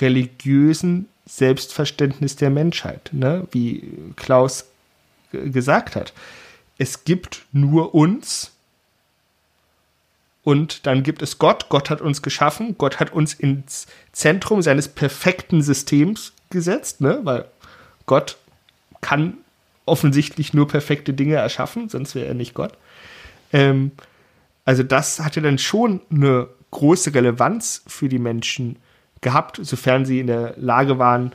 religiösen 0.00 1.08
Selbstverständnis 1.26 2.36
der 2.36 2.50
Menschheit, 2.50 3.10
ne? 3.12 3.46
wie 3.50 3.92
Klaus 4.16 4.66
gesagt 5.32 5.96
hat. 5.96 6.12
Es 6.78 7.04
gibt 7.04 7.44
nur 7.52 7.94
uns 7.94 8.52
und 10.42 10.86
dann 10.86 11.02
gibt 11.02 11.20
es 11.20 11.38
Gott. 11.38 11.68
Gott 11.68 11.90
hat 11.90 12.00
uns 12.00 12.22
geschaffen. 12.22 12.76
Gott 12.78 13.00
hat 13.00 13.12
uns 13.12 13.34
ins 13.34 13.86
Zentrum 14.12 14.62
seines 14.62 14.88
perfekten 14.88 15.60
Systems 15.60 16.32
gesetzt, 16.50 17.00
ne? 17.00 17.20
weil 17.24 17.44
Gott 18.06 18.38
kann 19.00 19.38
offensichtlich 19.84 20.54
nur 20.54 20.68
perfekte 20.68 21.12
Dinge 21.12 21.34
erschaffen, 21.34 21.88
sonst 21.88 22.14
wäre 22.14 22.26
er 22.26 22.34
nicht 22.34 22.54
Gott. 22.54 22.72
Ähm, 23.52 23.92
also 24.64 24.82
das 24.82 25.20
hatte 25.20 25.42
dann 25.42 25.58
schon 25.58 26.00
eine 26.10 26.48
große 26.70 27.14
Relevanz 27.14 27.82
für 27.86 28.08
die 28.08 28.18
Menschen 28.18 28.76
gehabt, 29.20 29.58
sofern 29.62 30.04
sie 30.04 30.20
in 30.20 30.26
der 30.26 30.54
Lage 30.56 30.98
waren, 30.98 31.32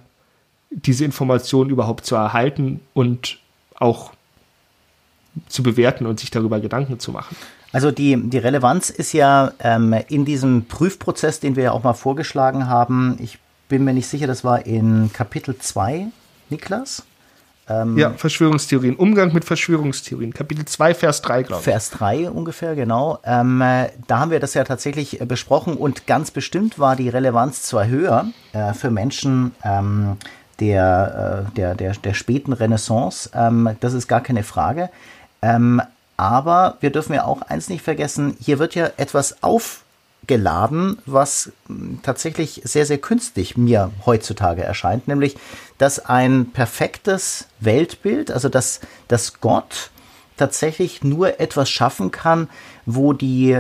diese 0.70 1.06
Informationen 1.06 1.70
überhaupt 1.70 2.06
zu 2.06 2.16
erhalten 2.16 2.80
und 2.94 3.40
auch 3.76 4.14
zu 5.48 5.64
bewerten 5.64 6.06
und 6.06 6.20
sich 6.20 6.32
darüber 6.32 6.60
Gedanken 6.60 7.00
zu 7.00 7.12
machen. 7.12 7.36
Also 7.72 7.92
die, 7.92 8.16
die 8.30 8.38
Relevanz 8.38 8.90
ist 8.92 9.14
ja 9.14 9.52
ähm, 9.60 9.96
in 10.08 10.26
diesem 10.26 10.66
Prüfprozess, 10.66 11.40
den 11.40 11.56
wir 11.56 11.64
ja 11.64 11.72
auch 11.72 11.84
mal 11.84 11.94
vorgeschlagen 11.94 12.68
haben, 12.68 13.18
ich 13.20 13.40
bin 13.68 13.84
mir 13.84 13.94
nicht 13.94 14.08
sicher, 14.08 14.28
das 14.28 14.44
war 14.44 14.66
in 14.66 15.12
Kapitel 15.12 15.58
2, 15.58 16.08
Niklas. 16.50 17.04
Ähm, 17.70 17.98
ja, 17.98 18.12
Verschwörungstheorien, 18.12 18.96
Umgang 18.96 19.34
mit 19.34 19.46
Verschwörungstheorien, 19.46 20.34
Kapitel 20.34 20.66
2, 20.66 20.94
Vers 20.96 21.22
3, 21.22 21.44
glaube 21.44 21.60
ich. 21.60 21.64
Vers 21.64 21.92
3 21.92 22.30
ungefähr, 22.30 22.76
genau. 22.76 23.20
Ähm, 23.24 23.62
äh, 23.62 23.90
da 24.08 24.20
haben 24.20 24.32
wir 24.32 24.42
das 24.42 24.54
ja 24.54 24.66
tatsächlich 24.66 25.22
äh, 25.22 25.26
besprochen 25.26 25.76
und 25.76 26.06
ganz 26.06 26.32
bestimmt 26.32 26.78
war 26.78 26.96
die 26.96 27.08
Relevanz 27.08 27.64
zwar 27.64 27.88
höher 27.88 28.28
äh, 28.52 28.74
für 28.74 28.92
Menschen 28.92 29.56
ähm, 29.64 30.18
der, 30.60 31.48
äh, 31.48 31.56
der, 31.56 31.76
der, 31.76 31.94
der 31.94 32.14
späten 32.14 32.52
Renaissance, 32.52 33.30
ähm, 33.34 33.78
das 33.80 33.94
ist 33.94 34.08
gar 34.08 34.22
keine 34.22 34.44
Frage. 34.44 34.90
Ähm, 35.42 35.82
aber 36.18 36.78
wir 36.82 36.92
dürfen 36.92 37.14
ja 37.14 37.24
auch 37.26 37.42
eins 37.44 37.70
nicht 37.70 37.82
vergessen, 37.82 38.36
hier 38.40 38.60
wird 38.60 38.76
ja 38.76 38.92
etwas 38.98 39.42
auf 39.42 39.83
geladen, 40.28 40.98
was 41.06 41.52
tatsächlich 42.02 42.62
sehr, 42.64 42.86
sehr 42.86 42.98
künstlich 42.98 43.58
mir 43.58 43.92
heutzutage 44.06 44.64
erscheint, 44.64 45.08
nämlich, 45.08 45.36
dass 45.78 46.00
ein 46.00 46.52
perfektes 46.52 47.48
Weltbild, 47.60 48.32
also 48.32 48.50
dass, 48.50 48.80
dass 49.08 49.42
Gott 49.42 49.92
tatsächlich 50.38 51.04
nur 51.04 51.40
etwas 51.40 51.70
schaffen 51.70 52.12
kann, 52.12 52.50
wo 52.86 53.14
die 53.14 53.58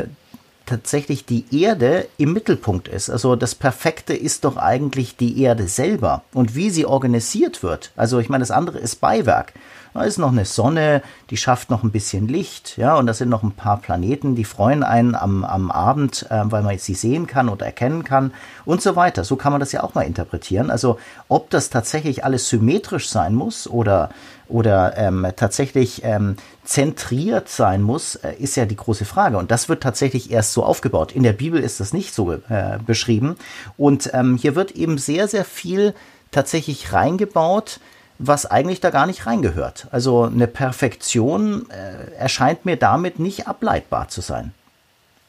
tatsächlich 0.66 1.26
die 1.26 1.45
Erde 1.51 2.07
im 2.18 2.34
Mittelpunkt 2.34 2.88
ist. 2.88 3.09
Also 3.09 3.36
das 3.36 3.53
Perfekte 3.53 4.14
ist 4.14 4.45
doch 4.45 4.57
eigentlich 4.57 5.18
die 5.18 5.41
Erde 5.41 5.68
selber 5.68 6.24
und 6.34 6.55
wie 6.55 6.70
sie 6.70 6.86
organisiert 6.86 7.64
wird. 7.64 7.91
Also 7.95 8.20
ich 8.20 8.30
meine, 8.30 8.41
das 8.41 8.51
andere 8.51 8.80
ist 8.80 9.01
Beiwerk. 9.01 9.53
Da 9.93 10.03
ist 10.03 10.17
noch 10.17 10.31
eine 10.31 10.45
Sonne, 10.45 11.03
die 11.29 11.37
schafft 11.37 11.69
noch 11.69 11.83
ein 11.83 11.91
bisschen 11.91 12.27
Licht, 12.27 12.77
ja, 12.77 12.95
und 12.95 13.05
da 13.05 13.13
sind 13.13 13.29
noch 13.29 13.43
ein 13.43 13.51
paar 13.51 13.77
Planeten, 13.77 14.35
die 14.35 14.43
freuen 14.43 14.83
einen 14.83 15.13
am, 15.13 15.43
am 15.43 15.69
Abend, 15.69 16.25
äh, 16.29 16.41
weil 16.45 16.63
man 16.63 16.77
sie 16.79 16.95
sehen 16.95 17.27
kann 17.27 17.47
oder 17.47 17.65
erkennen 17.65 18.03
kann 18.03 18.33
und 18.65 18.81
so 18.81 18.95
weiter. 18.95 19.23
So 19.23 19.35
kann 19.35 19.51
man 19.51 19.59
das 19.59 19.71
ja 19.71 19.83
auch 19.83 19.93
mal 19.93 20.01
interpretieren. 20.01 20.71
Also 20.71 20.97
ob 21.27 21.49
das 21.51 21.69
tatsächlich 21.69 22.25
alles 22.25 22.49
symmetrisch 22.49 23.09
sein 23.09 23.35
muss 23.35 23.67
oder 23.67 24.09
oder 24.49 24.97
ähm, 24.97 25.25
tatsächlich 25.35 26.03
ähm, 26.03 26.35
zentriert 26.63 27.49
sein 27.49 27.81
muss, 27.81 28.15
äh, 28.15 28.33
ist 28.33 28.55
ja 28.55 28.65
die 28.65 28.75
große 28.75 29.05
Frage. 29.05 29.37
Und 29.37 29.51
das 29.51 29.69
wird 29.69 29.81
tatsächlich 29.81 30.31
erst 30.31 30.53
so 30.53 30.63
aufgebaut. 30.63 31.11
In 31.11 31.23
der 31.23 31.33
Bibel 31.33 31.61
ist 31.61 31.79
das 31.79 31.93
nicht 31.93 32.13
so 32.13 32.33
äh, 32.33 32.77
beschrieben. 32.85 33.35
Und 33.77 34.11
ähm, 34.13 34.37
hier 34.37 34.55
wird 34.55 34.71
eben 34.71 34.97
sehr, 34.97 35.27
sehr 35.27 35.45
viel 35.45 35.95
tatsächlich 36.31 36.93
reingebaut, 36.93 37.79
was 38.20 38.45
eigentlich 38.45 38.80
da 38.80 38.89
gar 38.89 39.05
nicht 39.05 39.26
reingehört. 39.26 39.88
Also 39.91 40.24
eine 40.24 40.47
Perfektion 40.47 41.70
äh, 41.70 42.11
erscheint 42.16 42.66
mir 42.66 42.78
damit 42.78 43.20
nicht 43.20 43.47
ableitbar 43.47 44.07
zu 44.07 44.22
sein. 44.22 44.53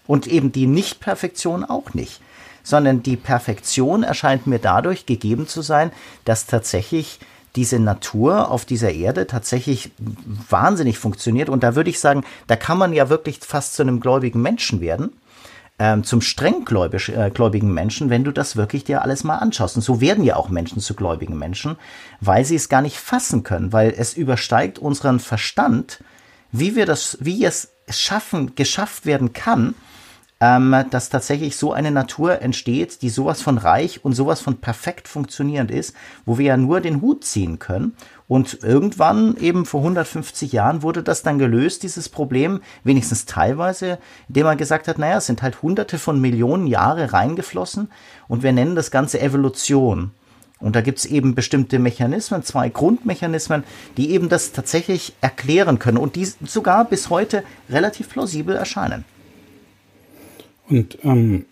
Und 0.07 0.26
eben 0.26 0.53
die 0.53 0.66
Nicht-Perfektion 0.66 1.64
auch 1.64 1.95
nicht. 1.95 2.20
Sondern 2.62 3.03
die 3.03 3.16
Perfektion 3.16 4.03
erscheint 4.03 4.47
mir 4.47 4.59
dadurch 4.59 5.07
gegeben 5.07 5.49
zu 5.49 5.62
sein, 5.62 5.93
dass 6.24 6.47
tatsächlich 6.47 7.20
diese 7.57 7.78
Natur 7.78 8.51
auf 8.51 8.64
dieser 8.64 8.93
Erde 8.93 9.26
tatsächlich 9.26 9.93
wahnsinnig 10.49 10.99
funktioniert. 10.99 11.49
Und 11.49 11.62
da 11.62 11.76
würde 11.76 11.91
ich 11.91 12.01
sagen, 12.01 12.24
da 12.47 12.57
kann 12.57 12.78
man 12.78 12.93
ja 12.93 13.09
wirklich 13.09 13.39
fast 13.41 13.74
zu 13.74 13.82
einem 13.82 14.01
gläubigen 14.01 14.43
Menschen 14.43 14.80
werden 14.80 15.12
ähm, 15.79 16.05
zum 16.05 16.20
strenggläubigen 16.20 17.70
äh, 17.70 17.72
Menschen, 17.72 18.11
wenn 18.11 18.25
du 18.25 18.31
das 18.31 18.57
wirklich 18.57 18.85
dir 18.85 19.03
alles 19.03 19.25
mal 19.25 19.39
anschaust. 19.39 19.77
Und 19.77 19.83
so 19.83 20.01
werden 20.01 20.25
ja 20.25 20.37
auch 20.37 20.49
Menschen 20.49 20.81
zu 20.81 20.95
gläubigen 20.95 21.39
Menschen, 21.39 21.77
weil 22.20 22.45
sie 22.45 22.55
es 22.55 22.68
gar 22.68 22.83
nicht 22.83 22.97
fassen 22.97 23.43
können, 23.43 23.72
weil 23.72 23.93
es 23.97 24.14
übersteigt 24.14 24.79
unseren 24.79 25.18
Verstand, 25.18 26.03
wie 26.53 26.77
wir 26.77 26.87
das, 26.87 27.18
wie 27.20 27.45
es 27.45 27.72
schaffen, 27.89 28.55
geschafft 28.55 29.05
werden 29.05 29.33
kann, 29.33 29.75
ähm, 30.41 30.74
dass 30.91 31.09
tatsächlich 31.09 31.57
so 31.57 31.72
eine 31.72 31.91
Natur 31.91 32.43
entsteht, 32.43 33.03
die 33.03 33.09
sowas 33.09 33.41
von 33.41 33.57
reich 33.57 34.05
und 34.05 34.14
sowas 34.14 34.41
von 34.41 34.57
perfekt 34.57 35.09
funktionierend 35.09 35.70
ist, 35.70 35.95
wo 36.26 36.39
wir 36.39 36.47
ja 36.47 36.57
nur 36.57 36.80
den 36.80 37.01
Hut 37.01 37.24
ziehen 37.24 37.59
können. 37.59 37.97
Und 38.26 38.59
irgendwann, 38.62 39.37
eben 39.37 39.64
vor 39.64 39.80
150 39.80 40.53
Jahren, 40.53 40.82
wurde 40.82 41.03
das 41.03 41.22
dann 41.22 41.39
gelöst, 41.39 41.82
dieses 41.82 42.09
Problem, 42.09 42.61
wenigstens 42.82 43.26
teilweise, 43.26 43.99
indem 44.28 44.47
man 44.47 44.59
gesagt 44.59 44.89
hat, 44.89 44.99
naja, 44.99 45.18
es 45.18 45.26
sind 45.26 45.43
halt 45.43 45.62
hunderte 45.62 45.99
von 45.99 46.20
Millionen 46.20 46.66
Jahre 46.66 47.12
reingeflossen 47.12 47.91
und 48.26 48.43
wir 48.43 48.53
nennen 48.53 48.74
das 48.74 48.91
Ganze 48.91 49.20
Evolution. 49.20 50.11
Und 50.59 50.74
da 50.76 50.80
gibt 50.80 50.99
es 50.99 51.07
eben 51.07 51.35
bestimmte 51.35 51.78
Mechanismen, 51.78 52.43
zwei 52.43 52.70
Grundmechanismen, 52.70 53.64
die 53.97 54.11
eben 54.12 54.28
das 54.28 54.53
tatsächlich 54.53 55.14
erklären 55.20 55.78
können 55.78 55.99
und 55.99 56.16
die 56.16 56.24
sogar 56.24 56.87
bis 56.87 57.11
heute 57.11 57.45
relativ 57.68 58.09
plausibel 58.09 58.57
erscheinen. 58.57 59.05
Und 60.68 60.98
ähm, 61.04 61.46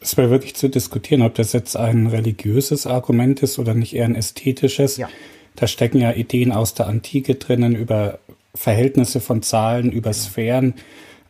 es 0.00 0.16
wäre 0.16 0.30
wirklich 0.30 0.54
zu 0.54 0.68
diskutieren, 0.68 1.22
ob 1.22 1.34
das 1.34 1.52
jetzt 1.52 1.76
ein 1.76 2.06
religiöses 2.06 2.86
Argument 2.86 3.42
ist 3.42 3.58
oder 3.58 3.74
nicht 3.74 3.94
eher 3.94 4.04
ein 4.04 4.14
ästhetisches. 4.14 4.96
Ja. 4.96 5.08
Da 5.56 5.66
stecken 5.66 6.00
ja 6.00 6.12
Ideen 6.12 6.52
aus 6.52 6.74
der 6.74 6.86
Antike 6.86 7.36
drinnen 7.36 7.74
über 7.74 8.18
Verhältnisse 8.54 9.20
von 9.20 9.42
Zahlen, 9.42 9.90
über 9.90 10.12
Sphären. 10.12 10.74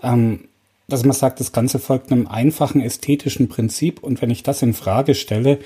Ähm, 0.02 0.48
dass 0.88 1.04
man 1.04 1.12
sagt, 1.12 1.40
das 1.40 1.52
Ganze 1.52 1.78
folgt 1.78 2.12
einem 2.12 2.26
einfachen 2.26 2.80
ästhetischen 2.80 3.48
Prinzip. 3.48 4.02
Und 4.02 4.20
wenn 4.20 4.30
ich 4.30 4.42
das 4.42 4.62
in 4.62 4.74
Frage 4.74 5.14
stelle, 5.14 5.58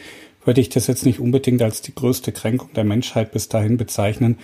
würde 0.44 0.60
ich 0.60 0.68
das 0.68 0.86
jetzt 0.86 1.04
nicht 1.04 1.18
unbedingt 1.18 1.60
als 1.62 1.82
die 1.82 1.94
größte 1.94 2.32
Kränkung 2.32 2.72
der 2.74 2.84
Menschheit 2.84 3.32
bis 3.32 3.48
dahin 3.48 3.76
bezeichnen, 3.76 4.38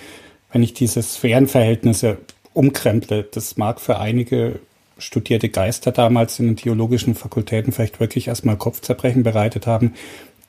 wenn 0.52 0.62
ich 0.62 0.74
diese 0.74 1.02
Sphärenverhältnisse 1.02 2.18
umkremple. 2.52 3.24
Das 3.30 3.56
mag 3.56 3.80
für 3.80 3.98
einige 3.98 4.58
studierte 4.98 5.48
Geister 5.48 5.92
damals 5.92 6.38
in 6.38 6.46
den 6.46 6.56
theologischen 6.56 7.14
Fakultäten 7.14 7.72
vielleicht 7.72 8.00
wirklich 8.00 8.28
erstmal 8.28 8.56
Kopfzerbrechen 8.56 9.22
bereitet 9.22 9.66
haben. 9.66 9.94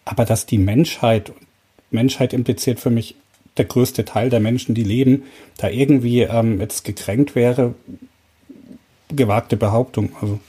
Aber 0.05 0.25
dass 0.25 0.45
die 0.45 0.57
Menschheit, 0.57 1.31
Menschheit 1.89 2.33
impliziert 2.33 2.79
für 2.79 2.91
mich 2.91 3.15
der 3.57 3.65
größte 3.65 4.05
Teil 4.05 4.29
der 4.29 4.39
Menschen, 4.39 4.75
die 4.75 4.83
leben, 4.83 5.23
da 5.57 5.69
irgendwie 5.69 6.21
ähm, 6.21 6.59
jetzt 6.59 6.83
gekränkt 6.83 7.35
wäre, 7.35 7.73
gewagte 9.09 9.57
Behauptung. 9.57 10.11
Also. 10.21 10.39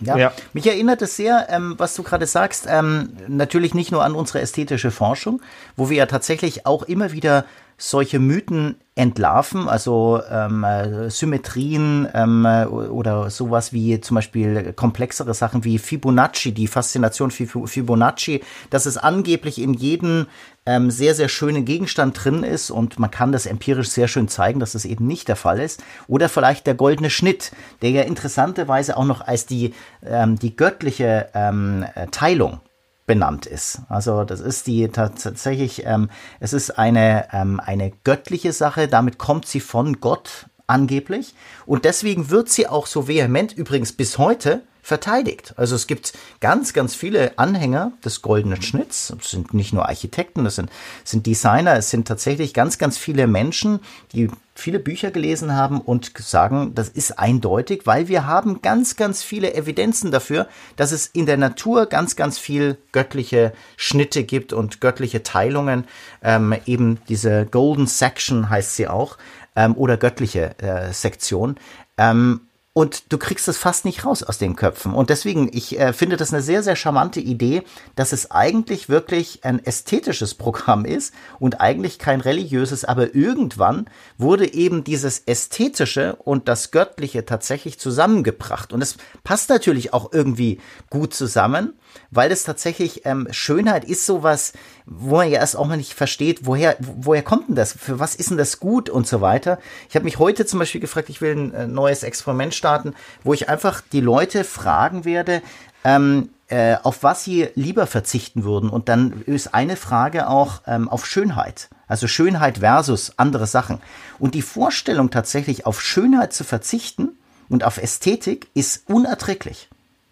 Ja. 0.00 0.16
ja. 0.16 0.32
mich 0.52 0.66
erinnert 0.66 1.02
es 1.02 1.16
sehr, 1.16 1.48
ähm, 1.50 1.74
was 1.78 1.94
du 1.94 2.02
gerade 2.02 2.26
sagst, 2.26 2.66
ähm, 2.68 3.10
natürlich 3.28 3.74
nicht 3.74 3.90
nur 3.92 4.04
an 4.04 4.14
unsere 4.14 4.40
ästhetische 4.40 4.90
Forschung, 4.90 5.40
wo 5.76 5.90
wir 5.90 5.96
ja 5.96 6.06
tatsächlich 6.06 6.66
auch 6.66 6.82
immer 6.82 7.12
wieder 7.12 7.44
solche 7.78 8.18
Mythen 8.18 8.76
entlarven, 8.94 9.68
also 9.68 10.22
ähm, 10.30 10.64
äh, 10.64 11.10
Symmetrien 11.10 12.08
ähm, 12.14 12.46
äh, 12.46 12.64
oder 12.64 13.28
sowas 13.28 13.74
wie 13.74 14.00
zum 14.00 14.14
Beispiel 14.14 14.72
komplexere 14.72 15.34
Sachen 15.34 15.64
wie 15.64 15.78
Fibonacci, 15.78 16.52
die 16.52 16.66
Faszination 16.66 17.30
Fibonacci, 17.30 18.42
dass 18.70 18.86
es 18.86 18.96
angeblich 18.96 19.60
in 19.60 19.74
jedem 19.74 20.26
ähm, 20.64 20.90
sehr, 20.90 21.14
sehr 21.14 21.28
schönen 21.28 21.66
Gegenstand 21.66 22.24
drin 22.24 22.42
ist 22.42 22.70
und 22.70 22.98
man 22.98 23.10
kann 23.10 23.32
das 23.32 23.44
empirisch 23.44 23.90
sehr 23.90 24.08
schön 24.08 24.28
zeigen, 24.28 24.60
dass 24.60 24.72
das 24.72 24.86
eben 24.86 25.06
nicht 25.06 25.28
der 25.28 25.36
Fall 25.36 25.60
ist. 25.60 25.82
Oder 26.08 26.30
vielleicht 26.30 26.66
der 26.66 26.74
goldene 26.74 27.10
Schnitt, 27.10 27.52
der 27.82 27.90
ja 27.90 28.02
interessanterweise 28.02 28.96
auch 28.96 29.04
noch 29.04 29.20
als 29.20 29.44
die, 29.44 29.74
ähm, 30.02 30.38
die 30.38 30.56
göttliche 30.56 31.28
ähm, 31.34 31.84
Teilung 32.10 32.60
benannt 33.06 33.46
ist. 33.46 33.82
Also 33.88 34.24
das 34.24 34.40
ist 34.40 34.66
die 34.66 34.88
tatsächlich, 34.88 35.86
ähm, 35.86 36.10
es 36.40 36.52
ist 36.52 36.78
eine, 36.78 37.28
ähm, 37.32 37.60
eine 37.60 37.92
göttliche 38.04 38.52
Sache, 38.52 38.88
damit 38.88 39.18
kommt 39.18 39.46
sie 39.46 39.60
von 39.60 40.00
Gott 40.00 40.46
angeblich 40.66 41.34
und 41.64 41.84
deswegen 41.84 42.30
wird 42.30 42.48
sie 42.48 42.66
auch 42.66 42.86
so 42.86 43.06
vehement, 43.06 43.52
übrigens 43.52 43.92
bis 43.92 44.18
heute, 44.18 44.62
verteidigt. 44.86 45.52
Also 45.56 45.74
es 45.74 45.88
gibt 45.88 46.12
ganz, 46.38 46.72
ganz 46.72 46.94
viele 46.94 47.36
Anhänger 47.40 47.90
des 48.04 48.22
goldenen 48.22 48.62
Schnitts. 48.62 49.12
Es 49.20 49.32
sind 49.32 49.52
nicht 49.52 49.72
nur 49.72 49.88
Architekten, 49.88 50.44
das 50.44 50.54
sind, 50.54 50.70
sind 51.02 51.26
Designer, 51.26 51.74
es 51.74 51.90
sind 51.90 52.06
tatsächlich 52.06 52.54
ganz, 52.54 52.78
ganz 52.78 52.96
viele 52.96 53.26
Menschen, 53.26 53.80
die 54.12 54.30
viele 54.54 54.78
Bücher 54.78 55.10
gelesen 55.10 55.56
haben 55.56 55.80
und 55.80 56.12
sagen, 56.16 56.72
das 56.76 56.88
ist 56.88 57.18
eindeutig, 57.18 57.82
weil 57.84 58.06
wir 58.06 58.28
haben 58.28 58.62
ganz, 58.62 58.94
ganz 58.94 59.24
viele 59.24 59.54
Evidenzen 59.54 60.12
dafür, 60.12 60.46
dass 60.76 60.92
es 60.92 61.08
in 61.08 61.26
der 61.26 61.36
Natur 61.36 61.86
ganz, 61.86 62.14
ganz 62.14 62.38
viel 62.38 62.78
göttliche 62.92 63.52
Schnitte 63.76 64.22
gibt 64.22 64.52
und 64.52 64.80
göttliche 64.80 65.24
Teilungen. 65.24 65.84
Ähm, 66.22 66.54
eben 66.64 67.00
diese 67.08 67.44
Golden 67.44 67.88
Section 67.88 68.50
heißt 68.50 68.76
sie 68.76 68.86
auch 68.86 69.18
ähm, 69.56 69.76
oder 69.76 69.96
göttliche 69.96 70.56
äh, 70.60 70.92
Sektion. 70.92 71.56
Ähm, 71.98 72.42
und 72.76 73.10
du 73.10 73.16
kriegst 73.16 73.48
es 73.48 73.56
fast 73.56 73.86
nicht 73.86 74.04
raus 74.04 74.22
aus 74.22 74.36
den 74.36 74.54
Köpfen. 74.54 74.92
Und 74.92 75.08
deswegen, 75.08 75.48
ich 75.50 75.80
äh, 75.80 75.94
finde 75.94 76.18
das 76.18 76.34
eine 76.34 76.42
sehr, 76.42 76.62
sehr 76.62 76.76
charmante 76.76 77.20
Idee, 77.20 77.62
dass 77.94 78.12
es 78.12 78.30
eigentlich 78.30 78.90
wirklich 78.90 79.46
ein 79.46 79.64
ästhetisches 79.64 80.34
Programm 80.34 80.84
ist 80.84 81.14
und 81.38 81.62
eigentlich 81.62 81.98
kein 81.98 82.20
religiöses, 82.20 82.84
aber 82.84 83.14
irgendwann 83.14 83.86
wurde 84.18 84.52
eben 84.52 84.84
dieses 84.84 85.20
Ästhetische 85.20 86.16
und 86.16 86.48
das 86.48 86.70
Göttliche 86.70 87.24
tatsächlich 87.24 87.78
zusammengebracht. 87.78 88.74
Und 88.74 88.82
es 88.82 88.98
passt 89.24 89.48
natürlich 89.48 89.94
auch 89.94 90.12
irgendwie 90.12 90.60
gut 90.90 91.14
zusammen 91.14 91.72
weil 92.10 92.30
es 92.32 92.44
tatsächlich 92.44 93.04
ähm, 93.04 93.28
Schönheit 93.30 93.84
ist 93.84 94.06
sowas, 94.06 94.52
wo 94.86 95.16
man 95.16 95.28
ja 95.28 95.40
erst 95.40 95.56
auch 95.56 95.66
mal 95.66 95.76
nicht 95.76 95.94
versteht, 95.94 96.46
woher, 96.46 96.76
woher 96.78 97.22
kommt 97.22 97.48
denn 97.48 97.56
das, 97.56 97.72
für 97.72 97.98
was 97.98 98.14
ist 98.14 98.30
denn 98.30 98.36
das 98.36 98.60
gut 98.60 98.88
und 98.88 99.06
so 99.06 99.20
weiter. 99.20 99.58
Ich 99.88 99.96
habe 99.96 100.04
mich 100.04 100.18
heute 100.18 100.46
zum 100.46 100.60
Beispiel 100.60 100.80
gefragt, 100.80 101.08
ich 101.08 101.20
will 101.20 101.36
ein 101.36 101.54
äh, 101.54 101.66
neues 101.66 102.04
Experiment 102.04 102.54
starten, 102.54 102.94
wo 103.24 103.34
ich 103.34 103.48
einfach 103.48 103.82
die 103.92 104.00
Leute 104.00 104.44
fragen 104.44 105.04
werde, 105.04 105.42
ähm, 105.82 106.30
äh, 106.48 106.76
auf 106.84 107.02
was 107.02 107.24
sie 107.24 107.48
lieber 107.56 107.88
verzichten 107.88 108.44
würden. 108.44 108.70
Und 108.70 108.88
dann 108.88 109.22
ist 109.26 109.54
eine 109.54 109.76
Frage 109.76 110.28
auch 110.28 110.62
ähm, 110.68 110.88
auf 110.88 111.04
Schönheit. 111.04 111.68
Also 111.88 112.06
Schönheit 112.06 112.58
versus 112.58 113.12
andere 113.16 113.48
Sachen. 113.48 113.80
Und 114.20 114.34
die 114.34 114.42
Vorstellung 114.42 115.10
tatsächlich 115.10 115.66
auf 115.66 115.80
Schönheit 115.80 116.32
zu 116.32 116.44
verzichten 116.44 117.18
und 117.48 117.64
auf 117.64 117.78
Ästhetik 117.78 118.48
ist 118.54 118.88
unerträglich 118.88 119.68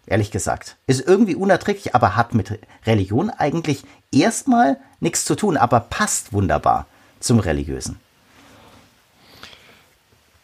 ehrlich 0.07 0.31
gesagt. 0.31 0.77
Ist 0.87 1.07
irgendwie 1.07 1.35
unerträglich, 1.35 1.95
aber 1.95 2.15
hat 2.15 2.33
mit 2.33 2.59
Religion 2.85 3.29
eigentlich 3.29 3.83
erstmal 4.11 4.77
nichts 4.99 5.25
zu 5.25 5.35
tun, 5.35 5.57
aber 5.57 5.79
passt 5.79 6.33
wunderbar 6.33 6.87
zum 7.19 7.39
Religiösen. 7.39 7.99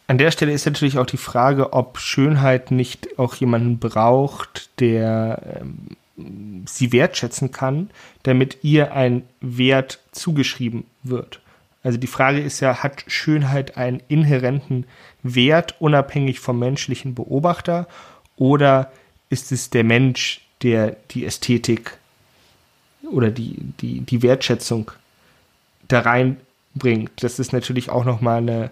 An 0.07 0.17
der 0.17 0.31
Stelle 0.31 0.51
ist 0.51 0.65
natürlich 0.65 0.97
auch 0.97 1.05
die 1.05 1.15
Frage, 1.15 1.71
ob 1.71 1.97
Schönheit 1.97 2.69
nicht 2.69 3.17
auch 3.17 3.33
jemanden 3.35 3.79
braucht, 3.79 4.69
der 4.81 5.61
ähm, 5.61 6.65
sie 6.65 6.91
wertschätzen 6.91 7.51
kann, 7.51 7.89
damit 8.23 8.63
ihr 8.63 8.93
ein 8.93 9.23
Wert 9.39 9.99
zugeschrieben 10.11 10.85
wird. 11.03 11.39
Also 11.83 11.97
die 11.97 12.07
Frage 12.07 12.41
ist 12.41 12.59
ja, 12.59 12.83
hat 12.83 13.05
Schönheit 13.07 13.77
einen 13.77 14.01
inhärenten 14.07 14.85
Wert 15.23 15.79
unabhängig 15.79 16.39
vom 16.39 16.59
menschlichen 16.59 17.15
Beobachter 17.15 17.87
oder 18.35 18.91
ist 19.31 19.51
es 19.51 19.69
der 19.69 19.83
Mensch, 19.83 20.41
der 20.61 20.97
die 21.11 21.25
Ästhetik 21.25 21.97
oder 23.09 23.31
die, 23.31 23.55
die, 23.79 24.01
die 24.01 24.21
Wertschätzung 24.21 24.91
da 25.87 26.01
reinbringt. 26.01 27.11
Das 27.21 27.39
ist 27.39 27.53
natürlich 27.53 27.89
auch 27.89 28.05
nochmal 28.05 28.37
eine 28.37 28.71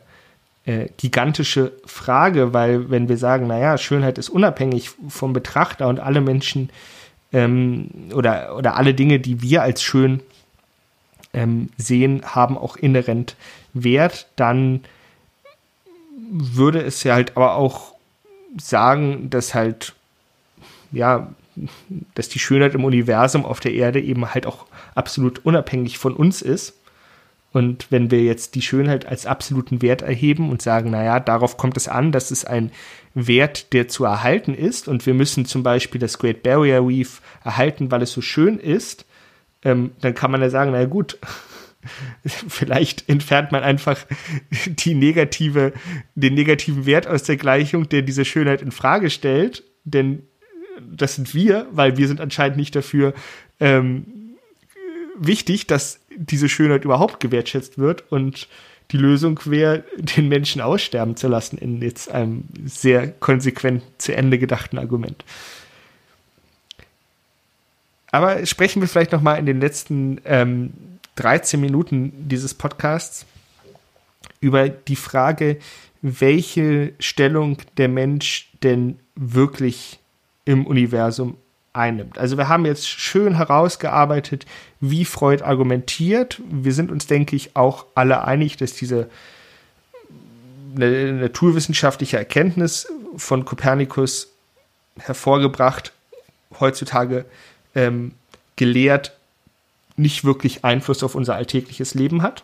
äh, 0.65 0.89
gigantische 0.97 1.71
Frage, 1.85 2.53
weil 2.53 2.89
wenn 2.89 3.09
wir 3.09 3.17
sagen, 3.17 3.47
naja, 3.47 3.77
Schönheit 3.77 4.17
ist 4.17 4.29
unabhängig 4.29 4.91
vom 5.07 5.33
Betrachter 5.33 5.87
und 5.87 5.99
alle 5.99 6.21
Menschen 6.21 6.69
ähm, 7.33 7.89
oder, 8.13 8.55
oder 8.55 8.75
alle 8.75 8.93
Dinge, 8.93 9.19
die 9.19 9.41
wir 9.41 9.63
als 9.63 9.81
schön 9.81 10.19
ähm, 11.33 11.69
sehen, 11.77 12.21
haben 12.23 12.57
auch 12.57 12.75
inhärent 12.75 13.35
Wert, 13.73 14.27
dann 14.35 14.81
würde 16.31 16.81
es 16.81 17.03
ja 17.03 17.15
halt 17.15 17.35
aber 17.37 17.55
auch 17.55 17.93
sagen, 18.57 19.29
dass 19.29 19.55
halt 19.55 19.93
ja, 20.91 21.33
dass 22.15 22.29
die 22.29 22.39
Schönheit 22.39 22.73
im 22.73 22.85
Universum 22.85 23.45
auf 23.45 23.59
der 23.59 23.73
Erde 23.73 23.99
eben 24.01 24.33
halt 24.33 24.45
auch 24.45 24.65
absolut 24.95 25.45
unabhängig 25.45 25.97
von 25.97 26.13
uns 26.13 26.41
ist. 26.41 26.75
Und 27.51 27.87
wenn 27.89 28.11
wir 28.11 28.23
jetzt 28.23 28.53
die 28.55 28.61
Schönheit 28.61 29.07
als 29.07 29.25
absoluten 29.25 29.81
Wert 29.81 30.03
erheben 30.03 30.51
und 30.51 30.61
sagen, 30.61 30.91
naja, 30.91 31.19
darauf 31.19 31.57
kommt 31.57 31.77
es 31.77 31.87
an, 31.87 32.11
dass 32.11 32.29
es 32.29 32.45
ein 32.45 32.71
Wert, 33.15 33.73
der 33.73 33.87
zu 33.87 34.05
erhalten 34.05 34.53
ist 34.53 34.87
und 34.87 35.05
wir 35.05 35.15
müssen 35.15 35.45
zum 35.45 35.63
Beispiel 35.63 35.99
das 35.99 36.19
Great 36.19 36.43
Barrier 36.43 36.85
Reef 36.85 37.21
erhalten, 37.43 37.89
weil 37.89 38.03
es 38.03 38.11
so 38.11 38.21
schön 38.21 38.59
ist, 38.59 39.05
ähm, 39.63 39.91
dann 40.01 40.13
kann 40.13 40.29
man 40.31 40.41
ja 40.41 40.49
sagen, 40.51 40.71
naja 40.71 40.85
gut, 40.85 41.17
vielleicht 42.25 43.09
entfernt 43.09 43.51
man 43.51 43.63
einfach 43.63 44.05
die 44.65 44.93
negative, 44.93 45.73
den 46.13 46.35
negativen 46.35 46.85
Wert 46.85 47.07
aus 47.07 47.23
der 47.23 47.37
Gleichung, 47.37 47.89
der 47.89 48.03
diese 48.03 48.25
Schönheit 48.25 48.61
in 48.61 48.71
Frage 48.71 49.09
stellt, 49.09 49.63
denn 49.85 50.28
das 50.91 51.15
sind 51.15 51.33
wir, 51.33 51.67
weil 51.71 51.97
wir 51.97 52.07
sind 52.07 52.21
anscheinend 52.21 52.57
nicht 52.57 52.75
dafür 52.75 53.13
ähm, 53.59 54.05
wichtig, 55.15 55.67
dass 55.67 55.99
diese 56.15 56.49
Schönheit 56.49 56.85
überhaupt 56.85 57.19
gewertschätzt 57.19 57.77
wird 57.77 58.11
und 58.11 58.47
die 58.91 58.97
Lösung 58.97 59.39
wäre, 59.45 59.83
den 59.97 60.27
Menschen 60.27 60.61
aussterben 60.61 61.15
zu 61.15 61.27
lassen, 61.27 61.57
in 61.57 61.81
jetzt 61.81 62.09
einem 62.09 62.45
sehr 62.65 63.07
konsequent 63.07 63.83
zu 63.97 64.15
Ende 64.15 64.39
gedachten 64.39 64.77
Argument. 64.77 65.23
Aber 68.11 68.43
sprechen 68.45 68.81
wir 68.81 68.87
vielleicht 68.87 69.11
noch 69.11 69.21
mal 69.21 69.35
in 69.35 69.45
den 69.45 69.61
letzten 69.61 70.19
ähm, 70.25 70.73
13 71.15 71.59
Minuten 71.59 72.27
dieses 72.27 72.53
Podcasts 72.53 73.25
über 74.39 74.69
die 74.69 74.95
Frage, 74.95 75.59
welche 76.01 76.93
Stellung 76.99 77.57
der 77.77 77.89
Mensch 77.89 78.49
denn 78.63 78.99
wirklich 79.15 79.98
im 80.49 80.65
Universum 80.65 81.37
einnimmt. 81.73 82.17
Also 82.17 82.35
wir 82.35 82.47
haben 82.47 82.65
jetzt 82.65 82.89
schön 82.89 83.35
herausgearbeitet, 83.35 84.47
wie 84.79 85.05
Freud 85.05 85.43
argumentiert. 85.43 86.41
Wir 86.49 86.73
sind 86.73 86.89
uns, 86.89 87.05
denke 87.05 87.35
ich, 87.35 87.55
auch 87.55 87.85
alle 87.93 88.23
einig, 88.23 88.57
dass 88.57 88.73
diese 88.73 89.11
naturwissenschaftliche 90.73 92.17
Erkenntnis 92.17 92.91
von 93.15 93.45
Kopernikus 93.45 94.29
hervorgebracht, 94.97 95.93
heutzutage 96.59 97.25
ähm, 97.75 98.13
gelehrt, 98.55 99.15
nicht 99.97 100.23
wirklich 100.23 100.65
Einfluss 100.65 101.03
auf 101.03 101.13
unser 101.13 101.35
alltägliches 101.35 101.93
Leben 101.93 102.23
hat. 102.23 102.43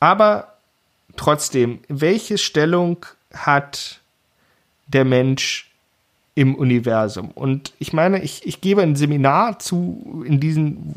Aber 0.00 0.54
trotzdem, 1.18 1.80
welche 1.88 2.38
Stellung 2.38 3.04
hat 3.34 4.00
der 4.86 5.04
Mensch 5.04 5.65
im 6.36 6.54
Universum. 6.54 7.30
Und 7.30 7.72
ich 7.78 7.92
meine, 7.92 8.22
ich, 8.22 8.46
ich 8.46 8.60
gebe 8.60 8.82
ein 8.82 8.94
Seminar 8.94 9.58
zu, 9.58 10.22
in 10.24 10.38
diesen, 10.38 10.94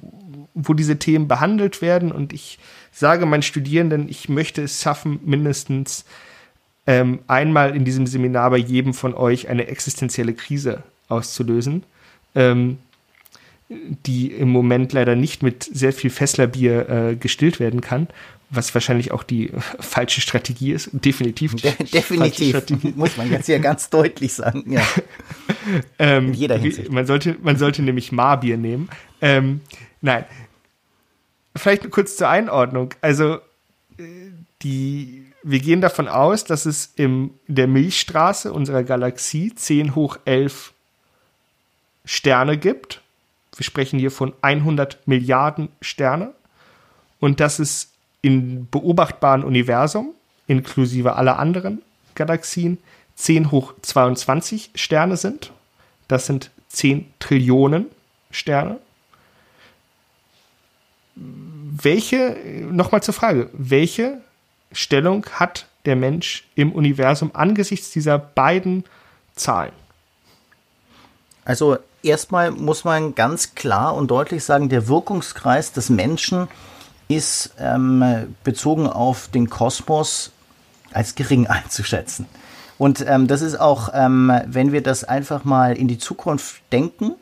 wo 0.53 0.73
diese 0.73 0.99
Themen 0.99 1.27
behandelt 1.27 1.81
werden 1.81 2.11
und 2.11 2.33
ich 2.33 2.59
sage 2.91 3.25
meinen 3.25 3.41
Studierenden, 3.41 4.09
ich 4.09 4.27
möchte 4.27 4.61
es 4.61 4.81
schaffen, 4.81 5.19
mindestens 5.23 6.03
ähm, 6.85 7.19
einmal 7.27 7.73
in 7.73 7.85
diesem 7.85 8.05
Seminar 8.05 8.49
bei 8.49 8.57
jedem 8.57 8.93
von 8.93 9.13
euch 9.13 9.47
eine 9.47 9.67
existenzielle 9.67 10.33
Krise 10.33 10.83
auszulösen, 11.07 11.83
ähm, 12.35 12.77
die 13.69 14.33
im 14.33 14.49
Moment 14.49 14.91
leider 14.91 15.15
nicht 15.15 15.41
mit 15.41 15.63
sehr 15.63 15.93
viel 15.93 16.09
Fesslerbier 16.09 16.89
äh, 16.89 17.15
gestillt 17.15 17.61
werden 17.61 17.79
kann 17.79 18.09
was 18.49 18.73
wahrscheinlich 18.73 19.11
auch 19.11 19.23
die 19.23 19.51
falsche 19.79 20.21
Strategie 20.21 20.71
ist. 20.71 20.89
Definitiv. 20.91 21.55
De 21.55 21.73
definitiv. 21.83 22.95
Muss 22.95 23.17
man 23.17 23.31
jetzt 23.31 23.45
hier 23.45 23.59
ganz 23.59 23.89
deutlich 23.89 24.33
sagen. 24.33 24.71
Ja. 24.71 24.85
ähm, 25.99 26.27
In 26.27 26.33
jeder 26.33 26.57
Hinsicht. 26.57 26.91
Man 26.91 27.05
sollte, 27.05 27.37
man 27.41 27.57
sollte 27.57 27.81
nämlich 27.81 28.11
Marbier 28.11 28.57
nehmen. 28.57 28.89
Ähm, 29.21 29.61
nein. 30.01 30.25
Vielleicht 31.55 31.89
kurz 31.91 32.15
zur 32.15 32.29
Einordnung. 32.29 32.93
Also, 33.01 33.35
äh, 33.97 34.03
die, 34.61 35.25
wir 35.43 35.59
gehen 35.59 35.81
davon 35.81 36.07
aus, 36.07 36.43
dass 36.43 36.65
es 36.65 36.91
in 36.95 37.31
der 37.47 37.67
Milchstraße 37.67 38.51
unserer 38.51 38.83
Galaxie 38.83 39.53
10 39.53 39.95
hoch 39.95 40.17
11 40.25 40.73
Sterne 42.03 42.57
gibt. 42.57 43.01
Wir 43.55 43.63
sprechen 43.63 43.99
hier 43.99 44.11
von 44.11 44.33
100 44.41 45.07
Milliarden 45.07 45.69
Sterne. 45.81 46.33
Und 47.19 47.39
dass 47.39 47.59
es 47.59 47.88
im 48.21 48.67
beobachtbaren 48.69 49.43
Universum, 49.43 50.13
inklusive 50.47 51.15
aller 51.15 51.39
anderen 51.39 51.81
Galaxien, 52.15 52.77
10 53.15 53.51
hoch 53.51 53.73
22 53.81 54.71
Sterne 54.75 55.17
sind. 55.17 55.51
Das 56.07 56.25
sind 56.25 56.51
10 56.69 57.05
Trillionen 57.19 57.87
Sterne. 58.31 58.79
Welche, 61.15 62.37
nochmal 62.71 63.03
zur 63.03 63.13
Frage, 63.13 63.49
welche 63.53 64.21
Stellung 64.71 65.25
hat 65.33 65.67
der 65.85 65.95
Mensch 65.95 66.47
im 66.55 66.71
Universum 66.71 67.31
angesichts 67.33 67.91
dieser 67.91 68.17
beiden 68.17 68.83
Zahlen? 69.35 69.73
Also 71.45 71.77
erstmal 72.03 72.51
muss 72.51 72.83
man 72.83 73.15
ganz 73.15 73.55
klar 73.55 73.95
und 73.95 74.11
deutlich 74.11 74.43
sagen, 74.43 74.69
der 74.69 74.87
Wirkungskreis 74.87 75.73
des 75.73 75.89
Menschen 75.89 76.43
ist 76.43 76.78
ähm, 77.09 78.35
bezogen 78.43 78.87
auf 78.87 79.29
den 79.29 79.49
Kosmos 79.49 80.31
als 80.93 81.15
gering 81.15 81.47
einzuschätzen. 81.47 82.27
Und 82.77 83.03
ähm, 83.05 83.27
das 83.27 83.41
ist 83.41 83.59
auch, 83.59 83.89
ähm, 83.93 84.31
wenn 84.45 84.71
wir 84.71 84.81
das 84.81 85.03
einfach 85.03 85.43
mal 85.43 85.75
in 85.75 85.87
die 85.87 85.97
Zukunft 85.97 86.61
denken, 86.71 87.15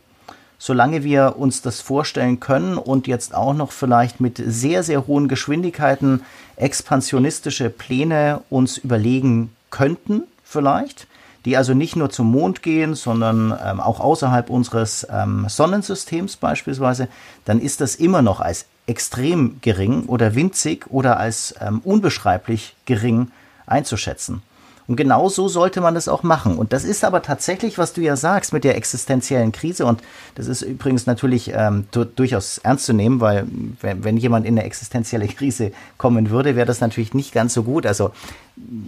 solange 0.59 1.03
wir 1.03 1.35
uns 1.37 1.61
das 1.61 1.81
vorstellen 1.81 2.39
können 2.39 2.77
und 2.77 3.07
jetzt 3.07 3.33
auch 3.33 3.53
noch 3.53 3.71
vielleicht 3.71 4.19
mit 4.19 4.41
sehr, 4.45 4.83
sehr 4.83 5.07
hohen 5.07 5.27
Geschwindigkeiten 5.27 6.21
expansionistische 6.57 7.69
Pläne 7.69 8.41
uns 8.49 8.77
überlegen 8.77 9.55
könnten 9.69 10.23
vielleicht, 10.43 11.07
die 11.45 11.57
also 11.57 11.73
nicht 11.73 11.95
nur 11.95 12.09
zum 12.09 12.29
Mond 12.31 12.61
gehen, 12.61 12.93
sondern 12.93 13.57
ähm, 13.63 13.79
auch 13.79 13.99
außerhalb 13.99 14.49
unseres 14.49 15.07
ähm, 15.09 15.45
Sonnensystems 15.47 16.37
beispielsweise, 16.37 17.07
dann 17.45 17.59
ist 17.59 17.81
das 17.81 17.95
immer 17.95 18.21
noch 18.21 18.41
als 18.41 18.65
extrem 18.87 19.57
gering 19.61 20.05
oder 20.05 20.33
winzig 20.33 20.85
oder 20.89 21.19
als 21.19 21.53
ähm, 21.61 21.81
unbeschreiblich 21.83 22.75
gering 22.85 23.31
einzuschätzen. 23.65 24.41
Und 24.87 24.95
genau 24.95 25.27
so 25.27 25.49
sollte 25.49 25.81
man 25.81 25.95
das 25.95 26.07
auch 26.07 26.23
machen. 26.23 26.57
Und 26.57 26.71
das 26.71 26.85
ist 26.85 27.03
aber 27.03 27.21
tatsächlich, 27.21 27.77
was 27.77 27.91
du 27.91 27.99
ja 27.99 28.15
sagst 28.15 28.53
mit 28.53 28.63
der 28.63 28.77
existenziellen 28.77 29.51
Krise. 29.51 29.85
Und 29.85 30.01
das 30.35 30.47
ist 30.47 30.61
übrigens 30.61 31.05
natürlich 31.05 31.51
ähm, 31.53 31.87
durchaus 31.91 32.59
ernst 32.59 32.85
zu 32.85 32.93
nehmen, 32.93 33.19
weil 33.19 33.45
wenn, 33.81 34.05
wenn 34.05 34.15
jemand 34.15 34.45
in 34.45 34.57
eine 34.57 34.65
existenzielle 34.65 35.27
Krise 35.27 35.73
kommen 35.97 36.29
würde, 36.29 36.55
wäre 36.55 36.65
das 36.65 36.79
natürlich 36.79 37.13
nicht 37.13 37.33
ganz 37.33 37.53
so 37.53 37.63
gut. 37.63 37.85
Also 37.85 38.11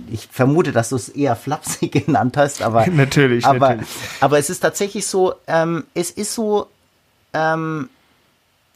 ich 0.10 0.30
vermute, 0.32 0.72
dass 0.72 0.90
du 0.90 0.96
es 0.96 1.10
eher 1.10 1.36
flapsig 1.36 1.92
genannt 2.06 2.38
hast, 2.38 2.62
aber 2.62 2.88
natürlich, 2.88 3.46
aber, 3.46 3.72
natürlich. 3.72 3.90
aber 4.22 4.40
es 4.40 4.50
ist 4.50 4.62
tatsächlich 4.62 5.06
so, 5.06 5.34
ähm, 5.48 5.84
es 5.94 6.12
ist 6.12 6.34
so 6.34 6.68
ähm, 7.34 7.90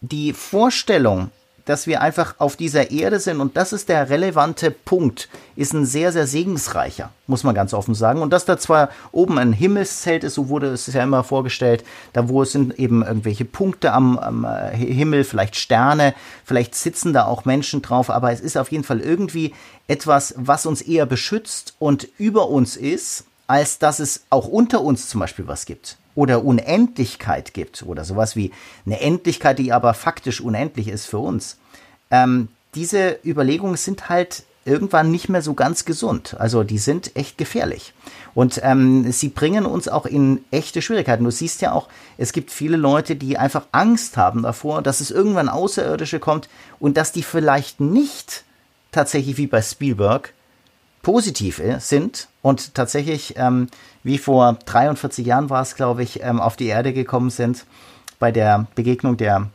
die 0.03 0.33
Vorstellung, 0.33 1.31
dass 1.63 1.87
wir 1.87 2.01
einfach 2.01 2.35
auf 2.39 2.57
dieser 2.57 2.91
Erde 2.91 3.21
sind 3.21 3.39
und 3.39 3.55
das 3.55 3.71
ist 3.71 3.87
der 3.87 4.09
relevante 4.09 4.69
Punkt, 4.69 5.29
ist 5.55 5.73
ein 5.73 5.85
sehr, 5.85 6.11
sehr 6.11 6.27
segensreicher, 6.27 7.09
muss 7.25 7.45
man 7.45 7.55
ganz 7.55 7.73
offen 7.73 7.95
sagen. 7.95 8.21
Und 8.21 8.33
dass 8.33 8.43
da 8.43 8.57
zwar 8.57 8.89
oben 9.13 9.39
ein 9.39 9.53
Himmelszelt 9.53 10.25
ist, 10.25 10.33
so 10.33 10.49
wurde 10.49 10.67
es 10.67 10.87
ja 10.87 11.01
immer 11.01 11.23
vorgestellt, 11.23 11.85
da 12.11 12.27
wo 12.27 12.41
es 12.41 12.51
sind 12.51 12.77
eben 12.77 13.01
irgendwelche 13.01 13.45
Punkte 13.45 13.93
am, 13.93 14.17
am 14.19 14.43
äh, 14.43 14.75
Himmel, 14.75 15.23
vielleicht 15.23 15.55
Sterne, 15.55 16.13
vielleicht 16.43 16.75
sitzen 16.75 17.13
da 17.13 17.23
auch 17.23 17.45
Menschen 17.45 17.81
drauf, 17.81 18.09
aber 18.09 18.33
es 18.33 18.41
ist 18.41 18.57
auf 18.57 18.69
jeden 18.69 18.83
Fall 18.83 18.99
irgendwie 18.99 19.53
etwas, 19.87 20.35
was 20.37 20.65
uns 20.65 20.81
eher 20.81 21.05
beschützt 21.05 21.75
und 21.79 22.09
über 22.17 22.49
uns 22.49 22.75
ist, 22.75 23.23
als 23.47 23.79
dass 23.79 23.99
es 23.99 24.23
auch 24.29 24.49
unter 24.49 24.81
uns 24.81 25.07
zum 25.07 25.21
Beispiel 25.21 25.47
was 25.47 25.65
gibt 25.65 25.97
oder 26.15 26.43
Unendlichkeit 26.43 27.53
gibt 27.53 27.83
oder 27.83 28.03
sowas 28.05 28.35
wie 28.35 28.51
eine 28.85 28.99
Endlichkeit, 28.99 29.59
die 29.59 29.71
aber 29.71 29.93
faktisch 29.93 30.41
unendlich 30.41 30.87
ist 30.87 31.05
für 31.05 31.19
uns. 31.19 31.57
Ähm, 32.11 32.49
diese 32.75 33.19
Überlegungen 33.23 33.77
sind 33.77 34.09
halt 34.09 34.43
irgendwann 34.65 35.11
nicht 35.11 35.29
mehr 35.29 35.41
so 35.41 35.53
ganz 35.53 35.85
gesund. 35.85 36.35
Also 36.39 36.63
die 36.63 36.77
sind 36.77 37.15
echt 37.15 37.37
gefährlich. 37.37 37.93
Und 38.33 38.61
ähm, 38.63 39.11
sie 39.11 39.29
bringen 39.29 39.65
uns 39.65 39.87
auch 39.87 40.05
in 40.05 40.43
echte 40.51 40.81
Schwierigkeiten. 40.81 41.23
Du 41.23 41.31
siehst 41.31 41.61
ja 41.61 41.73
auch, 41.73 41.89
es 42.17 42.31
gibt 42.31 42.51
viele 42.51 42.77
Leute, 42.77 43.15
die 43.15 43.37
einfach 43.37 43.65
Angst 43.71 44.17
haben 44.17 44.43
davor, 44.43 44.81
dass 44.81 45.01
es 45.01 45.11
irgendwann 45.11 45.49
Außerirdische 45.49 46.19
kommt 46.19 46.49
und 46.79 46.97
dass 46.97 47.11
die 47.11 47.23
vielleicht 47.23 47.81
nicht 47.81 48.43
tatsächlich 48.91 49.37
wie 49.37 49.47
bei 49.47 49.61
Spielberg 49.61 50.33
positiv 51.03 51.59
äh, 51.59 51.79
sind 51.79 52.29
und 52.41 52.73
tatsächlich, 52.73 53.35
ähm, 53.37 53.67
wie 54.01 54.17
vor 54.17 54.57
43 54.65 55.25
Jahren 55.27 55.51
war 55.51 55.61
es, 55.61 55.75
glaube 55.75 56.01
ich, 56.01 56.23
ähm, 56.23 56.41
auf 56.41 56.55
die 56.55 56.67
Erde 56.67 56.93
gekommen 56.93 57.29
sind 57.29 57.65
bei 58.17 58.31
der 58.31 58.65
Begegnung 58.73 59.17
der, 59.17 59.49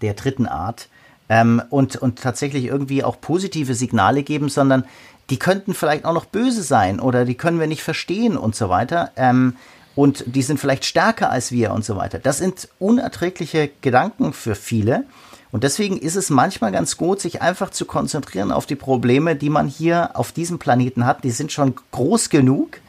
der 0.00 0.14
dritten 0.14 0.46
Art 0.46 0.88
ähm, 1.28 1.60
und, 1.70 1.96
und 1.96 2.20
tatsächlich 2.20 2.66
irgendwie 2.66 3.02
auch 3.02 3.20
positive 3.20 3.74
Signale 3.74 4.22
geben, 4.22 4.48
sondern 4.48 4.84
die 5.30 5.38
könnten 5.38 5.74
vielleicht 5.74 6.04
auch 6.04 6.14
noch 6.14 6.26
böse 6.26 6.62
sein 6.62 7.00
oder 7.00 7.24
die 7.24 7.34
können 7.34 7.60
wir 7.60 7.66
nicht 7.66 7.82
verstehen 7.82 8.36
und 8.36 8.54
so 8.54 8.68
weiter. 8.68 9.10
Ähm, 9.16 9.56
und 9.94 10.24
die 10.26 10.42
sind 10.42 10.60
vielleicht 10.60 10.84
stärker 10.84 11.30
als 11.30 11.50
wir 11.50 11.72
und 11.72 11.84
so 11.84 11.96
weiter. 11.96 12.18
Das 12.18 12.38
sind 12.38 12.68
unerträgliche 12.78 13.70
Gedanken 13.80 14.32
für 14.32 14.54
viele. 14.54 15.04
Und 15.50 15.64
deswegen 15.64 15.96
ist 15.96 16.16
es 16.16 16.30
manchmal 16.30 16.72
ganz 16.72 16.96
gut, 16.96 17.20
sich 17.20 17.40
einfach 17.40 17.70
zu 17.70 17.86
konzentrieren 17.86 18.52
auf 18.52 18.66
die 18.66 18.76
Probleme, 18.76 19.34
die 19.34 19.50
man 19.50 19.66
hier 19.66 20.10
auf 20.14 20.32
diesem 20.32 20.58
Planeten 20.58 21.06
hat. 21.06 21.24
Die 21.24 21.30
sind 21.30 21.52
schon 21.52 21.74
groß 21.90 22.28
genug 22.28 22.80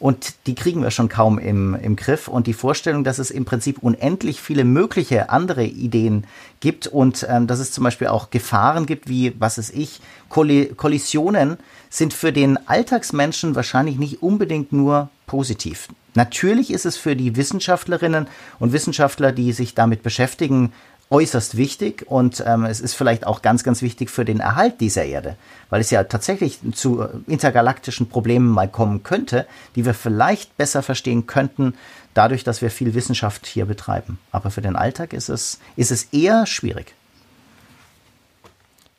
und 0.00 0.34
die 0.46 0.54
kriegen 0.54 0.82
wir 0.82 0.90
schon 0.90 1.08
kaum 1.08 1.38
im, 1.38 1.74
im 1.74 1.96
Griff. 1.96 2.28
Und 2.28 2.46
die 2.46 2.54
Vorstellung, 2.54 3.04
dass 3.04 3.18
es 3.18 3.30
im 3.30 3.44
Prinzip 3.44 3.78
unendlich 3.82 4.40
viele 4.40 4.64
mögliche 4.64 5.30
andere 5.30 5.64
Ideen 5.64 6.24
gibt 6.60 6.86
und 6.86 7.26
ähm, 7.28 7.46
dass 7.46 7.58
es 7.58 7.72
zum 7.72 7.84
Beispiel 7.84 8.06
auch 8.06 8.30
Gefahren 8.30 8.86
gibt, 8.86 9.08
wie, 9.08 9.34
was 9.38 9.58
ist 9.58 9.74
ich, 9.74 10.00
Kollisionen, 10.28 11.58
sind 11.90 12.14
für 12.14 12.32
den 12.32 12.58
Alltagsmenschen 12.68 13.54
wahrscheinlich 13.54 13.98
nicht 13.98 14.22
unbedingt 14.22 14.72
nur 14.72 15.10
positiv. 15.26 15.88
Natürlich 16.14 16.72
ist 16.72 16.86
es 16.86 16.96
für 16.96 17.16
die 17.16 17.36
Wissenschaftlerinnen 17.36 18.28
und 18.58 18.72
Wissenschaftler, 18.72 19.32
die 19.32 19.52
sich 19.52 19.74
damit 19.74 20.02
beschäftigen, 20.02 20.72
äußerst 21.10 21.56
wichtig 21.56 22.04
und 22.06 22.42
ähm, 22.46 22.64
es 22.64 22.80
ist 22.80 22.94
vielleicht 22.94 23.26
auch 23.26 23.40
ganz, 23.40 23.64
ganz 23.64 23.80
wichtig 23.80 24.10
für 24.10 24.24
den 24.24 24.40
Erhalt 24.40 24.80
dieser 24.80 25.04
Erde, 25.04 25.36
weil 25.70 25.80
es 25.80 25.90
ja 25.90 26.04
tatsächlich 26.04 26.58
zu 26.74 27.06
intergalaktischen 27.26 28.08
Problemen 28.08 28.48
mal 28.48 28.68
kommen 28.68 29.02
könnte, 29.02 29.46
die 29.74 29.86
wir 29.86 29.94
vielleicht 29.94 30.56
besser 30.56 30.82
verstehen 30.82 31.26
könnten, 31.26 31.74
dadurch, 32.12 32.44
dass 32.44 32.60
wir 32.60 32.70
viel 32.70 32.94
Wissenschaft 32.94 33.46
hier 33.46 33.64
betreiben. 33.64 34.18
Aber 34.32 34.50
für 34.50 34.60
den 34.60 34.76
Alltag 34.76 35.12
ist 35.12 35.28
es, 35.28 35.60
ist 35.76 35.90
es 35.90 36.04
eher 36.12 36.46
schwierig. 36.46 36.94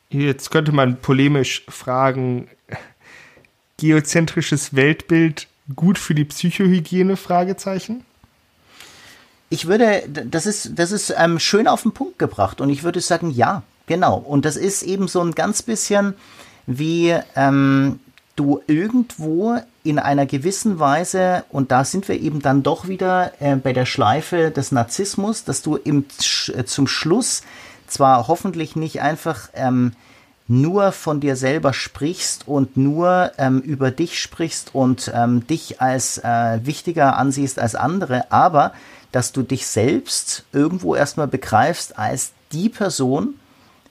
Jetzt 0.10 0.50
könnte 0.50 0.72
man 0.72 0.98
polemisch 0.98 1.64
fragen, 1.70 2.48
geozentrisches 3.78 4.76
Weltbild 4.76 5.48
gut 5.76 6.00
für 6.00 6.16
die 6.16 6.26
Psychohygiene? 6.26 7.16
Fragezeichen. 7.16 8.04
Ich 9.50 9.68
würde, 9.68 10.04
das 10.08 10.46
ist, 10.46 10.78
das 10.78 10.92
ist 10.92 11.14
ähm, 11.18 11.40
schön 11.40 11.68
auf 11.68 11.82
den 11.82 11.92
Punkt 11.92 12.20
gebracht 12.20 12.62
und 12.62 12.70
ich 12.70 12.84
würde 12.84 13.02
sagen, 13.02 13.32
ja, 13.32 13.64
genau. 13.88 14.18
Und 14.18 14.46
das 14.46 14.58
ist 14.58 14.84
eben 14.84 15.08
so 15.08 15.22
ein 15.22 15.34
ganz 15.34 15.64
bisschen 15.64 16.14
wie 16.68 17.16
ähm, 17.36 18.00
du 18.36 18.62
irgendwo 18.68 19.58
in 19.84 19.98
einer 19.98 20.26
gewissen 20.28 20.78
Weise, 20.78 21.44
und 21.50 21.72
da 21.72 21.84
sind 21.84 22.08
wir 22.08 22.20
eben 22.20 22.42
dann 22.42 22.64
doch 22.64 22.88
wieder 22.88 23.34
äh, 23.40 23.56
bei 23.56 23.74
der 23.74 23.86
Schleife 23.86 24.52
des 24.52 24.72
Narzissmus, 24.72 25.44
dass 25.44 25.62
du 25.62 25.78
im, 25.78 26.06
zum 26.10 26.88
Schluss 26.88 27.42
zwar 27.88 28.28
hoffentlich 28.28 28.76
nicht 28.76 29.02
einfach 29.02 29.50
ähm, 29.56 29.94
nur 30.50 30.92
von 30.92 31.20
dir 31.20 31.36
selber 31.36 31.74
sprichst 31.74 32.48
und 32.48 32.76
nur 32.76 33.32
ähm, 33.38 33.62
über 33.62 33.92
dich 33.92 34.20
sprichst 34.20 34.74
und 34.74 35.12
ähm, 35.14 35.46
dich 35.46 35.80
als 35.80 36.18
äh, 36.18 36.60
wichtiger 36.64 37.18
ansiehst 37.18 37.60
als 37.60 37.76
andere, 37.76 38.32
aber 38.32 38.74
dass 39.12 39.32
du 39.32 39.44
dich 39.44 39.68
selbst 39.68 40.44
irgendwo 40.52 40.96
erstmal 40.96 41.28
begreifst 41.28 42.00
als 42.00 42.32
die 42.52 42.68
Person, 42.68 43.36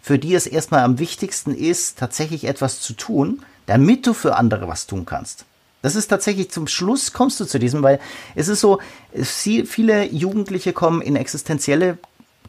für 0.03 0.19
die 0.19 0.35
es 0.35 0.49
erstmal 0.49 0.83
am 0.83 0.99
wichtigsten 0.99 1.55
ist, 1.55 1.97
tatsächlich 1.97 2.45
etwas 2.45 2.81
zu 2.81 2.93
tun, 2.93 3.43
damit 3.67 4.05
du 4.07 4.13
für 4.13 4.35
andere 4.35 4.67
was 4.67 4.89
tun 4.89 5.07
kannst. 5.07 5.45
Das 5.83 5.95
ist 5.95 6.09
tatsächlich 6.09 6.51
zum 6.51 6.67
Schluss 6.67 7.13
kommst 7.13 7.39
du 7.39 7.45
zu 7.45 7.61
diesem, 7.61 7.85
weil 7.85 8.01
es 8.35 8.49
ist 8.49 8.61
so, 8.61 8.81
viele 9.15 10.07
Jugendliche 10.07 10.73
kommen 10.73 11.03
in 11.03 11.15
existenzielle 11.15 11.99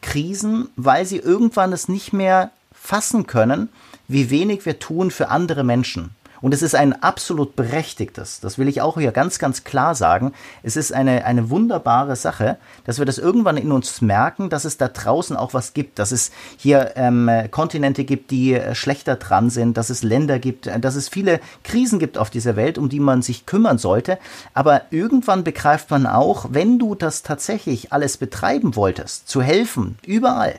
Krisen, 0.02 0.68
weil 0.74 1.06
sie 1.06 1.18
irgendwann 1.18 1.72
es 1.72 1.88
nicht 1.88 2.12
mehr 2.12 2.50
fassen 2.72 3.28
können, 3.28 3.68
wie 4.12 4.30
wenig 4.30 4.66
wir 4.66 4.78
tun 4.78 5.10
für 5.10 5.28
andere 5.28 5.64
Menschen. 5.64 6.14
Und 6.40 6.54
es 6.54 6.62
ist 6.62 6.74
ein 6.74 7.02
absolut 7.02 7.54
berechtigtes, 7.54 8.40
das 8.40 8.56
will 8.56 8.66
ich 8.68 8.80
auch 8.80 8.98
hier 8.98 9.12
ganz, 9.12 9.38
ganz 9.38 9.62
klar 9.64 9.94
sagen. 9.94 10.32
Es 10.62 10.76
ist 10.76 10.92
eine, 10.92 11.26
eine 11.26 11.50
wunderbare 11.50 12.16
Sache, 12.16 12.56
dass 12.84 12.98
wir 12.98 13.04
das 13.04 13.18
irgendwann 13.18 13.58
in 13.58 13.72
uns 13.72 14.00
merken, 14.00 14.48
dass 14.48 14.64
es 14.64 14.78
da 14.78 14.88
draußen 14.88 15.36
auch 15.36 15.52
was 15.52 15.74
gibt, 15.74 15.98
dass 15.98 16.12
es 16.12 16.30
hier 16.56 16.92
ähm, 16.96 17.30
Kontinente 17.50 18.04
gibt, 18.04 18.30
die 18.30 18.54
äh, 18.54 18.74
schlechter 18.74 19.16
dran 19.16 19.50
sind, 19.50 19.76
dass 19.76 19.90
es 19.90 20.02
Länder 20.02 20.38
gibt, 20.38 20.66
äh, 20.66 20.80
dass 20.80 20.94
es 20.94 21.10
viele 21.10 21.40
Krisen 21.62 21.98
gibt 21.98 22.16
auf 22.16 22.30
dieser 22.30 22.56
Welt, 22.56 22.78
um 22.78 22.88
die 22.88 23.00
man 23.00 23.20
sich 23.20 23.44
kümmern 23.44 23.76
sollte. 23.76 24.18
Aber 24.54 24.82
irgendwann 24.90 25.44
begreift 25.44 25.90
man 25.90 26.06
auch, 26.06 26.46
wenn 26.50 26.78
du 26.78 26.94
das 26.94 27.22
tatsächlich 27.22 27.92
alles 27.92 28.16
betreiben 28.16 28.76
wolltest, 28.76 29.28
zu 29.28 29.42
helfen, 29.42 29.98
überall, 30.06 30.54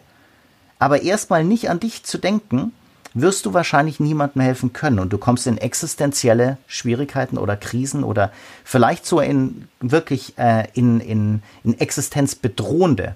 aber 0.78 1.02
erstmal 1.02 1.44
nicht 1.44 1.72
an 1.72 1.80
dich 1.80 2.04
zu 2.04 2.20
denken, 2.20 2.74
wirst 3.14 3.46
du 3.46 3.54
wahrscheinlich 3.54 4.00
niemandem 4.00 4.42
helfen 4.42 4.74
können 4.74 5.00
und 5.00 5.12
du 5.12 5.18
kommst 5.18 5.48
in 5.48 5.58
existenzielle 5.58 6.58
Schwierigkeiten 6.68 7.38
oder 7.38 7.58
Krisen 7.58 8.04
oder 8.04 8.32
vielleicht 8.64 9.06
so 9.06 9.20
in 9.20 9.68
wirklich 9.80 10.38
äh, 10.38 10.68
in, 10.74 11.00
in, 11.02 11.44
in 11.64 11.80
existenzbedrohende 11.80 13.16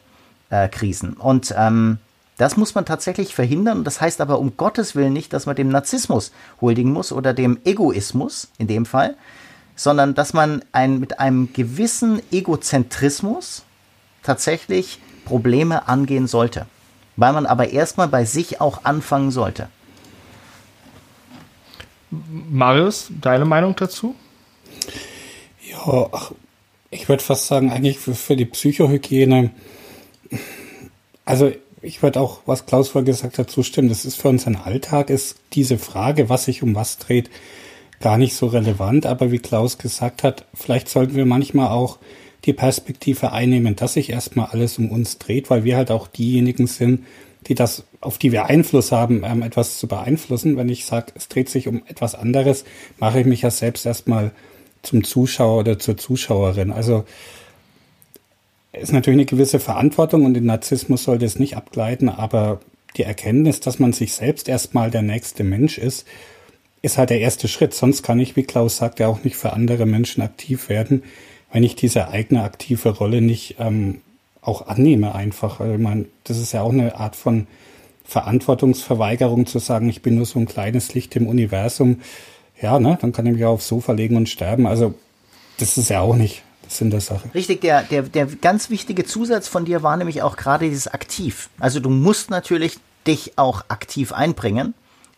äh, 0.49 0.67
Krisen. 0.67 1.13
Und 1.13 1.53
ähm, 1.57 1.99
das 2.37 2.57
muss 2.57 2.75
man 2.75 2.85
tatsächlich 2.85 3.33
verhindern. 3.33 3.83
Das 3.83 4.01
heißt 4.01 4.19
aber 4.19 4.39
um 4.39 4.57
Gottes 4.57 4.95
Willen 4.95 5.13
nicht, 5.13 5.31
dass 5.31 5.45
man 5.45 5.55
dem 5.55 5.69
Narzissmus 5.69 6.31
huldigen 6.59 6.91
muss 6.91 7.11
oder 7.11 7.33
dem 7.33 7.59
Egoismus 7.63 8.49
in 8.57 8.67
dem 8.67 8.85
Fall, 8.85 9.15
sondern 9.75 10.15
dass 10.15 10.33
man 10.33 10.63
ein, 10.71 10.99
mit 10.99 11.19
einem 11.19 11.53
gewissen 11.53 12.21
Egozentrismus 12.31 13.63
tatsächlich 14.23 14.99
Probleme 15.23 15.87
angehen 15.87 16.27
sollte. 16.27 16.65
Weil 17.15 17.31
man 17.31 17.45
aber 17.45 17.69
erstmal 17.69 18.09
bei 18.09 18.25
sich 18.25 18.59
auch 18.59 18.83
anfangen 18.83 19.31
sollte. 19.31 19.69
Marius, 22.09 23.11
deine 23.21 23.45
Meinung 23.45 23.75
dazu? 23.75 24.15
Ja, 25.69 26.09
ach, 26.11 26.31
ich 26.91 27.09
würde 27.09 27.23
fast 27.23 27.47
sagen, 27.47 27.71
eigentlich 27.71 27.99
für, 27.99 28.15
für 28.15 28.35
die 28.35 28.45
Psychohygiene, 28.45 29.51
also 31.25 31.51
ich 31.81 32.01
würde 32.01 32.19
auch, 32.19 32.41
was 32.45 32.65
Klaus 32.65 32.89
vorher 32.89 33.05
gesagt 33.05 33.37
hat, 33.37 33.49
zustimmen. 33.49 33.89
Das 33.89 34.05
ist 34.05 34.15
für 34.15 34.29
unseren 34.29 34.55
Alltag, 34.55 35.09
ist 35.09 35.37
diese 35.53 35.77
Frage, 35.77 36.29
was 36.29 36.45
sich 36.45 36.63
um 36.63 36.75
was 36.75 36.97
dreht, 36.97 37.29
gar 37.99 38.17
nicht 38.17 38.35
so 38.35 38.47
relevant. 38.47 39.05
Aber 39.05 39.31
wie 39.31 39.39
Klaus 39.39 39.77
gesagt 39.77 40.23
hat, 40.23 40.45
vielleicht 40.53 40.89
sollten 40.89 41.15
wir 41.15 41.25
manchmal 41.25 41.69
auch 41.69 41.99
die 42.45 42.53
Perspektive 42.53 43.31
einnehmen, 43.31 43.75
dass 43.75 43.93
sich 43.93 44.09
erstmal 44.09 44.47
alles 44.47 44.77
um 44.77 44.91
uns 44.91 45.17
dreht, 45.17 45.49
weil 45.49 45.63
wir 45.63 45.77
halt 45.77 45.91
auch 45.91 46.07
diejenigen 46.07 46.67
sind, 46.67 47.05
die 47.47 47.55
das, 47.55 47.83
auf 48.01 48.17
die 48.17 48.31
wir 48.31 48.45
Einfluss 48.45 48.91
haben, 48.91 49.23
ähm, 49.23 49.41
etwas 49.41 49.77
zu 49.77 49.87
beeinflussen. 49.87 50.57
Wenn 50.57 50.69
ich 50.69 50.85
sage, 50.85 51.13
es 51.15 51.27
dreht 51.27 51.49
sich 51.49 51.67
um 51.67 51.83
etwas 51.87 52.15
anderes, 52.15 52.65
mache 52.99 53.19
ich 53.19 53.25
mich 53.25 53.41
ja 53.41 53.51
selbst 53.51 53.85
erstmal 53.85 54.31
zum 54.81 55.03
Zuschauer 55.03 55.59
oder 55.59 55.79
zur 55.79 55.97
Zuschauerin. 55.97 56.71
Also 56.71 57.05
ist 58.73 58.93
natürlich 58.93 59.17
eine 59.17 59.25
gewisse 59.25 59.59
Verantwortung 59.59 60.25
und 60.25 60.33
den 60.33 60.45
Narzissmus 60.45 61.03
sollte 61.03 61.25
es 61.25 61.39
nicht 61.39 61.55
abgleiten, 61.55 62.09
aber 62.09 62.59
die 62.97 63.03
Erkenntnis, 63.03 63.59
dass 63.59 63.79
man 63.79 63.93
sich 63.93 64.13
selbst 64.13 64.47
erstmal 64.49 64.91
der 64.91 65.01
nächste 65.01 65.43
Mensch 65.43 65.77
ist, 65.77 66.05
ist 66.81 66.97
halt 66.97 67.09
der 67.09 67.19
erste 67.19 67.47
Schritt. 67.47 67.73
Sonst 67.73 68.03
kann 68.03 68.19
ich, 68.19 68.35
wie 68.35 68.43
Klaus 68.43 68.77
sagt, 68.77 68.99
ja 68.99 69.07
auch 69.07 69.23
nicht 69.23 69.37
für 69.37 69.53
andere 69.53 69.85
Menschen 69.85 70.21
aktiv 70.21 70.69
werden, 70.69 71.03
wenn 71.51 71.63
ich 71.63 71.75
diese 71.75 72.09
eigene 72.09 72.43
aktive 72.43 72.89
Rolle 72.89 73.21
nicht 73.21 73.55
ähm, 73.59 74.01
auch 74.45 74.67
annehme 74.67 75.15
einfach. 75.15 75.59
Ich 75.59 75.79
meine, 75.79 76.05
das 76.23 76.37
ist 76.37 76.51
ja 76.51 76.61
auch 76.61 76.71
eine 76.71 76.95
Art 76.97 77.15
von 77.15 77.47
Verantwortungsverweigerung 78.05 79.45
zu 79.45 79.59
sagen, 79.59 79.89
ich 79.89 80.01
bin 80.01 80.15
nur 80.15 80.25
so 80.25 80.39
ein 80.39 80.45
kleines 80.45 80.93
Licht 80.93 81.15
im 81.15 81.27
Universum. 81.27 82.01
Ja, 82.61 82.79
ne, 82.79 82.97
dann 83.01 83.11
kann 83.11 83.25
ich 83.25 83.33
mich 83.33 83.45
auch 83.45 83.53
aufs 83.53 83.67
Sofa 83.67 83.93
legen 83.93 84.15
und 84.15 84.29
sterben. 84.29 84.67
Also 84.67 84.93
das 85.57 85.77
ist 85.77 85.89
ja 85.89 86.01
auch 86.01 86.15
nicht 86.15 86.43
das 86.63 86.77
Sinn 86.77 86.91
der 86.91 87.01
Sache. 87.01 87.29
Richtig, 87.33 87.61
der, 87.61 87.83
der, 87.83 88.03
der 88.03 88.27
ganz 88.27 88.69
wichtige 88.69 89.05
Zusatz 89.05 89.47
von 89.47 89.65
dir 89.65 89.83
war 89.83 89.97
nämlich 89.97 90.21
auch 90.21 90.37
gerade 90.37 90.65
dieses 90.65 90.87
aktiv. 90.87 91.49
Also 91.59 91.79
du 91.79 91.89
musst 91.89 92.29
natürlich 92.29 92.77
dich 93.07 93.33
auch 93.37 93.65
aktiv 93.67 94.13
einbringen 94.13 94.73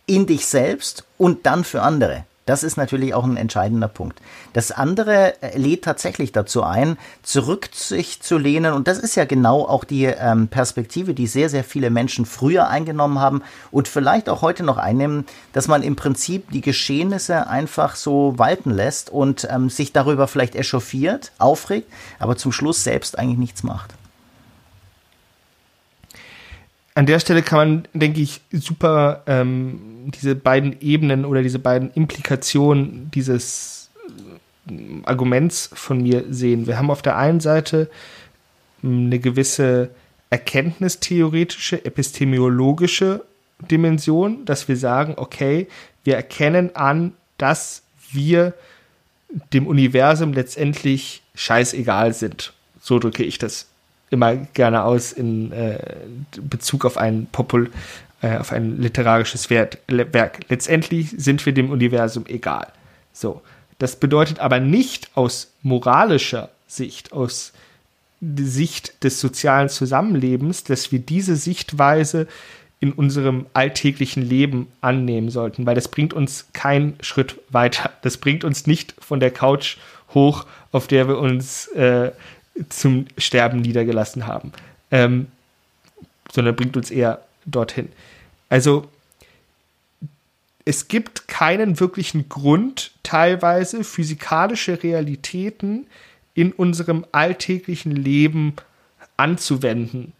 in 0.05 0.25
dich 0.25 0.45
selbst 0.45 1.05
und 1.17 1.45
dann 1.45 1.63
für 1.63 1.81
andere. 1.81 2.25
Das 2.47 2.63
ist 2.63 2.77
natürlich 2.77 3.13
auch 3.13 3.25
ein 3.25 3.35
entscheidender 3.35 3.89
Punkt. 3.89 4.21
Das 4.53 4.71
andere 4.71 5.39
äh, 5.43 5.57
lädt 5.57 5.83
tatsächlich 5.83 6.31
dazu 6.31 6.63
ein, 6.63 6.97
zurück 7.21 7.69
sich 7.73 8.21
zu 8.21 8.37
lehnen. 8.37 8.73
Und 8.73 8.87
das 8.87 8.97
ist 8.97 9.15
ja 9.15 9.25
genau 9.25 9.67
auch 9.67 9.83
die 9.83 10.05
ähm, 10.05 10.47
Perspektive, 10.47 11.13
die 11.13 11.27
sehr, 11.27 11.49
sehr 11.49 11.65
viele 11.65 11.89
Menschen 11.89 12.25
früher 12.25 12.69
eingenommen 12.69 13.19
haben 13.19 13.43
und 13.69 13.89
vielleicht 13.89 14.29
auch 14.29 14.41
heute 14.41 14.63
noch 14.63 14.77
einnehmen, 14.77 15.25
dass 15.51 15.67
man 15.67 15.83
im 15.83 15.97
Prinzip 15.97 16.49
die 16.51 16.61
Geschehnisse 16.61 17.47
einfach 17.47 17.97
so 17.97 18.33
walten 18.37 18.71
lässt 18.71 19.09
und 19.09 19.45
ähm, 19.51 19.69
sich 19.69 19.91
darüber 19.91 20.29
vielleicht 20.29 20.55
echauffiert, 20.55 21.33
aufregt, 21.39 21.91
aber 22.17 22.37
zum 22.37 22.53
Schluss 22.53 22.81
selbst 22.81 23.19
eigentlich 23.19 23.39
nichts 23.39 23.63
macht 23.63 23.93
an 26.97 27.05
der 27.05 27.19
Stelle 27.19 27.43
kann 27.43 27.57
man, 27.59 27.87
denke 27.93 28.21
ich, 28.21 28.41
super 28.51 29.21
ähm, 29.27 29.96
diese 30.11 30.35
beiden 30.35 30.79
Ebenen 30.81 31.25
oder 31.25 31.43
diese 31.43 31.59
beiden 31.59 31.91
Implikationen 31.93 33.11
dieses 33.11 33.89
äh, 34.69 34.73
Arguments 35.03 35.69
von 35.73 36.01
mir 36.01 36.25
sehen. 36.29 36.67
Wir 36.67 36.77
haben 36.77 36.91
auf 36.91 37.01
der 37.01 37.17
einen 37.17 37.39
Seite 37.39 37.89
hm, 38.81 39.07
eine 39.07 39.19
gewisse 39.19 39.89
erkenntnistheoretische, 40.29 41.85
epistemologische 41.85 43.23
Dimension, 43.71 44.45
dass 44.45 44.67
wir 44.67 44.77
sagen, 44.77 45.13
okay, 45.17 45.67
wir 46.03 46.15
erkennen 46.15 46.75
an, 46.75 47.13
dass 47.37 47.83
wir 48.11 48.53
dem 49.53 49.67
Universum 49.67 50.33
letztendlich 50.33 51.21
scheißegal 51.35 52.13
sind. 52.13 52.53
So 52.79 52.99
drücke 52.99 53.23
ich 53.23 53.37
das 53.37 53.67
immer 54.09 54.35
gerne 54.35 54.83
aus 54.83 55.11
in 55.11 55.51
äh, 55.51 55.79
Bezug 56.41 56.85
auf 56.85 56.97
ein 56.97 57.27
Popul 57.31 57.71
äh, 58.21 58.37
auf 58.37 58.51
ein 58.51 58.81
literarisches 58.81 59.49
Wert, 59.49 59.79
Werk. 59.87 60.39
Letztendlich 60.49 61.13
sind 61.17 61.45
wir 61.45 61.53
dem 61.53 61.69
Universum 61.69 62.25
egal. 62.27 62.67
So. 63.13 63.41
Das 63.79 63.95
bedeutet 63.95 64.39
aber 64.39 64.59
nicht 64.59 65.11
aus 65.13 65.53
moralischer 65.61 66.49
Sicht, 66.67 67.13
aus 67.13 67.53
Sicht 68.21 69.03
des 69.03 69.21
sozialen 69.21 69.69
Zusammenlebens, 69.69 70.63
dass 70.63 70.91
wir 70.91 70.99
diese 70.99 71.35
Sichtweise 71.35 72.27
in 72.79 72.91
unserem 72.91 73.47
alltäglichen 73.53 74.21
Leben 74.23 74.67
annehmen 74.81 75.29
sollten, 75.29 75.65
weil 75.65 75.75
das 75.75 75.87
bringt 75.87 76.13
uns 76.13 76.47
keinen 76.53 76.95
Schritt 77.01 77.39
weiter. 77.49 77.91
Das 78.01 78.17
bringt 78.17 78.43
uns 78.43 78.67
nicht 78.67 78.95
von 78.99 79.19
der 79.19 79.31
Couch 79.31 79.77
hoch, 80.13 80.45
auf 80.71 80.87
der 80.87 81.07
wir 81.07 81.17
uns 81.17 81.67
äh, 81.69 82.11
zum 82.69 83.05
Sterben 83.17 83.61
niedergelassen 83.61 84.27
haben, 84.27 84.51
ähm, 84.91 85.27
sondern 86.31 86.55
bringt 86.55 86.77
uns 86.77 86.91
eher 86.91 87.21
dorthin. 87.47 87.89
Also 88.49 88.87
es 90.65 90.87
gibt 90.87 91.27
keinen 91.27 91.79
wirklichen 91.79 92.29
Grund, 92.29 92.91
teilweise 93.03 93.83
physikalische 93.83 94.83
Realitäten 94.83 95.87
in 96.33 96.51
unserem 96.51 97.05
alltäglichen 97.11 97.95
Leben 97.95 98.53
anzuwenden. 99.15 100.13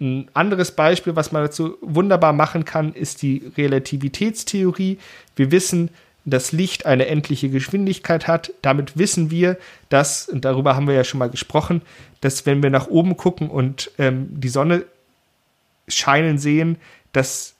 Ein 0.00 0.28
anderes 0.34 0.72
Beispiel, 0.72 1.16
was 1.16 1.32
man 1.32 1.44
dazu 1.44 1.76
wunderbar 1.80 2.32
machen 2.32 2.64
kann, 2.64 2.92
ist 2.94 3.22
die 3.22 3.52
Relativitätstheorie. 3.56 4.98
Wir 5.36 5.50
wissen, 5.50 5.90
das 6.24 6.52
Licht 6.52 6.86
eine 6.86 7.06
endliche 7.06 7.50
Geschwindigkeit 7.50 8.26
hat. 8.26 8.52
Damit 8.62 8.96
wissen 8.96 9.30
wir, 9.30 9.58
dass, 9.90 10.28
und 10.28 10.44
darüber 10.44 10.74
haben 10.74 10.86
wir 10.86 10.94
ja 10.94 11.04
schon 11.04 11.18
mal 11.18 11.30
gesprochen, 11.30 11.82
dass 12.20 12.46
wenn 12.46 12.62
wir 12.62 12.70
nach 12.70 12.86
oben 12.88 13.16
gucken 13.16 13.50
und 13.50 13.90
ähm, 13.98 14.28
die 14.30 14.48
Sonne 14.48 14.84
scheinen 15.88 16.38
sehen, 16.38 16.76
dass 17.12 17.54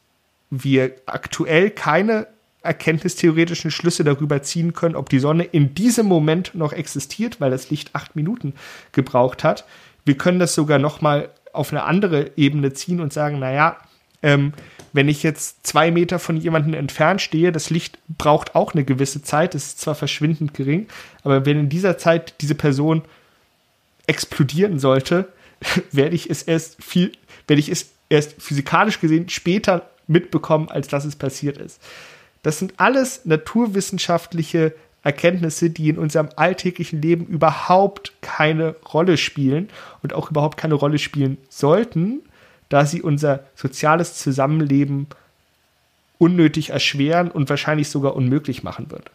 wir 0.50 0.94
aktuell 1.06 1.70
keine 1.70 2.26
erkenntnistheoretischen 2.62 3.70
Schlüsse 3.70 4.04
darüber 4.04 4.42
ziehen 4.42 4.72
können, 4.72 4.96
ob 4.96 5.10
die 5.10 5.18
Sonne 5.18 5.44
in 5.44 5.74
diesem 5.74 6.06
Moment 6.06 6.54
noch 6.54 6.72
existiert, 6.72 7.40
weil 7.40 7.50
das 7.50 7.70
Licht 7.70 7.94
acht 7.94 8.16
Minuten 8.16 8.54
gebraucht 8.92 9.44
hat. 9.44 9.64
Wir 10.04 10.16
können 10.16 10.38
das 10.38 10.54
sogar 10.54 10.78
noch 10.78 11.00
mal 11.00 11.28
auf 11.52 11.72
eine 11.72 11.84
andere 11.84 12.32
Ebene 12.36 12.72
ziehen 12.72 13.00
und 13.00 13.12
sagen, 13.12 13.38
naja, 13.38 13.76
ähm, 14.22 14.54
wenn 14.94 15.08
ich 15.08 15.22
jetzt 15.22 15.66
zwei 15.66 15.90
Meter 15.90 16.18
von 16.18 16.36
jemandem 16.36 16.74
entfernt 16.74 17.20
stehe, 17.20 17.52
das 17.52 17.68
Licht 17.68 17.98
braucht 18.08 18.54
auch 18.54 18.72
eine 18.72 18.84
gewisse 18.84 19.22
Zeit, 19.22 19.54
es 19.54 19.66
ist 19.66 19.80
zwar 19.80 19.94
verschwindend 19.94 20.54
gering, 20.54 20.86
aber 21.22 21.44
wenn 21.44 21.58
in 21.58 21.68
dieser 21.68 21.98
Zeit 21.98 22.34
diese 22.40 22.54
Person 22.54 23.02
explodieren 24.06 24.78
sollte, 24.78 25.28
werde 25.92 26.14
ich 26.14 26.30
es 26.30 26.42
erst 26.42 26.82
viel, 26.82 27.12
werde 27.46 27.60
ich 27.60 27.68
es 27.68 27.93
erst 28.14 28.40
physikalisch 28.40 29.00
gesehen 29.00 29.28
später 29.28 29.90
mitbekommen, 30.06 30.68
als 30.68 30.88
dass 30.88 31.04
es 31.04 31.16
passiert 31.16 31.58
ist. 31.58 31.80
Das 32.42 32.58
sind 32.58 32.74
alles 32.76 33.24
naturwissenschaftliche 33.24 34.74
Erkenntnisse, 35.02 35.70
die 35.70 35.88
in 35.88 35.98
unserem 35.98 36.28
alltäglichen 36.36 37.00
Leben 37.00 37.26
überhaupt 37.26 38.12
keine 38.22 38.74
Rolle 38.92 39.16
spielen 39.16 39.68
und 40.02 40.14
auch 40.14 40.30
überhaupt 40.30 40.56
keine 40.56 40.74
Rolle 40.74 40.98
spielen 40.98 41.38
sollten, 41.48 42.20
da 42.68 42.86
sie 42.86 43.02
unser 43.02 43.44
soziales 43.54 44.14
Zusammenleben 44.18 45.06
unnötig 46.18 46.70
erschweren 46.70 47.30
und 47.30 47.50
wahrscheinlich 47.50 47.88
sogar 47.88 48.16
unmöglich 48.16 48.62
machen 48.62 48.90
wird. 48.90 49.10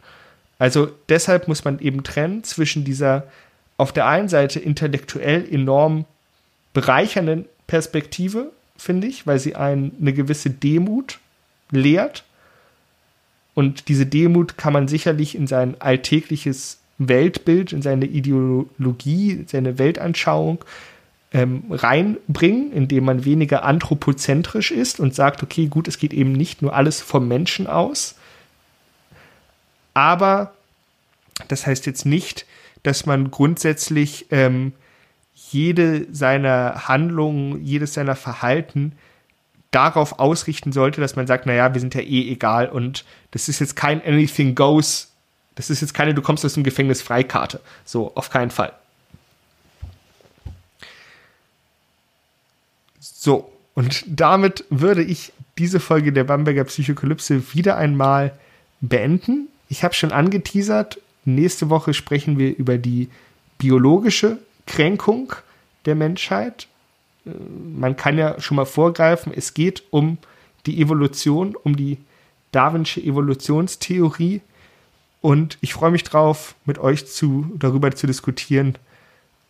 Also 0.60 0.92
deshalb 1.08 1.48
muss 1.48 1.64
man 1.64 1.80
eben 1.80 2.04
trennen 2.04 2.44
zwischen 2.44 2.84
dieser 2.84 3.28
auf 3.78 3.94
der 3.94 4.08
einen 4.08 4.28
Seite 4.28 4.60
intellektuell 4.60 5.48
enorm 5.52 6.06
bereichernden 6.74 7.46
Perspektive, 7.66 8.52
finde 8.80 9.08
ich, 9.08 9.28
weil 9.28 9.40
sie 9.40 9.56
einen 9.56 9.92
eine 10.00 10.14
gewisse 10.14 10.50
Demut 10.50 11.20
lehrt. 11.72 12.24
Und 13.54 13.90
diese 13.90 14.06
Demut 14.06 14.58
kann 14.58 14.74
man 14.74 14.88
sicherlich 14.88 15.36
in 15.36 15.46
sein 15.46 15.80
alltägliches 15.80 16.80
Weltbild, 16.98 17.74
in 17.74 17.82
seine 17.82 18.06
Ideologie, 18.06 19.32
in 19.32 19.48
seine 19.48 19.78
Weltanschauung 19.78 20.64
ähm, 21.32 21.64
reinbringen, 21.70 22.72
indem 22.72 23.06
man 23.06 23.26
weniger 23.26 23.64
anthropozentrisch 23.64 24.72
ist 24.72 25.00
und 25.00 25.14
sagt, 25.14 25.44
okay, 25.44 25.68
gut, 25.68 25.88
es 25.88 26.00
geht 26.00 26.14
eben 26.14 26.32
nicht 26.32 26.62
nur 26.62 26.76
alles 26.76 27.02
vom 27.02 27.28
Menschen 27.28 27.68
aus. 27.68 28.16
Aber 29.94 30.54
das 31.48 31.68
heißt 31.68 31.86
jetzt 31.86 32.06
nicht, 32.06 32.46
dass 32.84 33.06
man 33.06 33.32
grundsätzlich 33.32 34.28
ähm, 34.32 34.74
jede 35.52 36.08
seiner 36.14 36.88
Handlungen, 36.88 37.64
jedes 37.64 37.94
seiner 37.94 38.16
Verhalten 38.16 38.94
darauf 39.72 40.20
ausrichten 40.20 40.72
sollte, 40.72 41.02
dass 41.02 41.16
man 41.16 41.28
sagt, 41.28 41.46
naja, 41.46 41.74
wir 41.74 41.82
sind 41.82 41.94
ja 41.94 42.02
eh 42.02 42.32
egal 42.32 42.70
und 42.70 43.06
das 43.32 43.50
ist 43.50 43.60
jetzt 43.60 43.76
kein 43.76 44.04
Anything 44.04 44.56
Goes, 44.56 45.12
das 45.56 45.70
ist 45.70 45.82
jetzt 45.82 45.94
keine, 45.94 46.14
du 46.14 46.22
kommst 46.22 46.46
aus 46.46 46.54
dem 46.54 46.64
Gefängnis 46.64 47.02
Freikarte. 47.02 47.60
So, 47.86 48.14
auf 48.16 48.30
keinen 48.30 48.50
Fall. 48.50 48.74
So, 53.00 53.52
und 53.74 54.06
damit 54.08 54.64
würde 54.70 55.04
ich 55.04 55.34
diese 55.58 55.80
Folge 55.80 56.14
der 56.14 56.24
Bamberger 56.24 56.64
Psychokalypse 56.64 57.54
wieder 57.54 57.78
einmal 57.78 58.32
beenden. 58.82 59.50
Ich 59.68 59.84
habe 59.84 59.94
schon 59.94 60.12
angeteasert, 60.12 61.00
nächste 61.26 61.70
Woche 61.70 61.94
sprechen 61.94 62.38
wir 62.38 62.56
über 62.58 62.78
die 62.78 63.10
biologische 63.58 64.38
Kränkung 64.70 65.34
der 65.86 65.96
Menschheit. 65.96 66.68
Äh, 67.26 67.32
man 67.32 67.98
kann 67.98 68.18
ja 68.18 68.40
schon 68.40 68.56
mal 68.56 68.66
vorgreifen, 68.66 69.34
es 69.36 69.54
geht 69.54 69.84
um 69.90 70.18
die 70.66 70.82
Evolution, 70.82 71.56
um 71.56 71.76
die 71.76 71.98
Darwinsche 72.52 73.02
Evolutionstheorie. 73.02 74.42
Und 75.22 75.58
ich 75.62 75.74
freue 75.74 75.92
mich 75.92 76.04
drauf, 76.04 76.56
mit 76.66 76.78
euch 76.78 77.08
zu, 77.08 77.52
darüber 77.58 77.92
zu 77.92 78.08
diskutieren, 78.08 78.78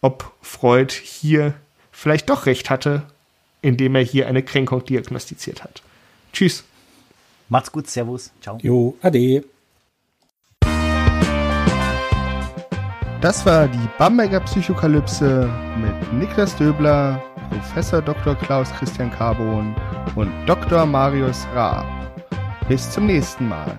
ob 0.02 0.34
Freud 0.42 0.94
hier 0.94 1.54
vielleicht 1.92 2.30
doch 2.30 2.46
recht 2.46 2.70
hatte, 2.70 3.04
indem 3.62 3.96
er 3.96 4.02
hier 4.02 4.28
eine 4.28 4.42
Kränkung 4.42 4.84
diagnostiziert 4.86 5.64
hat. 5.64 5.84
Tschüss. 6.34 6.64
Macht's 7.50 7.72
gut, 7.72 7.90
Servus. 7.90 8.32
Ciao. 8.42 8.58
Jo, 8.62 8.98
ade. 9.02 9.44
Das 13.22 13.46
war 13.46 13.68
die 13.68 13.90
Bamberger 13.98 14.40
Psychokalypse 14.40 15.50
mit 15.78 16.14
Niklas 16.14 16.56
Döbler, 16.56 17.22
Professor 17.50 18.02
Dr. 18.02 18.34
Klaus 18.36 18.72
Christian 18.72 19.12
Carbon 19.12 19.76
und 20.16 20.32
Dr. 20.46 20.86
Marius 20.86 21.46
Ra. 21.54 21.84
Bis 22.70 22.90
zum 22.90 23.08
nächsten 23.08 23.50
Mal. 23.50 23.78